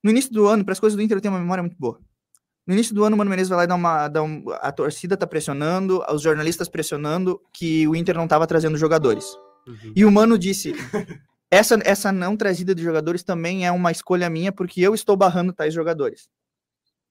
No 0.03 0.11
início 0.11 0.31
do 0.31 0.45
ano, 0.47 0.63
para 0.63 0.73
as 0.73 0.79
coisas 0.79 0.95
do 0.95 1.01
Inter, 1.01 1.17
eu 1.17 1.21
tenho 1.21 1.33
uma 1.33 1.39
memória 1.39 1.63
muito 1.63 1.75
boa. 1.77 1.99
No 2.67 2.73
início 2.73 2.93
do 2.93 3.03
ano, 3.05 3.15
o 3.15 3.17
Mano 3.17 3.29
Menezes 3.29 3.47
vai 3.49 3.59
lá 3.59 3.63
e 3.63 3.67
dá 3.67 3.75
uma. 3.75 4.07
Dá 4.09 4.21
um, 4.21 4.43
a 4.59 4.71
torcida 4.73 5.15
tá 5.15 5.25
pressionando, 5.25 6.03
os 6.13 6.21
jornalistas 6.21 6.67
pressionando 6.67 7.41
que 7.53 7.87
o 7.87 7.95
Inter 7.95 8.15
não 8.15 8.27
tava 8.27 8.45
trazendo 8.45 8.77
jogadores. 8.77 9.25
Uhum. 9.65 9.93
E 9.95 10.03
o 10.03 10.11
Mano 10.11 10.37
disse: 10.37 10.73
essa, 11.49 11.79
essa 11.85 12.11
não 12.11 12.35
trazida 12.35 12.75
de 12.75 12.83
jogadores 12.83 13.23
também 13.23 13.65
é 13.65 13.71
uma 13.71 13.89
escolha 13.91 14.29
minha, 14.29 14.51
porque 14.51 14.81
eu 14.81 14.93
estou 14.93 15.15
barrando 15.15 15.53
tais 15.53 15.73
jogadores. 15.73 16.29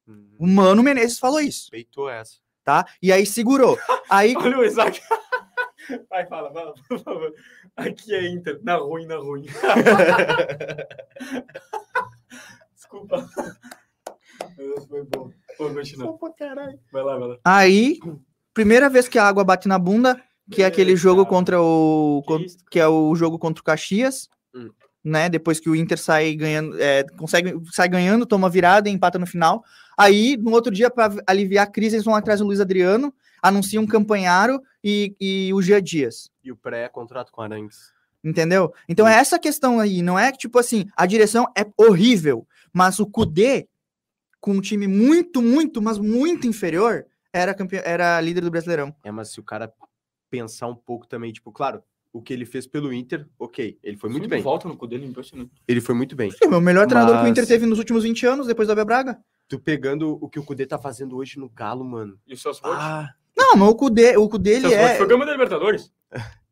O 0.07 0.13
Uhum. 0.13 0.37
Mano 0.55 0.83
Menezes 0.85 1.19
falou 1.19 1.41
isso, 1.41 1.69
Peitou 1.71 2.09
essa. 2.09 2.37
tá? 2.63 2.85
E 3.03 3.11
aí 3.11 3.25
segurou. 3.27 3.77
Aí, 4.09 4.37
Olha 4.39 4.59
o 4.59 4.65
Isaac. 4.65 5.01
Vai, 6.11 6.27
fala, 6.27 6.53
fala, 6.53 6.75
por 6.89 6.99
favor. 7.01 7.33
Aqui 7.77 8.15
é 8.15 8.29
Inter. 8.29 8.61
Na 8.63 8.77
ruim, 8.77 9.07
na 9.07 9.17
ruim. 9.17 9.47
Desculpa. 12.75 13.29
Foi 14.89 15.03
bom. 15.05 15.31
Vou 15.59 16.19
continuar. 16.19 16.73
Vai 16.93 17.03
lá, 17.03 17.19
vai 17.19 17.29
lá. 17.29 17.39
aí, 17.45 17.99
primeira 18.53 18.89
vez 18.91 19.09
que 19.09 19.19
a 19.19 19.27
água 19.27 19.45
bate 19.45 19.67
na 19.69 19.79
bunda, 19.79 20.21
que 20.51 20.63
é 20.63 20.67
aquele 20.67 20.97
jogo 20.97 21.25
contra 21.27 21.61
o. 21.61 22.23
Que 22.71 22.79
é 22.79 22.87
o 22.89 23.15
jogo 23.15 23.39
contra 23.39 23.61
o 23.61 23.65
Caxias, 23.65 24.29
Hum. 24.55 24.71
né? 25.05 25.29
Depois 25.29 25.59
que 25.61 25.69
o 25.71 25.77
Inter 25.77 25.99
sai 25.99 26.35
ganhando, 26.35 26.81
é, 26.81 27.05
consegue 27.19 27.55
sai 27.73 27.89
ganhando, 27.89 28.27
toma 28.27 28.49
virada 28.51 28.89
e 28.89 28.93
empata 28.93 29.19
no 29.19 29.27
final. 29.27 29.65
Aí, 29.97 30.37
no 30.37 30.51
outro 30.53 30.71
dia, 30.73 30.91
para 30.91 31.15
aliviar 31.27 31.67
a 31.67 31.71
crise, 31.71 31.97
eles 31.97 32.05
vão 32.05 32.15
atrás 32.15 32.41
do 32.41 32.47
Luiz 32.47 32.61
Adriano, 32.61 33.13
anunciam 33.43 33.83
um 33.83 33.87
Campanharo 33.87 34.61
e, 34.85 35.17
e 35.21 35.53
o 35.55 35.63
Gia 35.63 35.81
Dias. 35.81 36.31
E 36.45 36.53
o 36.53 36.57
pré-contrato 36.57 37.33
com 37.33 37.41
Arangues. 37.41 37.95
Entendeu? 38.23 38.73
Então 38.89 39.07
é 39.07 39.15
essa 39.15 39.39
questão 39.39 39.79
aí, 39.79 40.03
não 40.03 40.19
é 40.19 40.33
que, 40.33 40.39
tipo 40.39 40.59
assim, 40.59 40.85
a 40.97 41.07
direção 41.07 41.47
é 41.57 41.65
horrível, 41.79 42.47
mas 42.73 42.99
o 42.99 43.07
Kudê, 43.07 43.69
com 44.47 44.53
um 44.53 44.61
time 44.61 44.87
muito, 44.87 45.43
muito, 45.43 45.83
mas 45.83 45.99
muito 45.99 46.47
inferior, 46.47 47.05
era, 47.33 47.53
campe... 47.53 47.81
era 47.85 48.21
líder 48.21 48.43
do 48.43 48.51
Brasileirão. 48.51 48.95
É, 49.03 49.11
mas 49.11 49.33
se 49.33 49.41
o 49.41 49.43
cara 49.43 49.73
pensar 50.31 50.69
um 50.69 50.75
pouco 50.77 51.05
também, 51.05 51.33
tipo, 51.33 51.51
claro, 51.51 51.83
o 52.13 52.23
que 52.23 52.33
ele 52.33 52.45
fez 52.45 52.65
pelo 52.65 52.93
Inter, 52.93 53.27
ok, 53.41 53.77
ele 53.83 53.97
foi 53.97 54.09
muito 54.09 54.23
Sempre 54.23 54.37
bem. 54.37 54.45
volta 54.45 54.69
no 54.69 54.77
cu 54.77 54.87
dele, 54.87 55.05
impressionante. 55.05 55.51
Ele 55.67 55.81
foi 55.81 55.97
muito 55.97 56.15
bem. 56.15 56.31
É 56.41 56.47
o 56.47 56.61
melhor 56.61 56.87
treinador 56.87 57.19
que 57.19 57.25
o 57.25 57.27
Inter 57.27 57.45
teve 57.45 57.67
nos 57.67 57.81
últimos 57.81 58.05
20 58.05 58.25
anos, 58.25 58.47
depois 58.47 58.69
do 58.69 58.71
Abel 58.71 58.85
Braga. 58.85 59.19
Tu 59.49 59.59
pegando 59.59 60.17
o 60.23 60.29
que 60.29 60.39
o 60.39 60.45
Kudê 60.45 60.65
tá 60.65 60.79
fazendo 60.79 61.17
hoje 61.17 61.41
no 61.41 61.49
Galo, 61.49 61.85
mano. 61.85 62.17
E 62.25 62.35
o 62.35 62.37
Celso? 62.37 62.61
Ah, 62.63 63.11
Não, 63.37 63.57
mas 63.57 63.69
o 63.69 63.75
Kudê, 63.75 64.17
o 64.17 64.29
Kudê 64.29 64.59
ele 64.59 64.73
é... 64.73 64.95
foi 64.97 65.09
campeão 65.09 65.27
da 65.27 65.33
Libertadores. 65.33 65.93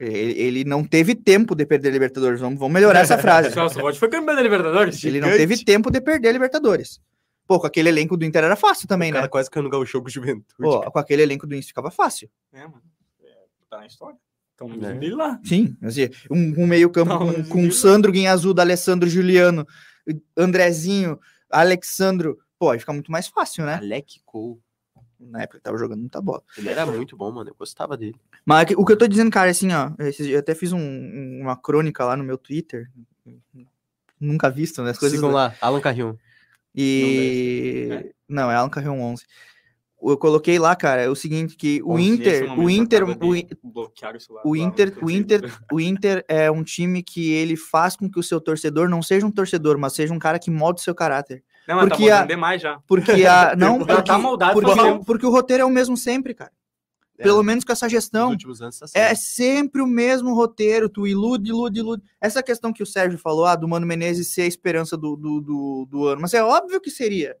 Ele, 0.00 0.40
ele 0.40 0.64
não 0.64 0.84
teve 0.84 1.12
tempo 1.12 1.56
de 1.56 1.66
perder 1.66 1.88
a 1.88 1.90
Libertadores. 1.90 2.40
Vamos, 2.40 2.56
vamos 2.56 2.72
melhorar 2.72 3.00
essa 3.00 3.18
frase. 3.18 3.50
Celso 3.52 3.80
Roth 3.80 3.96
foi 3.96 4.08
campeão 4.08 4.36
da 4.36 4.42
Libertadores. 4.42 5.02
ele 5.04 5.20
não 5.20 5.26
gigante. 5.26 5.48
teve 5.48 5.64
tempo 5.64 5.90
de 5.90 6.00
perder 6.00 6.28
a 6.28 6.32
Libertadores. 6.32 7.00
Pô, 7.48 7.58
com 7.58 7.66
aquele 7.66 7.88
elenco 7.88 8.14
do 8.16 8.24
Inter 8.26 8.44
era 8.44 8.54
fácil 8.54 8.86
também, 8.86 9.10
o 9.10 9.14
cara 9.14 9.24
né? 9.24 9.28
quase 9.28 9.50
caiu 9.50 9.64
no 9.64 9.70
gauchão 9.70 10.02
com 10.02 10.08
juventude. 10.08 10.44
Pô, 10.58 10.88
com 10.90 10.98
aquele 10.98 11.22
elenco 11.22 11.46
do 11.46 11.54
Inter 11.54 11.66
ficava 11.66 11.90
fácil. 11.90 12.30
É, 12.52 12.60
mano. 12.60 12.82
É, 13.24 13.34
tá 13.70 13.78
na 13.78 13.86
história. 13.86 14.16
Então, 14.54 14.70
É. 14.70 14.92
dele 14.94 15.14
lá. 15.14 15.40
Sim, 15.44 15.74
assim, 15.82 16.10
um, 16.30 16.62
um 16.64 16.66
meio 16.66 16.90
campo 16.90 17.10
Não, 17.10 17.32
com, 17.44 17.44
com 17.48 17.70
Sandro 17.72 18.12
Guinhazuda, 18.12 18.60
Alessandro 18.60 19.08
Juliano, 19.08 19.66
Andrezinho, 20.36 21.18
Alexandro. 21.50 22.38
Pô, 22.58 22.70
aí 22.70 22.78
fica 22.78 22.92
muito 22.92 23.10
mais 23.10 23.28
fácil, 23.28 23.64
né? 23.64 23.74
Alec 23.76 24.20
Cole. 24.26 24.58
Na 25.18 25.42
época 25.42 25.58
que 25.58 25.64
tava 25.64 25.78
jogando 25.78 26.00
muita 26.00 26.20
bola. 26.20 26.42
Ele 26.56 26.68
era 26.68 26.84
muito 26.86 27.16
bom, 27.16 27.32
mano. 27.32 27.50
Eu 27.50 27.54
gostava 27.58 27.96
dele. 27.96 28.14
Mas 28.44 28.68
o 28.76 28.84
que 28.84 28.92
eu 28.92 28.96
tô 28.96 29.06
dizendo, 29.08 29.30
cara, 29.30 29.48
é 29.48 29.50
assim, 29.50 29.68
ó. 29.72 29.90
Eu 30.20 30.38
até 30.38 30.54
fiz 30.54 30.72
um- 30.72 30.78
um- 30.78 31.38
uma 31.42 31.56
crônica 31.56 32.04
lá 32.04 32.16
no 32.16 32.22
meu 32.22 32.36
Twitter. 32.38 32.88
Nunca 34.20 34.48
visto, 34.50 34.82
né? 34.82 34.90
As 34.90 34.98
coisas 34.98 35.16
Sigam 35.18 35.30
lá, 35.32 35.54
Alan 35.60 35.80
Carrion. 35.80 36.14
E. 36.74 37.86
Não 37.88 37.96
deve 37.96 38.10
Não, 38.28 38.50
é 38.50 38.54
Alan 38.54 38.68
Carrion 38.68 39.00
11. 39.00 39.24
Eu 40.00 40.16
coloquei 40.16 40.60
lá, 40.60 40.76
cara, 40.76 41.02
é 41.02 41.08
o 41.08 41.14
seguinte: 41.16 41.56
que 41.56 41.82
o 41.84 41.96
Nesse 41.96 42.08
Inter. 42.10 42.48
momento, 42.48 42.64
O 42.64 42.70
Inter. 42.70 43.04
O, 43.04 43.34
In- 43.36 43.48
o 44.44 44.56
Inter, 44.56 44.92
o 45.02 45.10
Inter, 45.10 45.52
o 45.72 45.80
Inter 45.80 46.24
é 46.28 46.50
um 46.50 46.62
time 46.62 47.02
que 47.02 47.32
ele 47.32 47.56
faz 47.56 47.96
com 47.96 48.08
que 48.08 48.18
o 48.18 48.22
seu 48.22 48.40
torcedor 48.40 48.88
não 48.88 49.02
seja 49.02 49.26
um 49.26 49.30
torcedor, 49.30 49.76
mas 49.78 49.94
seja 49.94 50.14
um 50.14 50.18
cara 50.18 50.38
que 50.38 50.50
molde 50.50 50.80
o 50.80 50.84
seu 50.84 50.94
caráter. 50.94 51.42
Não, 51.66 51.76
mas 51.76 51.88
porque 51.88 52.08
tá 52.08 52.20
a- 52.22 52.26
demais 52.26 52.62
já. 52.62 52.78
Porque 52.86 53.24
a. 53.26 53.54
Não, 53.58 53.80
Já 53.80 53.86
porque, 53.86 54.02
tá 54.04 54.18
moldado 54.18 54.52
porque, 54.60 54.80
tempo. 54.80 55.04
porque 55.04 55.26
o 55.26 55.30
roteiro 55.30 55.62
é 55.64 55.66
o 55.66 55.70
mesmo 55.70 55.96
sempre, 55.96 56.32
cara. 56.32 56.52
É, 57.18 57.22
Pelo 57.24 57.42
menos 57.42 57.64
com 57.64 57.72
essa 57.72 57.88
gestão. 57.88 58.30
tá. 58.92 58.98
É 59.00 59.14
sempre 59.14 59.82
o 59.82 59.86
mesmo 59.86 60.32
roteiro, 60.34 60.88
tu 60.88 61.06
ilude, 61.06 61.50
ilude, 61.50 61.80
ilude. 61.80 62.02
Essa 62.20 62.42
questão 62.42 62.72
que 62.72 62.82
o 62.82 62.86
Sérgio 62.86 63.18
falou, 63.18 63.44
ah, 63.44 63.56
do 63.56 63.66
Mano 63.68 63.86
Menezes 63.86 64.28
ser 64.32 64.42
a 64.42 64.46
esperança 64.46 64.96
do, 64.96 65.16
do, 65.16 65.40
do, 65.40 65.86
do 65.90 66.06
ano, 66.06 66.20
mas 66.22 66.32
é 66.32 66.42
óbvio 66.42 66.80
que 66.80 66.90
seria. 66.90 67.36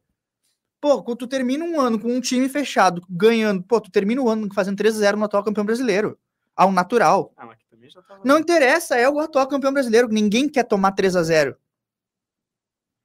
Pô, 0.80 1.02
quando 1.02 1.18
tu 1.18 1.26
termina 1.26 1.64
um 1.64 1.80
ano 1.80 1.98
com 1.98 2.08
um 2.08 2.20
time 2.20 2.48
fechado, 2.48 3.02
ganhando, 3.08 3.62
pô, 3.62 3.80
tu 3.80 3.90
termina 3.90 4.20
o 4.20 4.28
ano 4.28 4.48
fazendo 4.52 4.78
3x0 4.78 5.16
no 5.16 5.24
atual 5.24 5.42
campeão 5.44 5.64
brasileiro. 5.64 6.18
Ao 6.54 6.72
natural. 6.72 7.32
Ah, 7.36 7.46
mas 7.46 7.54
aqui 7.54 7.64
também 7.70 7.88
já 7.88 8.02
tava. 8.02 8.20
Não 8.24 8.38
interessa, 8.38 8.96
é 8.96 9.08
o 9.08 9.20
atual 9.20 9.46
campeão 9.46 9.72
brasileiro. 9.72 10.08
Ninguém 10.08 10.48
quer 10.48 10.64
tomar 10.64 10.90
3 10.92 11.14
a 11.14 11.22
0 11.22 11.56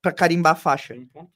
pra 0.02 0.12
carimbar 0.12 0.54
a 0.54 0.56
faixa, 0.56 0.94
Tem 0.96 1.06
ponto. 1.06 1.32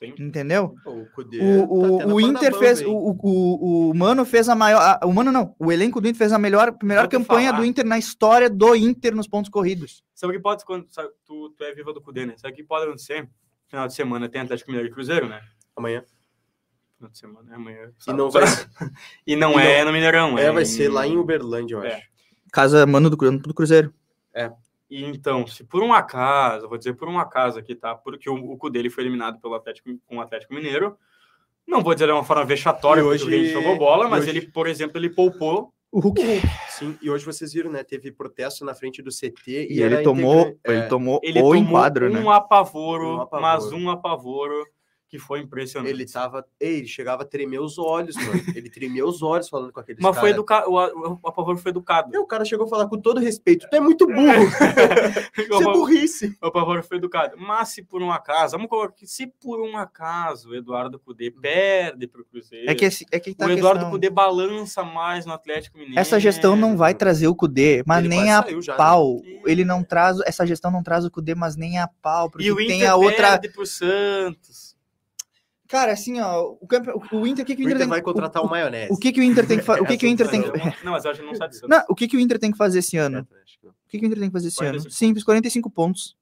Tem. 0.00 0.14
entendeu? 0.18 0.76
O 0.86 1.06
Cudê 1.06 1.38
O, 1.40 1.98
tá 1.98 2.06
o, 2.06 2.20
Inter 2.20 2.54
fez. 2.56 2.80
O, 2.82 2.92
o, 2.92 3.90
o 3.90 3.94
Mano 3.94 4.24
fez 4.24 4.48
a 4.48 4.54
maior. 4.54 4.80
a- 4.80 5.04
o 5.04 5.12
Mano 5.12 5.32
não. 5.32 5.56
O 5.58 5.72
elenco 5.72 6.00
do 6.00 6.06
Inter 6.06 6.18
fez 6.18 6.32
a 6.32 6.38
melhor, 6.38 6.76
melhor 6.82 7.02
Vou 7.02 7.10
campanha 7.10 7.50
falar. 7.50 7.60
do 7.60 7.66
Inter 7.66 7.84
na 7.84 7.98
história 7.98 8.48
do 8.48 8.76
Inter 8.76 9.12
nos 9.14 9.26
pontos 9.26 9.50
corridos. 9.50 10.04
Sabe 10.14 10.32
o 10.32 10.36
que 10.36 10.42
pode 10.42 10.64
quando 10.64 10.88
sabe, 10.88 11.08
tu, 11.24 11.50
tu 11.50 11.64
é 11.64 11.74
viva 11.74 11.92
do 11.92 12.00
Cudê, 12.00 12.24
né? 12.26 12.34
Sabe 12.36 12.52
o 12.52 12.56
que 12.56 12.62
pode 12.62 12.84
acontecer? 12.84 13.28
Final 13.66 13.88
de 13.88 13.94
semana 13.94 14.28
tem 14.28 14.40
Atlético 14.40 14.70
Mineiro 14.70 14.88
e 14.88 14.92
Cruzeiro, 14.94 15.28
né? 15.28 15.40
Amanhã. 15.76 16.04
Final 16.96 17.10
de 17.10 17.18
semana 17.18 17.52
é 17.52 17.54
amanhã. 17.56 17.92
E 18.06 18.12
não 18.12 18.30
vai, 18.30 18.42
E 19.26 19.34
não 19.36 19.58
e 19.60 19.62
é 19.66 19.84
no 19.84 19.92
Mineirão. 19.92 20.38
é, 20.38 20.50
vai 20.52 20.64
ser 20.64 20.88
lá 20.88 21.06
em 21.08 21.16
Uberlândia, 21.16 21.74
eu 21.74 21.82
É. 21.82 21.94
acho. 21.96 22.08
Casa 22.52 22.86
Mano 22.86 23.10
do, 23.10 23.16
do 23.16 23.52
Cruzeiro. 23.54 23.92
E 24.90 25.04
então, 25.04 25.46
se 25.46 25.64
por 25.64 25.82
um 25.82 25.92
acaso, 25.92 26.68
vou 26.68 26.78
dizer 26.78 26.94
por 26.94 27.08
um 27.08 27.18
acaso 27.18 27.58
aqui, 27.58 27.74
tá? 27.74 27.94
Porque 27.94 28.28
o, 28.30 28.34
o 28.34 28.56
Cudê 28.56 28.78
ele 28.78 28.90
foi 28.90 29.04
eliminado 29.04 29.38
pelo 29.40 29.54
Atlético 29.54 29.90
com 30.06 30.16
o 30.16 30.20
Atlético 30.20 30.54
Mineiro. 30.54 30.96
Não 31.66 31.82
vou 31.82 31.92
dizer 31.92 32.06
de 32.06 32.12
uma 32.12 32.24
forma 32.24 32.44
vexatória, 32.46 33.00
E 33.00 33.04
porque 33.04 33.24
hoje- 33.24 33.34
ele 33.34 33.50
jogou 33.52 33.76
bola, 33.76 34.06
e 34.06 34.10
mas 34.10 34.20
hoje- 34.22 34.30
ele, 34.30 34.40
por 34.50 34.66
exemplo, 34.66 34.98
ele 34.98 35.10
poupou. 35.10 35.72
O 35.90 36.00
Hulk. 36.00 36.20
Sim, 36.68 36.98
e 37.00 37.10
hoje 37.10 37.24
vocês 37.24 37.50
viram, 37.52 37.70
né? 37.70 37.82
Teve 37.82 38.12
protesto 38.12 38.62
na 38.64 38.74
frente 38.74 39.00
do 39.02 39.10
CT 39.10 39.68
E, 39.70 39.82
era 39.82 39.94
ele 39.96 40.02
tomou, 40.02 40.34
integrante- 40.40 40.60
ele 40.66 40.78
é, 40.78 40.86
tomou 40.86 41.20
Ele 41.22 41.38
o 41.38 41.42
tomou 41.42 41.56
enquadro, 41.56 42.06
um 42.06 42.12
né? 42.12 42.28
apavoro, 42.30 43.16
Um 43.16 43.20
apavoro. 43.22 43.42
mas 43.42 43.72
um 43.72 43.90
apavoro 43.90 44.66
que 45.08 45.18
foi 45.18 45.40
impressionante. 45.40 45.90
Ele 45.90 46.04
tava. 46.06 46.44
Ei, 46.60 46.78
ele 46.78 46.86
chegava 46.86 47.22
a 47.22 47.24
tremer 47.26 47.60
os 47.60 47.78
olhos, 47.78 48.14
mano. 48.16 48.28
Ele 48.54 48.68
tremia 48.68 49.06
os 49.06 49.22
olhos 49.22 49.48
falando 49.48 49.72
com 49.72 49.80
aqueles 49.80 50.02
Mas 50.02 50.14
foi 50.14 50.28
cara. 50.30 50.30
educado, 50.32 50.70
o, 50.70 50.74
o 51.22 51.28
apavoro 51.28 51.56
foi 51.56 51.70
educado. 51.70 52.14
E 52.14 52.18
o 52.18 52.26
cara 52.26 52.44
chegou 52.44 52.66
a 52.66 52.68
falar 52.68 52.86
com 52.88 53.00
todo 53.00 53.18
respeito: 53.18 53.66
tu 53.70 53.74
é 53.74 53.80
muito 53.80 54.06
burro. 54.06 54.18
o, 54.20 55.40
Isso 55.40 55.54
é 55.70 55.72
burrice. 55.72 56.38
o 56.42 56.46
apavoro 56.46 56.82
foi 56.82 56.98
educado. 56.98 57.36
Mas 57.38 57.70
se 57.70 57.82
por 57.82 58.02
um 58.02 58.10
acaso, 58.12 58.52
vamos 58.52 58.68
colocar 58.68 58.92
aqui, 58.94 59.06
se 59.06 59.26
por 59.26 59.60
um 59.60 59.76
acaso 59.78 60.50
o 60.50 60.54
Eduardo 60.54 60.98
Cudê 60.98 61.30
perde 61.30 62.06
para 62.06 62.20
o 62.20 62.24
Cruzeiro, 62.24 62.70
É 62.70 62.74
que, 62.74 62.84
esse- 62.84 63.06
é 63.10 63.18
que 63.18 63.34
tá 63.34 63.46
o 63.46 63.50
Eduardo 63.50 63.78
questão. 63.80 63.90
Cudê 63.90 64.10
balança 64.10 64.84
mais 64.84 65.24
no 65.24 65.32
Atlético 65.32 65.78
Mineiro. 65.78 65.98
Essa 65.98 66.20
gestão 66.20 66.54
não 66.54 66.76
vai 66.76 66.92
trazer 66.94 67.28
o 67.28 67.34
Cudê, 67.34 67.82
mas 67.86 68.00
Ele 68.00 68.08
nem 68.08 68.30
a 68.30 68.44
já, 68.60 68.72
né? 68.72 68.76
pau. 68.76 69.22
Ele 69.46 69.64
não 69.64 69.82
traz, 69.82 70.18
essa 70.26 70.46
gestão 70.46 70.70
não 70.70 70.82
traz 70.82 71.04
o 71.04 71.10
Cudê, 71.10 71.34
mas 71.34 71.56
nem 71.56 71.78
a 71.78 71.88
pau, 72.02 72.30
porque 72.30 72.46
E 72.46 72.52
o 72.52 72.56
tem 72.56 72.76
Inter 72.76 72.90
a 72.90 72.96
outra. 72.96 73.38
perde 73.38 73.48
pro 73.48 73.64
Santos. 73.66 74.67
Cara, 75.68 75.92
assim, 75.92 76.18
ó, 76.18 76.56
o, 76.58 76.66
campe... 76.66 76.90
o 76.90 77.26
Inter, 77.26 77.44
o 77.44 77.46
que, 77.46 77.54
que 77.54 77.62
O 77.62 77.66
o 77.66 77.68
Inter, 77.68 77.76
Inter 77.76 77.78
tem 77.78 77.88
vai 77.88 78.00
contratar 78.00 78.42
o, 78.42 78.46
o 78.46 78.50
maionese. 78.50 78.90
o 78.90 78.96
que 78.96 79.12
que 79.12 79.20
o 79.20 79.22
Inter 79.22 79.46
tem 79.46 79.58
que 79.58 79.64
fazer? 79.64 79.80
O 79.84 79.86
que 79.86 79.98
que 79.98 80.06
o 80.06 80.08
Inter 80.08 80.28
tem 80.28 80.42
que 80.42 80.48
Não, 80.82 80.92
mas 80.92 81.04
eu 81.04 81.10
acho 81.10 81.20
que 81.20 81.26
não 81.26 81.32
do 81.32 81.38
Santos. 81.38 81.60
Não, 81.68 81.84
o 81.90 81.94
que 81.94 82.08
que 82.08 82.16
o 82.16 82.20
Inter 82.20 82.38
tem 82.38 82.50
que 82.50 82.56
fazer 82.56 82.78
esse 82.78 82.96
ano? 82.96 83.18
É, 83.18 83.20
não. 83.62 83.70
O 83.70 83.74
que 83.88 83.98
que 83.98 84.04
o 84.04 84.06
Inter 84.06 84.18
tem 84.18 84.28
que 84.30 84.32
fazer 84.32 84.48
esse 84.48 84.64
ano? 84.64 84.72
45 84.72 84.94
Simples, 84.94 85.24
45 85.24 85.70
pontos. 85.70 86.16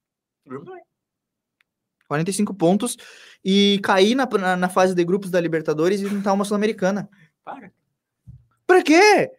45 2.09 2.55
pontos 2.55 2.97
e 3.45 3.81
cair 3.83 4.15
na, 4.15 4.27
na, 4.27 4.57
na 4.57 4.69
fase 4.69 4.95
de 4.95 5.05
grupos 5.05 5.31
da 5.31 5.41
Libertadores 5.41 6.01
e 6.01 6.09
tentar 6.09 6.33
uma 6.33 6.45
Sul-Americana. 6.45 7.09
Para. 7.45 7.73
Pra 8.67 8.83
quê? 8.83 9.31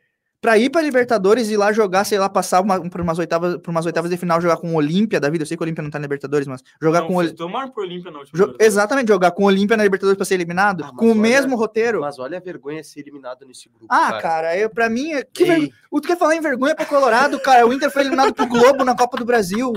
Pra 0.47 0.57
ir 0.57 0.69
pra 0.69 0.81
Libertadores 0.81 1.49
e 1.49 1.57
lá 1.57 1.73
jogar, 1.73 2.05
sei 2.05 2.17
lá, 2.17 2.29
passar 2.29 2.61
uma, 2.61 2.79
por, 2.89 3.01
umas 3.01 3.19
oitavas, 3.19 3.57
por 3.57 3.69
umas 3.69 3.85
oitavas 3.85 4.09
de 4.09 4.15
final, 4.15 4.39
jogar 4.39 4.55
com 4.55 4.71
o 4.71 4.75
Olímpia 4.77 5.19
da 5.19 5.29
vida. 5.29 5.41
Eu 5.43 5.45
sei 5.45 5.57
que 5.57 5.61
o 5.61 5.65
Olímpia 5.65 5.83
não 5.83 5.89
tá 5.89 5.99
na 5.99 6.03
Libertadores, 6.03 6.47
mas 6.47 6.63
jogar 6.81 7.01
Não, 7.01 7.07
com 7.07 7.15
o 7.15 7.17
Oli- 7.17 7.33
Tomaram 7.33 7.69
pro 7.69 7.83
Olímpia 7.83 8.09
na 8.09 8.19
última 8.19 8.31
jo- 8.37 8.43
Libertadores. 8.45 8.65
Exatamente, 8.73 9.07
jogar 9.09 9.31
com 9.31 9.43
o 9.43 9.45
Olímpia 9.47 9.75
na 9.75 9.83
Libertadores 9.83 10.15
pra 10.15 10.25
ser 10.25 10.35
eliminado, 10.35 10.85
Ah, 10.85 10.93
com 10.95 11.07
o 11.07 11.09
olha- 11.11 11.19
mesmo 11.19 11.57
roteiro. 11.57 11.99
Mas 11.99 12.17
olha 12.17 12.37
a 12.37 12.39
vergonha 12.39 12.79
de 12.79 12.87
ser 12.87 13.01
eliminado 13.01 13.45
nesse 13.45 13.67
grupo. 13.67 13.87
Ah, 13.89 14.21
cara, 14.21 14.57
eu, 14.57 14.69
pra 14.69 14.89
mim, 14.89 15.11
é- 15.11 15.21
que 15.21 15.43
vergonha. 15.43 15.69
O 15.91 15.99
tu 15.99 16.07
quer 16.07 16.17
falar 16.17 16.33
em 16.37 16.39
vergonha 16.39 16.73
pro 16.73 16.85
Colorado, 16.85 17.37
cara? 17.41 17.67
O 17.67 17.73
Inter 17.73 17.91
foi 17.91 18.03
eliminado 18.03 18.33
pro 18.33 18.47
Globo 18.47 18.85
na 18.85 18.95
Copa 18.95 19.17
do 19.17 19.25
Brasil. 19.25 19.73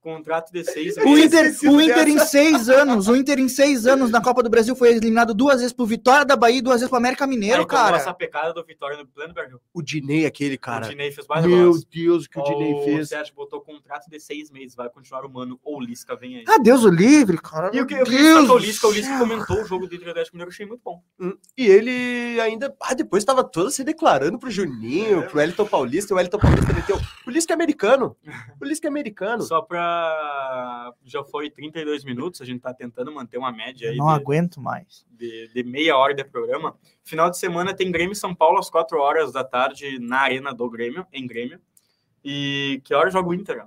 Contrato 0.00 0.52
de 0.52 0.62
seis 0.64 0.96
O 0.96 1.04
meses. 1.04 1.24
Inter, 1.26 1.44
esquecido 1.46 1.72
o 1.76 1.80
Inter 1.82 2.08
em 2.08 2.18
seis 2.20 2.68
anos, 2.68 3.08
o 3.08 3.16
Inter 3.16 3.38
em 3.40 3.48
seis 3.48 3.86
anos 3.86 4.10
na 4.10 4.20
Copa 4.22 4.42
do 4.42 4.48
Brasil 4.48 4.74
foi 4.76 4.90
eliminado 4.90 5.34
duas 5.34 5.56
vezes 5.56 5.72
pro 5.72 5.84
Vitória 5.84 6.24
da 6.24 6.36
Bahia 6.36 6.58
e 6.58 6.62
duas 6.62 6.76
vezes 6.76 6.88
pro 6.88 6.96
América 6.98 7.26
Mineiro, 7.26 7.62
Aí 7.62 7.66
cara. 7.66 7.96
essa 7.96 8.14
pecada 8.14 8.54
do 8.54 8.64
Vitória 8.64 8.96
no 8.96 9.06
pleno 9.06 9.34
Brasil. 9.34 9.60
o 9.74 9.82
Dinei, 9.82 10.24
aquele 10.24 10.54
o 10.54 10.60
cara. 10.60 10.88
Dinei 10.88 11.10
fez 11.10 11.26
mais 11.26 11.44
Meu. 11.44 11.72
Deus, 11.90 12.24
o 12.24 12.30
que 12.30 12.38
o 12.38 12.42
Dinei 12.44 12.74
O 12.74 12.84
fez. 12.84 13.08
Sérgio 13.08 13.34
botou 13.34 13.60
contrato 13.60 14.08
de 14.08 14.20
seis 14.20 14.50
meses. 14.50 14.74
Vai 14.76 14.88
continuar 14.88 15.24
o 15.24 15.28
mano. 15.30 15.58
Ou 15.64 15.78
o 15.78 15.80
Lisca 15.80 16.14
vem 16.16 16.36
aí. 16.36 16.44
Ah, 16.48 16.58
Deus 16.58 16.84
o 16.84 16.88
livre, 16.90 17.36
cara. 17.38 17.70
e 17.74 17.80
o 17.80 17.86
que 17.86 17.94
eu 17.94 18.04
Deus 18.04 18.48
o 18.48 18.56
Lisca, 18.58 18.86
o 18.86 18.92
Lisca 18.92 19.18
comentou 19.18 19.60
o 19.62 19.66
jogo 19.66 19.86
do 19.88 19.94
Inter 19.94 20.10
Atlético 20.10 20.36
Mineiro, 20.36 20.50
eu 20.50 20.54
achei 20.54 20.66
muito 20.66 20.80
bom. 20.84 21.02
Hum, 21.20 21.36
E 21.56 21.66
ele 21.66 22.40
ainda. 22.40 22.74
Ah, 22.80 22.94
depois 22.94 23.24
tava 23.24 23.42
todo 23.42 23.70
se 23.70 23.82
declarando 23.82 24.38
pro 24.38 24.50
Juninho, 24.50 25.20
É. 25.20 25.26
pro 25.26 25.38
Wellington 25.38 25.66
Paulista. 25.66 26.14
O 26.14 26.16
Wellington 26.16 26.38
Paulista 26.38 26.72
meteu. 26.72 26.98
O 27.26 27.30
Lisca 27.30 27.52
é 27.52 27.54
americano. 27.54 28.16
O 28.60 28.64
Lisca 28.64 28.86
é 28.86 28.90
americano. 28.90 29.42
Só 29.42 29.60
pra. 29.60 29.87
Já 31.04 31.22
foi 31.24 31.50
32 31.50 32.04
minutos, 32.04 32.40
a 32.40 32.44
gente 32.44 32.60
tá 32.60 32.72
tentando 32.74 33.12
manter 33.12 33.38
uma 33.38 33.50
média 33.52 33.90
aí 33.90 33.96
Não 33.96 34.06
de, 34.06 34.12
aguento 34.12 34.60
mais. 34.60 35.04
de, 35.10 35.48
de 35.52 35.62
meia 35.62 35.96
hora 35.96 36.14
de 36.14 36.24
programa. 36.24 36.76
Final 37.02 37.30
de 37.30 37.38
semana 37.38 37.74
tem 37.74 37.90
Grêmio 37.90 38.12
e 38.12 38.16
São 38.16 38.34
Paulo 38.34 38.58
às 38.58 38.68
4 38.70 38.98
horas 38.98 39.32
da 39.32 39.42
tarde 39.44 39.98
na 39.98 40.18
Arena 40.20 40.52
do 40.54 40.68
Grêmio, 40.68 41.06
em 41.12 41.26
Grêmio. 41.26 41.60
E 42.24 42.80
que 42.84 42.94
hora 42.94 43.10
joga 43.10 43.28
o 43.28 43.34
Inter? 43.34 43.64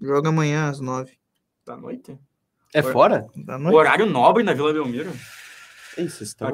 Joga 0.00 0.28
amanhã 0.28 0.68
às 0.68 0.80
nove 0.80 1.18
Da 1.66 1.76
noite? 1.76 2.18
É 2.72 2.82
fora? 2.82 3.26
da 3.34 3.58
noite. 3.58 3.74
horário 3.76 4.06
nobre 4.06 4.42
na 4.42 4.52
Vila 4.54 4.72
Belmiro? 4.72 5.10
Aqui, 5.92 6.02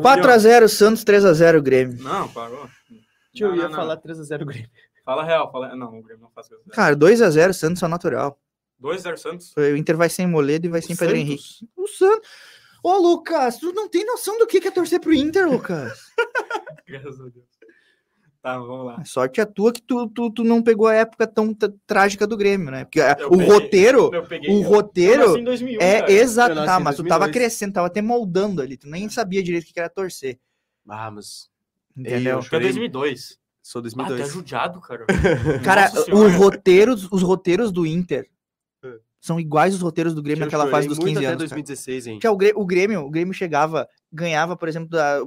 4x0 0.02 0.68
Santos, 0.68 1.04
3x0 1.04 1.60
Grêmio. 1.60 2.02
Não, 2.02 2.28
parou. 2.28 2.68
Eu 3.34 3.48
Não, 3.48 3.56
ia 3.56 3.68
não, 3.68 3.76
falar 3.76 3.96
3x0 3.98 4.44
Grêmio. 4.44 4.70
Fala 5.04 5.22
real, 5.22 5.52
fala. 5.52 5.76
Não, 5.76 5.98
o 5.98 6.02
Grêmio 6.02 6.22
não 6.22 6.30
faz 6.30 6.48
coisa. 6.48 6.62
Cara, 6.70 6.96
2x0 6.96 7.52
Santos 7.52 7.82
é 7.82 7.88
natural. 7.88 8.38
2-0 8.82 9.16
Santos. 9.16 9.52
O 9.56 9.76
Inter 9.76 9.96
vai 9.96 10.08
sem 10.08 10.26
Moledo 10.26 10.66
e 10.66 10.70
vai 10.70 10.82
sem 10.82 10.94
O 10.94 10.98
Pedro 10.98 11.14
Santos. 11.16 11.28
Henrique. 11.30 11.68
O 11.76 11.86
Santos. 11.88 12.28
Ô, 12.82 12.96
Lucas, 12.98 13.56
tu 13.58 13.72
não 13.72 13.88
tem 13.88 14.04
noção 14.04 14.38
do 14.38 14.46
que 14.46 14.58
é 14.58 14.70
torcer 14.70 15.00
pro 15.00 15.14
Inter, 15.14 15.48
Lucas. 15.50 15.98
Graças 16.86 17.18
a 17.20 17.24
Deus. 17.24 17.44
Tá, 18.42 18.58
vamos 18.58 18.84
lá. 18.84 18.96
A 19.00 19.04
sorte 19.06 19.40
é 19.40 19.44
tua 19.46 19.72
que 19.72 19.80
tu, 19.80 20.06
tu, 20.10 20.30
tu 20.30 20.44
não 20.44 20.62
pegou 20.62 20.86
a 20.86 20.92
época 20.94 21.26
tão 21.26 21.56
trágica 21.86 22.26
do 22.26 22.36
Grêmio, 22.36 22.70
né? 22.70 22.84
Porque 22.84 23.00
a- 23.00 23.16
Eu 23.18 23.28
o 23.28 23.30
peguei- 23.38 23.46
roteiro, 23.48 24.10
Eu 24.14 24.22
peguei. 24.26 24.50
o 24.50 24.62
eu- 24.62 24.68
roteiro 24.68 25.22
eu 25.22 25.28
nasci 25.28 25.40
em 25.40 25.44
2001, 25.44 25.80
é 25.80 26.00
cara. 26.00 26.12
exato. 26.12 26.54
Tá, 26.56 26.78
em 26.78 26.82
mas 26.82 26.96
tu 26.96 27.04
tava 27.04 27.24
2002. 27.24 27.32
crescendo, 27.32 27.72
tava 27.72 27.86
até 27.86 28.02
moldando 28.02 28.60
ali. 28.60 28.76
Tu 28.76 28.86
nem 28.86 29.08
sabia 29.08 29.42
direito 29.42 29.70
o 29.70 29.72
que 29.72 29.80
era 29.80 29.88
torcer. 29.88 30.38
Ah, 30.86 31.10
mas. 31.10 31.48
Entendeu? 31.96 32.32
eu 32.32 32.38
Acho 32.40 32.50
que 32.50 32.56
é 32.56 32.58
chorei. 32.58 32.68
2002. 32.72 33.38
Sou 33.62 33.80
Ah, 33.80 33.82
tá 33.82 33.88
2002. 33.94 34.30
judiado, 34.30 34.78
cara. 34.82 35.06
Cara, 35.64 35.88
Senhora. 35.88 36.28
roteiros, 36.36 37.08
os 37.10 37.22
roteiros 37.22 37.72
do 37.72 37.86
Inter 37.86 38.28
É. 38.28 38.33
são 39.24 39.40
iguais 39.40 39.72
aos 39.72 39.80
roteiros 39.82 40.12
do 40.14 40.22
Grêmio 40.22 40.42
Eu 40.42 40.46
naquela 40.46 40.68
fase 40.68 40.86
dos 40.86 40.98
muito 40.98 41.14
15 41.14 41.18
até 41.24 41.26
anos. 41.28 41.38
cara. 41.44 41.48
2016, 41.62 42.06
hein? 42.08 42.18
Que 42.18 42.26
é 42.26 42.30
o, 42.30 42.36
Grê- 42.36 42.52
o 42.54 42.66
Grêmio, 42.66 43.00
o 43.00 43.10
Grêmio 43.10 43.32
chegava, 43.32 43.88
ganhava, 44.12 44.54
por 44.54 44.68
exemplo, 44.68 44.90
da, 44.90 45.20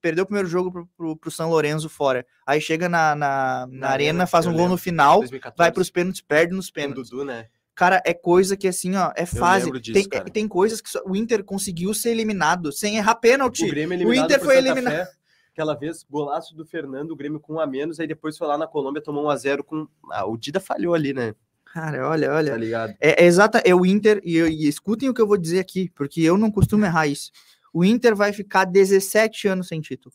perdeu 0.00 0.22
o 0.22 0.26
primeiro 0.26 0.48
jogo 0.48 0.70
pro, 0.70 0.86
pro, 0.96 1.16
pro 1.16 1.30
São 1.30 1.50
Lourenço 1.50 1.88
fora. 1.88 2.24
Aí 2.46 2.60
chega 2.60 2.88
na, 2.88 3.16
na, 3.16 3.66
na, 3.68 3.78
Na 3.80 3.88
arena, 3.88 4.26
faz 4.28 4.46
um 4.46 4.52
gol 4.52 4.68
no 4.68 4.76
final, 4.78 5.18
2014. 5.18 5.58
vai 5.58 5.72
pros 5.72 5.90
pênaltis, 5.90 6.20
perde 6.20 6.54
nos 6.54 6.68
o 6.68 6.72
pênaltis. 6.72 7.10
Dudu, 7.10 7.24
né? 7.24 7.46
Cara, 7.74 8.00
é 8.06 8.14
coisa 8.14 8.56
que 8.56 8.68
assim, 8.68 8.94
ó, 8.96 9.12
é 9.16 9.26
fase. 9.26 9.70
disso, 9.72 9.92
tem, 9.92 10.08
cara. 10.08 10.30
tem 10.30 10.46
coisas 10.48 10.80
que 10.80 10.88
só- 10.88 11.02
o 11.04 11.16
Inter 11.16 11.42
conseguiu 11.44 11.92
ser 11.92 12.10
eliminado 12.10 12.70
sem 12.72 12.96
errar 12.96 13.12
O 13.12 13.16
pênalti. 13.20 13.66
Grêmio 13.68 13.94
eliminado 13.96 14.24
Inter 14.30 14.40
foi 14.40 14.56
eliminado. 14.58 14.94
Fé, 14.94 15.08
Aquela 15.52 15.74
vez, 15.74 16.04
golaço 16.08 16.54
do 16.54 16.64
Fernando, 16.64 17.10
o 17.12 17.16
Grêmio 17.16 17.40
com 17.40 17.54
um 17.54 17.60
a 17.60 17.66
menos, 17.66 17.98
aí 17.98 18.06
depois 18.06 18.36
foi 18.38 18.46
lá 18.46 18.56
na 18.58 18.66
Colômbia, 18.66 19.02
tomou 19.02 19.24
um 19.24 19.30
a 19.30 19.36
0 19.36 19.64
com. 19.64 19.88
Ah, 20.12 20.26
o 20.26 20.36
Dida 20.36 20.60
falhou 20.60 20.94
ali, 20.94 21.12
né? 21.14 21.34
Cara, 21.76 22.08
olha, 22.08 22.32
olha. 22.32 22.52
Tá 22.52 22.56
ligado? 22.56 22.96
É, 22.98 23.22
é 23.22 23.26
exata, 23.26 23.58
é 23.62 23.74
o 23.74 23.84
Inter, 23.84 24.18
e, 24.24 24.34
eu- 24.34 24.48
e 24.48 24.66
escutem 24.66 25.10
o 25.10 25.14
que 25.14 25.20
eu 25.20 25.26
vou 25.26 25.36
dizer 25.36 25.58
aqui, 25.58 25.90
porque 25.94 26.22
eu 26.22 26.38
não 26.38 26.50
costumo 26.50 26.86
errar 26.86 27.06
isso. 27.06 27.30
O 27.70 27.84
Inter 27.84 28.16
vai 28.16 28.32
ficar 28.32 28.64
17 28.64 29.46
anos 29.46 29.68
sem 29.68 29.78
título. 29.82 30.14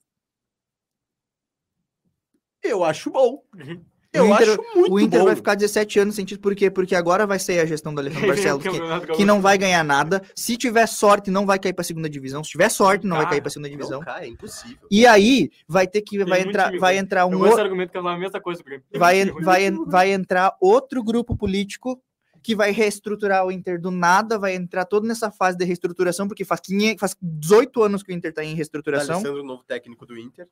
Eu 2.64 2.84
acho 2.84 3.12
bom. 3.12 3.44
Uhum. 3.56 3.86
Eu 4.14 4.28
Inter- 4.28 4.50
acho 4.50 4.64
muito 4.76 4.94
o 4.94 5.00
Inter 5.00 5.20
bom. 5.20 5.26
vai 5.26 5.36
ficar 5.36 5.56
17 5.56 6.00
anos 6.00 6.16
sem 6.16 6.26
título, 6.26 6.42
por 6.42 6.54
quê? 6.56 6.70
Porque 6.70 6.96
agora 6.96 7.26
vai 7.26 7.40
ser 7.40 7.60
a 7.62 7.66
gestão 7.66 7.94
do 7.94 8.02
Alejandro 8.02 8.28
Barcelos, 8.60 8.62
que, 8.64 9.14
que 9.14 9.26
não 9.26 9.42
vai 9.42 9.58
ganhar 9.58 9.84
nada. 9.86 10.22
Se 10.36 10.58
tiver 10.58 10.86
sorte, 10.86 11.32
não 11.32 11.46
vai 11.46 11.58
cair 11.58 11.72
pra 11.74 11.84
segunda 11.84 12.10
divisão. 12.10 12.44
Se 12.44 12.52
tiver 12.52 12.70
sorte, 12.70 13.08
não 13.08 13.16
vai 13.18 13.30
cair 13.30 13.42
pra 13.42 13.50
segunda 13.50 13.70
divisão. 13.70 14.00
Não, 14.00 14.06
cara, 14.06 14.26
é 14.26 14.28
impossível. 14.28 14.86
E 14.92 15.08
aí 15.08 15.50
vai 15.66 15.88
ter 15.88 16.02
que 16.02 16.18
Tem 16.18 16.28
vai 16.28 16.42
entrar, 16.42 16.78
vai 16.78 16.98
entrar 16.98 17.26
um 17.26 17.32
Eu 17.32 17.40
outro 17.40 17.62
argumento 17.62 17.90
que 17.92 17.98
falava 17.98 18.18
a 18.18 18.20
mesma 18.20 18.42
coisa 18.42 18.62
vai, 18.94 19.26
vai, 19.42 19.68
en- 19.68 19.86
vai 19.86 20.12
entrar 20.12 20.56
outro 20.60 21.02
grupo 21.02 21.38
político 21.38 22.02
que 22.44 22.56
vai 22.56 22.72
reestruturar 22.72 23.46
o 23.46 23.52
Inter 23.52 23.80
do 23.80 23.92
nada, 23.92 24.38
vai 24.38 24.56
entrar 24.56 24.84
todo 24.86 25.08
nessa 25.08 25.30
fase 25.32 25.58
de 25.58 25.64
reestruturação, 25.64 26.28
porque 26.28 26.44
faz, 26.44 26.60
500, 26.60 27.00
faz 27.00 27.16
18 27.22 27.84
anos 27.84 28.04
que 28.04 28.12
o 28.12 28.16
Inter 28.16 28.34
tá 28.34 28.44
em 28.44 28.56
reestruturação. 28.56 29.16
Alessandro, 29.18 29.44
novo 29.44 29.64
técnico 29.64 30.06
do 30.06 30.18
Inter. 30.18 30.48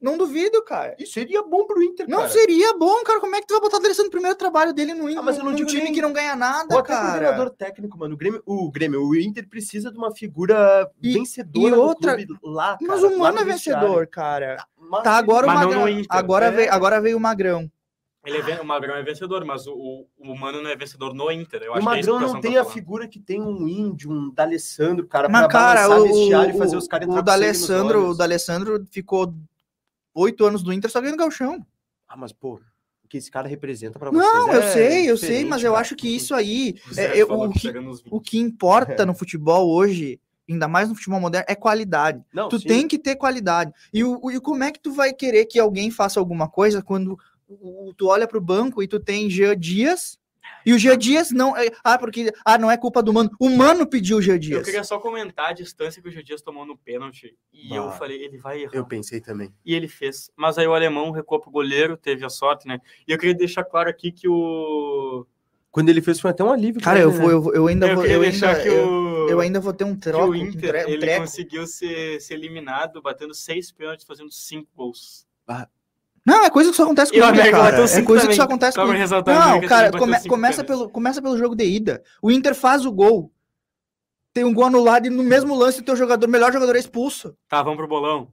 Não 0.00 0.16
duvido, 0.16 0.62
cara. 0.64 0.96
Isso 0.98 1.12
seria 1.12 1.42
bom 1.42 1.66
pro 1.66 1.82
Inter, 1.82 2.08
Não 2.08 2.18
cara. 2.20 2.30
seria 2.30 2.72
bom, 2.76 3.02
cara. 3.04 3.20
Como 3.20 3.36
é 3.36 3.40
que 3.40 3.46
tu 3.46 3.52
vai 3.52 3.60
botar 3.60 3.76
o 3.76 3.80
D'Alessandro 3.80 4.06
no 4.06 4.10
primeiro 4.12 4.36
trabalho 4.36 4.72
dele 4.72 4.94
no 4.94 5.04
Inter? 5.10 5.18
Ah, 5.18 5.22
mas 5.22 5.36
eu 5.36 5.44
não 5.44 5.52
digo 5.52 5.68
time 5.68 5.82
nem- 5.84 5.92
que 5.92 6.00
não 6.00 6.12
ganha 6.12 6.34
nada, 6.34 6.72
Ou 6.74 6.80
até 6.80 6.88
cara. 6.94 7.10
coordenador 7.10 7.50
técnico, 7.50 7.98
mano. 7.98 8.14
O 8.14 8.16
Grêmio, 8.16 8.42
o 8.46 8.70
Grêmio, 8.70 9.02
o 9.06 9.14
Inter 9.14 9.46
precisa 9.46 9.90
de 9.92 9.98
uma 9.98 10.10
figura 10.14 10.90
E- 11.02 11.12
vencedora 11.12 11.68
e 11.76 11.78
outra- 11.78 12.16
do 12.16 12.38
clube 12.38 12.54
lá, 12.56 12.78
Mas 12.80 13.00
cara, 13.02 13.06
o 13.06 13.10
lá 13.12 13.18
Mano 13.18 13.34
no 13.36 13.40
é 13.42 13.44
vencedor, 13.52 14.06
cara. 14.06 14.64
Mas- 14.78 15.02
Tá, 15.02 15.12
agora 15.12 15.46
o 15.46 15.50
Mas 15.50 15.60
não 15.60 15.66
Magrão. 15.68 15.82
no 15.82 15.88
Inter, 15.90 16.06
Agora, 16.10 16.46
é. 16.46 16.50
veio, 16.50 16.72
agora 16.72 17.00
veio 17.00 17.16
o 17.16 17.20
Magrão. 17.20 17.70
Ele 18.24 18.36
é, 18.36 18.42
ven- 18.42 18.60
o 18.60 18.64
Magrão 18.64 18.96
é 18.96 19.02
vencedor, 19.02 19.44
mas 19.46 19.66
o, 19.66 19.72
o, 19.72 20.06
o 20.18 20.34
Mano 20.38 20.60
não 20.62 20.68
é 20.70 20.76
vencedor 20.76 21.14
no 21.14 21.30
Inter. 21.30 21.62
Eu 21.62 21.72
O 21.72 21.74
acho 21.74 21.82
que 21.82 21.88
é 21.88 21.90
que 21.92 21.96
Magrão 21.96 22.16
o 22.16 22.20
não 22.20 22.26
Cação 22.28 22.40
tem 22.42 22.54
tá 22.54 22.60
a 22.60 22.64
figura 22.66 23.08
que 23.08 23.18
tem 23.18 23.40
um 23.40 23.66
índio, 23.68 24.10
um 24.10 24.30
D'Alessandro, 24.30 25.06
cara, 25.06 25.26
Mas, 25.28 25.40
pra 25.42 25.48
cara, 25.48 25.88
balançar 25.88 26.00
o, 26.00 26.06
vestiário 26.14 26.54
e 26.54 26.58
fazer 26.58 26.76
o, 26.76 26.78
os 26.78 26.86
caras 26.88 27.06
o 27.06 27.10
entrar 27.10 27.22
D'Alessandro, 27.22 28.10
o. 28.10 28.14
D'Alessandro 28.14 28.86
ficou 28.90 29.34
oito 30.14 30.44
anos 30.44 30.62
do 30.62 30.72
Inter 30.72 30.90
só 30.90 31.00
ganhando 31.00 31.18
galchão. 31.18 31.64
Ah, 32.08 32.16
mas, 32.16 32.32
pô, 32.32 32.60
o 33.04 33.08
que 33.08 33.16
esse 33.16 33.30
cara 33.30 33.48
representa 33.48 33.98
pra 33.98 34.10
Não, 34.10 34.20
vocês 34.46 34.54
eu 34.54 34.62
é 34.62 34.72
sei, 34.72 35.10
eu 35.10 35.16
sei, 35.16 35.44
mas 35.44 35.62
eu 35.62 35.72
cara. 35.72 35.80
acho 35.82 35.96
que 35.96 36.08
isso 36.14 36.34
aí, 36.34 36.74
O 36.94 37.00
é, 37.00 37.16
eu- 37.20 37.30
o, 37.32 37.50
que 37.52 37.70
20. 37.72 38.02
o 38.10 38.20
que 38.20 38.38
importa 38.38 39.04
no 39.06 39.14
futebol 39.14 39.68
hoje, 39.70 40.20
ainda 40.48 40.66
mais 40.68 40.88
no 40.88 40.94
futebol 40.94 41.20
moderno, 41.20 41.46
é 41.48 41.54
qualidade. 41.54 42.22
Não, 42.32 42.48
tu 42.48 42.58
sim. 42.58 42.68
tem 42.68 42.88
que 42.88 42.98
ter 42.98 43.16
qualidade. 43.16 43.72
E, 43.92 44.02
o, 44.04 44.18
o- 44.22 44.30
e 44.30 44.40
como 44.40 44.64
é 44.64 44.70
que 44.72 44.80
tu 44.80 44.92
vai 44.92 45.12
querer 45.12 45.46
que 45.46 45.58
alguém 45.58 45.90
faça 45.90 46.18
alguma 46.20 46.48
coisa 46.48 46.82
quando 46.82 47.18
o- 47.48 47.88
o- 47.88 47.94
tu 47.94 48.06
olha 48.08 48.26
pro 48.28 48.40
banco 48.40 48.82
e 48.82 48.88
tu 48.88 48.98
tem 49.00 49.28
Jean 49.30 49.56
Dias 49.56 50.18
e 50.64 50.72
o 50.72 50.78
Jean 50.78 50.96
Dias 50.98 51.30
não. 51.30 51.56
é- 51.56 51.70
ah, 51.84 51.98
porque. 51.98 52.32
Ah, 52.44 52.58
não 52.58 52.70
é 52.70 52.76
culpa 52.76 53.02
do 53.02 53.12
Mano. 53.12 53.30
O 53.40 53.48
Mano 53.50 53.86
pediu 53.86 54.18
o 54.18 54.22
Jean 54.22 54.34
Eu 54.34 54.38
Dias. 54.38 54.64
queria 54.64 54.84
só 54.84 54.98
comentar 54.98 55.50
a 55.50 55.52
distância 55.52 56.02
que 56.02 56.08
o 56.08 56.12
Gil 56.12 56.22
Dias 56.22 56.42
tomou 56.42 56.64
no 56.66 56.76
pênalti. 56.76 57.34
E 57.52 57.74
eu 57.74 57.86
Bah. 57.86 57.92
falei, 57.92 58.22
ele 58.22 58.38
vai 58.38 58.62
errar. 58.62 58.74
Eu 58.74 58.84
pensei 58.86 59.20
também. 59.20 59.52
E 59.64 59.74
ele 59.74 59.88
fez. 59.88 60.30
Mas 60.36 60.58
aí 60.58 60.66
o 60.66 60.74
alemão 60.74 61.10
recuou 61.10 61.40
pro 61.40 61.50
goleiro, 61.50 61.96
teve 61.96 62.24
a 62.24 62.28
sorte, 62.28 62.66
né? 62.66 62.78
E 63.06 63.12
eu 63.12 63.18
queria 63.18 63.34
deixar 63.34 63.64
claro 63.64 63.88
aqui 63.88 64.10
que 64.12 64.28
o. 64.28 65.26
Quando 65.70 65.88
ele 65.88 66.02
fez, 66.02 66.18
foi 66.18 66.30
até 66.32 66.42
um 66.42 66.50
alívio. 66.50 66.80
Cara, 66.80 66.98
ele, 66.98 67.06
eu, 67.06 67.12
né? 67.12 67.18
vou, 67.18 67.30
eu, 67.30 67.42
vou- 67.42 67.54
eu 67.54 67.66
ainda 67.68 67.86
eu 67.88 67.94
vou. 67.94 68.04
Eu 68.04 68.20
deixar 68.22 68.48
ainda, 68.56 68.62
que 68.62 68.68
eu, 68.68 68.88
o. 68.88 69.28
eu 69.30 69.40
ainda 69.40 69.60
vou 69.60 69.72
ter 69.72 69.84
um 69.84 69.94
que 69.94 70.00
troco. 70.00 70.26
o 70.26 70.30
um 70.30 70.34
Inter, 70.34 70.70
tre- 70.70 70.86
um 70.86 70.88
ele 70.88 71.16
conseguiu 71.18 71.64
ser, 71.66 72.20
ser 72.20 72.34
eliminado, 72.34 73.00
batendo 73.00 73.32
seis 73.34 73.70
pênaltis, 73.70 74.04
fazendo 74.04 74.30
cinco 74.32 74.68
gols. 74.74 75.24
Não, 76.30 76.44
é 76.44 76.50
coisa 76.50 76.70
que 76.70 76.76
só 76.76 76.82
acontece 76.84 77.10
com 77.12 77.18
o 77.18 77.20
cara. 77.52 77.76
É 77.84 77.86
cinco 77.86 78.06
coisa 78.06 78.20
que 78.22 78.26
também. 78.26 78.36
só 78.36 78.42
acontece 78.44 78.76
com 78.76 78.82
o 78.90 78.94
Inter. 78.96 79.08
Não, 79.34 79.60
cara, 79.68 79.86
come- 79.98 80.12
começa, 80.28 80.64
pelo, 80.64 80.88
começa 80.90 81.22
pelo 81.22 81.38
jogo 81.38 81.54
de 81.54 81.64
ida. 81.64 82.02
O 82.22 82.30
Inter 82.30 82.54
faz 82.54 82.84
o 82.86 82.92
gol. 82.92 83.32
Tem 84.32 84.44
um 84.44 84.54
gol 84.54 84.64
anulado 84.64 85.06
e 85.06 85.10
no 85.10 85.22
mesmo 85.24 85.54
lance 85.56 85.80
o 85.80 85.84
teu 85.84 85.96
jogador, 85.96 86.28
melhor 86.28 86.52
jogador 86.52 86.76
é 86.76 86.78
expulso. 86.78 87.34
Tá, 87.48 87.62
vamos 87.62 87.76
pro 87.78 87.88
bolão. 87.88 88.28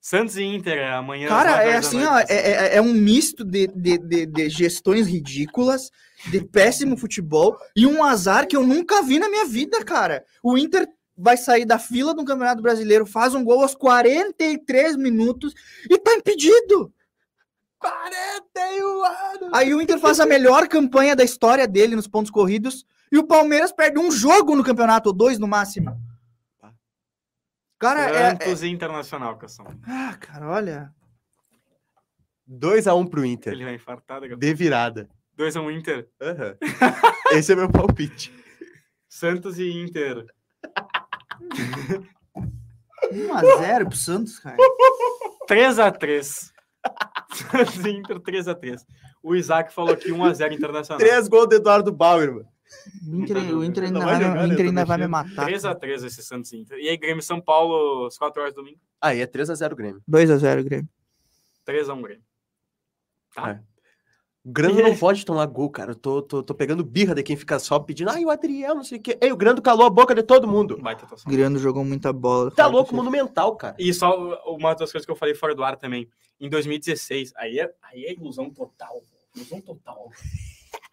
Santos 0.00 0.38
e 0.38 0.42
Inter, 0.42 0.78
é 0.78 0.92
amanhã. 0.94 1.28
Cara, 1.28 1.62
é 1.62 1.76
assim, 1.76 2.02
ó, 2.04 2.18
é, 2.20 2.24
é- 2.30 2.76
é 2.76 2.80
um 2.80 2.94
misto 2.94 3.44
de, 3.44 3.66
de, 3.66 3.98
de, 3.98 4.24
de 4.26 4.48
gestões 4.48 5.06
ridículas, 5.06 5.90
de 6.30 6.42
péssimo 6.42 6.96
futebol 6.96 7.54
e 7.76 7.86
um 7.86 8.02
azar 8.02 8.46
que 8.48 8.56
eu 8.56 8.66
nunca 8.66 9.02
vi 9.02 9.18
na 9.18 9.28
minha 9.28 9.44
vida, 9.44 9.84
cara. 9.84 10.24
O 10.42 10.56
Inter 10.56 10.88
vai 11.14 11.36
sair 11.36 11.66
da 11.66 11.78
fila 11.78 12.14
do 12.14 12.24
Campeonato 12.24 12.62
Brasileiro, 12.62 13.04
faz 13.04 13.34
um 13.34 13.44
gol 13.44 13.60
aos 13.60 13.74
43 13.74 14.96
minutos 14.96 15.52
e 15.90 15.98
tá 15.98 16.14
impedido. 16.14 16.90
41 17.80 19.04
anos! 19.04 19.50
Aí 19.54 19.74
o 19.74 19.80
Inter 19.80 19.98
faz 19.98 20.20
a 20.20 20.26
melhor 20.26 20.68
campanha 20.68 21.16
da 21.16 21.24
história 21.24 21.66
dele 21.66 21.96
nos 21.96 22.06
pontos 22.06 22.30
corridos 22.30 22.84
e 23.10 23.18
o 23.18 23.26
Palmeiras 23.26 23.72
perde 23.72 23.98
um 23.98 24.10
jogo 24.12 24.54
no 24.54 24.62
campeonato, 24.62 25.08
ou 25.08 25.14
dois 25.14 25.38
no 25.38 25.48
máximo. 25.48 25.98
Cara, 27.78 28.10
é, 28.10 28.22
é- 28.22 28.30
Santos 28.30 28.62
e 28.62 28.68
Internacional, 28.68 29.36
Cação. 29.38 29.66
Ah, 29.86 30.14
cara, 30.20 30.48
olha. 30.48 30.94
2x1 32.46 33.08
pro 33.08 33.24
Inter. 33.24 33.54
Ele 33.54 33.64
vai 33.64 33.74
infartar 33.74 34.20
daqui 34.20 34.34
a 34.34 34.36
De 34.36 34.54
virada. 34.54 35.08
2x1 35.38 35.70
Inter. 35.78 36.08
Aham. 36.20 36.56
Esse 37.32 37.52
é 37.52 37.56
meu 37.56 37.70
palpite. 37.70 38.34
Santos 39.08 39.58
e 39.58 39.70
Inter. 39.70 40.26
1x0 43.10 43.88
pro 43.88 43.96
Santos, 43.96 44.38
cara. 44.38 44.56
3x3. 45.48 46.52
Santos 47.32 47.84
e 47.84 47.90
Inter 47.90 48.20
3x3. 48.20 48.84
O 49.22 49.34
Isaac 49.34 49.72
falou 49.72 49.92
aqui 49.92 50.10
1x0 50.10 50.52
Internacional. 50.52 50.98
3 50.98 51.28
gols 51.28 51.48
do 51.48 51.54
Eduardo 51.54 51.92
Bauer, 51.92 52.32
mano. 52.32 52.48
O 53.06 53.16
Inter, 53.16 53.36
o 53.56 53.64
Inter 53.64 53.84
ainda 53.84 54.00
vai, 54.00 54.22
jogar? 54.22 54.48
Inter 54.48 54.66
ainda 54.66 54.84
vai 54.84 54.98
me 54.98 55.06
matar. 55.08 55.48
3x3 55.48 56.04
esse 56.06 56.22
Santos 56.22 56.52
e 56.52 56.58
Inter. 56.58 56.78
E 56.78 56.88
aí, 56.88 56.96
Grêmio 56.96 57.22
São 57.22 57.40
Paulo, 57.40 58.06
às 58.06 58.16
4 58.16 58.40
horas 58.40 58.54
do 58.54 58.62
domingo. 58.62 58.78
Aí 59.00 59.20
é 59.20 59.26
3x0 59.26 59.74
Grêmio. 59.74 60.02
2x0, 60.08 60.62
Grêmio. 60.62 60.88
3x1 61.66 62.02
Grêmio. 62.02 62.24
Tá? 63.34 63.50
É. 63.50 63.69
O 64.44 64.50
Grando 64.52 64.82
não 64.82 64.96
pode 64.96 65.24
tomar 65.24 65.44
gol, 65.46 65.68
cara. 65.70 65.92
Eu 65.92 65.94
tô, 65.94 66.22
tô, 66.22 66.42
tô 66.42 66.54
pegando 66.54 66.82
birra 66.82 67.14
de 67.14 67.22
quem 67.22 67.36
fica 67.36 67.58
só 67.58 67.78
pedindo. 67.78 68.10
Ai, 68.10 68.24
o 68.24 68.30
Adriel, 68.30 68.74
não 68.74 68.82
sei 68.84 68.98
o 68.98 69.00
quê. 69.02 69.18
Ei, 69.20 69.30
o 69.32 69.36
Grando 69.36 69.60
calou 69.60 69.86
a 69.86 69.90
boca 69.90 70.14
de 70.14 70.22
todo 70.22 70.48
mundo. 70.48 70.78
Baita 70.80 71.04
atuação. 71.04 71.30
O 71.30 71.34
Grêmio 71.34 71.58
jogou 71.58 71.84
muita 71.84 72.12
bola. 72.12 72.50
Tá 72.50 72.66
louco, 72.66 72.94
monumental, 72.94 73.54
cara. 73.56 73.76
E 73.78 73.92
só 73.92 74.16
uma 74.46 74.74
das 74.74 74.90
coisas 74.90 75.04
que 75.04 75.12
eu 75.12 75.16
falei 75.16 75.34
fora 75.34 75.54
do 75.54 75.62
ar 75.62 75.76
também. 75.76 76.08
Em 76.40 76.48
2016, 76.48 77.32
aí 77.36 77.58
é, 77.58 77.70
aí 77.82 78.04
é 78.06 78.12
ilusão 78.14 78.48
total. 78.50 79.02
Ilusão 79.36 79.60
total. 79.60 80.10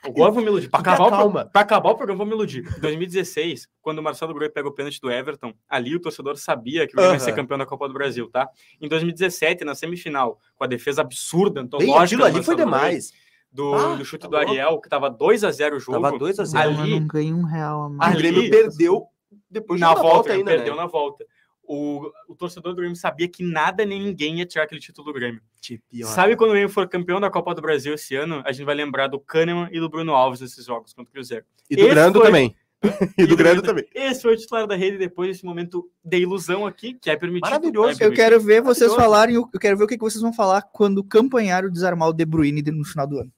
Agora 0.04 0.30
eu 0.30 0.34
vou 0.34 0.44
me 0.44 0.50
iludir. 0.50 0.70
Pra 0.70 0.80
acabar, 0.80 1.08
o, 1.08 1.10
calma. 1.10 1.42
pro- 1.44 1.52
pra 1.52 1.62
acabar 1.62 1.90
o 1.90 1.96
programa, 1.96 2.14
eu 2.22 2.26
vou 2.26 2.26
me 2.28 2.34
iludir. 2.34 2.66
Em 2.78 2.82
2016, 2.82 3.68
quando 3.82 4.00
o 4.00 4.04
Marcelo 4.04 4.34
Groi 4.34 4.50
pega 4.50 4.68
o 4.68 4.72
pênalti 4.72 5.00
do 5.02 5.10
Everton, 5.12 5.54
ali 5.70 5.96
o 5.96 6.00
torcedor 6.00 6.38
sabia 6.38 6.86
que 6.86 6.94
o 6.94 6.98
Grêmio 6.98 7.16
ia 7.16 7.20
ser 7.20 7.34
campeão 7.34 7.58
da 7.58 7.66
Copa 7.66 7.88
do 7.88 7.94
Brasil, 7.94 8.30
tá? 8.30 8.50
Em 8.80 8.88
2017, 8.88 9.64
na 9.66 9.74
semifinal, 9.74 10.40
com 10.56 10.64
a 10.64 10.68
defesa 10.68 11.02
absurda, 11.02 11.62
Bem, 11.62 11.66
antológica 11.66 12.04
aquilo 12.04 12.22
do 12.22 12.26
ali 12.26 12.44
foi 12.46 12.56
Marcelo 12.56 12.72
Groi, 12.72 12.80
demais. 12.90 13.14
Do, 13.52 13.74
Ah, 13.74 13.96
do 13.96 14.06
chute 14.06 14.22
tá 14.22 14.28
do 14.28 14.36
louco. 14.36 14.50
Ariel, 14.52 14.80
que 14.82 14.90
tava 14.90 15.10
2x0 15.10 15.76
o 15.76 15.80
jogo. 15.80 16.02
Tava 16.02 16.18
2x0. 16.18 16.54
Não, 16.74 16.82
ali- 16.84 16.92
eu 16.94 17.00
não 17.00 17.08
ganhei 17.08 17.34
um 17.34 17.44
real 17.44 17.82
a 17.84 17.88
O 17.88 17.90
mais. 17.90 18.14
ali- 18.16 18.22
Grêmio 18.32 18.50
perdeu 18.52 19.08
depois 19.50 19.80
na 19.80 19.94
da 19.94 20.02
volta, 20.02 20.34
ainda, 20.34 20.52
perdeu 20.52 20.76
né? 20.76 20.82
na 20.82 20.88
volta. 20.88 21.26
O, 21.70 22.10
o 22.30 22.36
torcedor 22.36 22.72
do 22.74 22.78
Grêmio 22.78 22.96
sabia 22.96 23.28
que 23.28 23.44
nada 23.44 23.86
nem 23.86 24.02
ninguém 24.02 24.40
ia 24.40 24.46
tirar 24.46 24.64
aquele 24.64 24.80
título 24.80 25.08
do 25.08 25.14
Grêmio. 25.14 25.42
Que 25.62 25.80
pior. 25.90 26.08
Sabe 26.08 26.36
quando 26.38 26.52
o 26.52 26.54
Grêmio 26.54 26.70
for 26.70 26.88
campeão 26.88 27.20
da 27.20 27.30
Copa 27.30 27.54
do 27.56 27.62
Brasil 27.62 27.94
esse 27.94 28.16
ano, 28.16 28.42
a 28.46 28.52
gente 28.54 28.66
vai 28.66 28.74
lembrar 28.76 29.08
do 29.08 29.20
Kahneman 29.20 29.68
e 29.72 29.80
do 29.80 29.90
Bruno 29.90 30.14
Alves 30.14 30.40
nesses 30.40 30.66
jogos 30.66 30.94
contra 30.94 31.10
o 31.10 31.14
Cruzeiro. 31.14 31.44
E 31.70 31.76
do 31.76 31.82
Esse 31.82 31.90
Grando 31.90 32.20
foi- 32.20 32.28
também. 32.28 32.56
e 33.18 33.26
do 33.26 33.36
Grêmio- 33.36 33.62
também. 33.64 33.86
Esse 33.94 34.22
foi 34.22 34.34
o 34.36 34.38
titular 34.38 34.68
da 34.68 34.76
rede 34.76 34.98
depois 34.98 35.30
desse 35.30 35.44
momento 35.46 35.90
de 36.04 36.18
ilusão 36.20 36.66
aqui, 36.66 36.94
que 36.94 37.10
é 37.10 37.16
permitido. 37.16 37.50
Maravilhoso. 37.50 37.90
é 37.90 37.92
Eu 37.94 37.98
permitido. 37.98 38.16
quero 38.24 38.40
ver 38.42 38.62
vocês 38.62 38.94
falarem, 38.94 39.38
o- 39.38 39.50
eu 39.54 39.60
quero 39.60 39.78
ver 39.78 39.84
o 39.84 39.88
que 39.88 39.98
vocês 39.98 40.22
vão 40.22 40.32
falar 40.34 40.62
quando 40.62 41.00
o 41.00 41.04
Campanharo 41.04 41.72
desarmar 41.72 42.08
o 42.10 42.14
De 42.14 42.26
Bruyne 42.26 42.62
no 42.62 42.86
final 42.86 43.08
do 43.08 43.20
ano. 43.20 43.32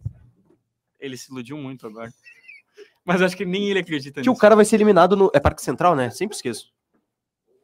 Ele 0.99 1.15
se 1.15 1.31
iludiu 1.31 1.57
muito 1.57 1.87
agora. 1.87 2.11
Mas 3.05 3.21
acho 3.21 3.35
que 3.37 3.45
nem 3.45 3.69
ele 3.69 3.79
acredita 3.79 4.21
Que 4.21 4.29
o 4.29 4.33
nisso. 4.33 4.41
cara 4.41 4.55
vai 4.55 4.65
ser 4.65 4.75
eliminado 4.75 5.15
no. 5.15 5.31
É 5.33 5.39
Parque 5.39 5.61
Central, 5.61 5.95
né? 5.95 6.09
Sempre 6.09 6.35
esqueço. 6.35 6.71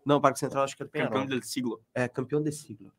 Não, 0.06 0.22
Parque 0.22 0.40
Central 0.40 0.64
acho 0.64 0.76
que 0.78 0.84
é 0.84 0.86
do 0.86 0.90
Campeão 0.92 1.10
Penharol. 1.10 1.28
del 1.30 1.42
siglo. 1.44 1.82
É, 1.94 2.08
campeão 2.08 2.42
de 2.42 2.52
siglo. 2.52 2.92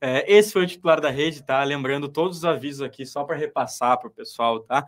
É, 0.00 0.30
esse 0.30 0.52
foi 0.52 0.64
o 0.64 0.66
titular 0.66 1.00
da 1.00 1.08
rede, 1.08 1.42
tá? 1.42 1.64
Lembrando 1.64 2.08
todos 2.08 2.38
os 2.38 2.44
avisos 2.44 2.82
aqui, 2.82 3.06
só 3.06 3.24
para 3.24 3.36
repassar 3.36 3.98
para 3.98 4.08
o 4.08 4.10
pessoal, 4.10 4.60
tá? 4.60 4.86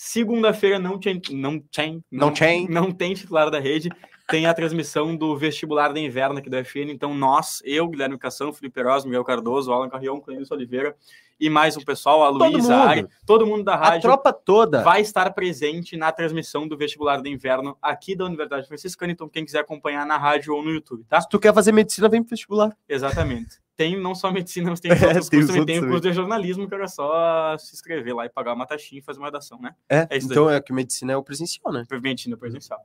Segunda-feira 0.00 0.78
não 0.78 0.96
tem, 0.96 1.20
não 1.32 1.58
tem, 1.58 2.04
Não 2.08 2.32
tem. 2.32 2.68
não 2.70 2.92
tem 2.92 3.14
titular 3.14 3.50
da 3.50 3.58
rede. 3.58 3.90
Tem 4.28 4.46
a 4.46 4.54
transmissão 4.54 5.16
do 5.16 5.36
vestibular 5.36 5.92
de 5.92 5.98
inverno 5.98 6.38
aqui 6.38 6.48
da 6.48 6.62
FN. 6.62 6.88
Então, 6.88 7.12
nós, 7.12 7.60
eu, 7.64 7.88
Guilherme 7.88 8.16
Cação, 8.16 8.52
Felipe 8.52 8.80
Rosa, 8.80 9.06
Miguel 9.06 9.24
Cardoso, 9.24 9.72
Alan 9.72 9.88
Carrion, 9.88 10.20
Clenis 10.20 10.52
Oliveira 10.52 10.94
e 11.40 11.50
mais 11.50 11.76
um 11.76 11.80
pessoal, 11.80 12.22
a 12.22 12.28
Todo 12.28 12.52
Luísa, 12.52 12.76
a. 12.76 12.88
Ari, 12.90 13.08
todo 13.26 13.44
mundo 13.44 13.64
da 13.64 13.74
A 13.74 13.76
rádio 13.76 14.02
tropa 14.02 14.32
toda. 14.32 14.84
vai 14.84 15.00
estar 15.00 15.28
presente 15.34 15.96
na 15.96 16.12
transmissão 16.12 16.68
do 16.68 16.76
vestibular 16.76 17.20
de 17.20 17.28
inverno 17.28 17.76
aqui 17.82 18.14
da 18.14 18.24
Universidade 18.24 18.68
Franciscana. 18.68 19.10
Então, 19.10 19.28
quem 19.28 19.44
quiser 19.44 19.58
acompanhar 19.58 20.06
na 20.06 20.16
rádio 20.16 20.54
ou 20.54 20.62
no 20.62 20.70
YouTube, 20.70 21.02
tá? 21.08 21.20
Se 21.20 21.28
tu 21.28 21.40
quer 21.40 21.52
fazer 21.52 21.72
medicina, 21.72 22.08
vem 22.08 22.22
pro 22.22 22.30
vestibular. 22.30 22.72
Exatamente. 22.88 23.58
Tem 23.78 23.96
não 23.96 24.12
só 24.12 24.32
medicina, 24.32 24.70
mas 24.70 24.80
tem 24.80 24.92
os 24.92 24.98
É, 25.00 25.06
outros 25.06 25.28
tem 25.28 25.38
cursos 25.38 25.54
os 25.54 25.60
outros 25.60 25.78
Tem 25.78 25.86
o 25.86 25.88
curso 25.88 26.08
de 26.08 26.12
jornalismo, 26.12 26.68
que 26.68 26.74
era 26.74 26.88
só 26.88 27.56
se 27.56 27.76
inscrever 27.76 28.12
lá 28.12 28.26
e 28.26 28.28
pagar 28.28 28.52
uma 28.52 28.66
taxinha 28.66 28.98
e 28.98 29.02
fazer 29.02 29.20
uma 29.20 29.28
redação, 29.28 29.60
né? 29.60 29.72
É, 29.88 30.08
É 30.10 30.18
isso 30.18 30.26
então 30.28 30.50
é 30.50 30.60
que 30.60 30.72
medicina 30.72 31.12
é 31.12 31.16
o 31.16 31.22
presencial, 31.22 31.72
né? 31.72 31.84
Medicina 32.02 32.36
presencial. 32.36 32.84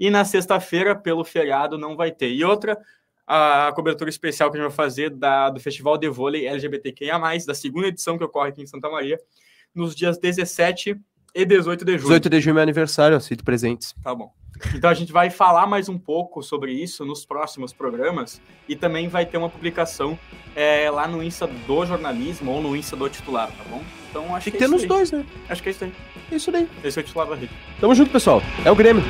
E 0.00 0.10
na 0.10 0.24
sexta-feira, 0.24 0.96
pelo 0.96 1.22
feriado, 1.22 1.78
não 1.78 1.94
vai 1.94 2.10
ter. 2.10 2.32
E 2.32 2.44
outra, 2.44 2.76
a 3.24 3.70
cobertura 3.72 4.10
especial 4.10 4.50
que 4.50 4.58
a 4.58 4.60
gente 4.60 4.68
vai 4.68 4.76
fazer 4.76 5.10
da, 5.10 5.48
do 5.48 5.60
Festival 5.60 5.96
de 5.96 6.08
Vôlei 6.08 6.48
LGBTQIA+, 6.48 7.20
da 7.46 7.54
segunda 7.54 7.86
edição 7.86 8.18
que 8.18 8.24
ocorre 8.24 8.48
aqui 8.48 8.62
em 8.62 8.66
Santa 8.66 8.90
Maria, 8.90 9.20
nos 9.72 9.94
dias 9.94 10.18
17 10.18 11.00
e 11.34 11.44
18 11.44 11.84
de 11.84 11.92
julho. 11.92 12.02
18 12.02 12.30
de 12.30 12.40
junho 12.40 12.52
é 12.52 12.54
meu 12.54 12.62
aniversário, 12.62 13.16
aceito 13.16 13.44
presentes. 13.44 13.94
Tá 14.02 14.14
bom. 14.14 14.32
Então 14.74 14.88
a 14.88 14.94
gente 14.94 15.12
vai 15.12 15.28
falar 15.28 15.66
mais 15.66 15.88
um 15.88 15.98
pouco 15.98 16.42
sobre 16.42 16.72
isso 16.72 17.04
nos 17.04 17.24
próximos 17.24 17.72
programas 17.72 18.40
e 18.68 18.76
também 18.76 19.08
vai 19.08 19.26
ter 19.26 19.36
uma 19.36 19.48
publicação 19.48 20.16
é, 20.54 20.88
lá 20.90 21.08
no 21.08 21.22
Insta 21.22 21.46
do 21.46 21.84
jornalismo 21.84 22.52
ou 22.52 22.62
no 22.62 22.76
Insta 22.76 22.94
do 22.94 23.08
titular, 23.08 23.48
tá 23.48 23.64
bom? 23.68 23.82
Então 24.10 24.34
acho 24.36 24.44
Tem 24.44 24.52
que 24.52 24.58
que, 24.58 24.64
é 24.64 24.66
ter 24.66 24.72
nos 24.72 24.84
dois, 24.84 25.10
né? 25.10 25.24
Acho 25.48 25.62
que 25.62 25.70
é 25.70 25.72
isso 25.72 25.84
aí. 25.84 25.92
É 26.30 26.36
isso 26.36 26.52
daí. 26.52 26.68
Esse 26.84 26.98
é 26.98 27.02
o 27.02 27.04
titular 27.04 27.26
da 27.26 27.34
rede. 27.34 27.52
Tamo 27.80 27.94
junto, 27.94 28.10
pessoal. 28.10 28.42
É 28.64 28.70
o 28.70 28.76
Grêmio. 28.76 29.02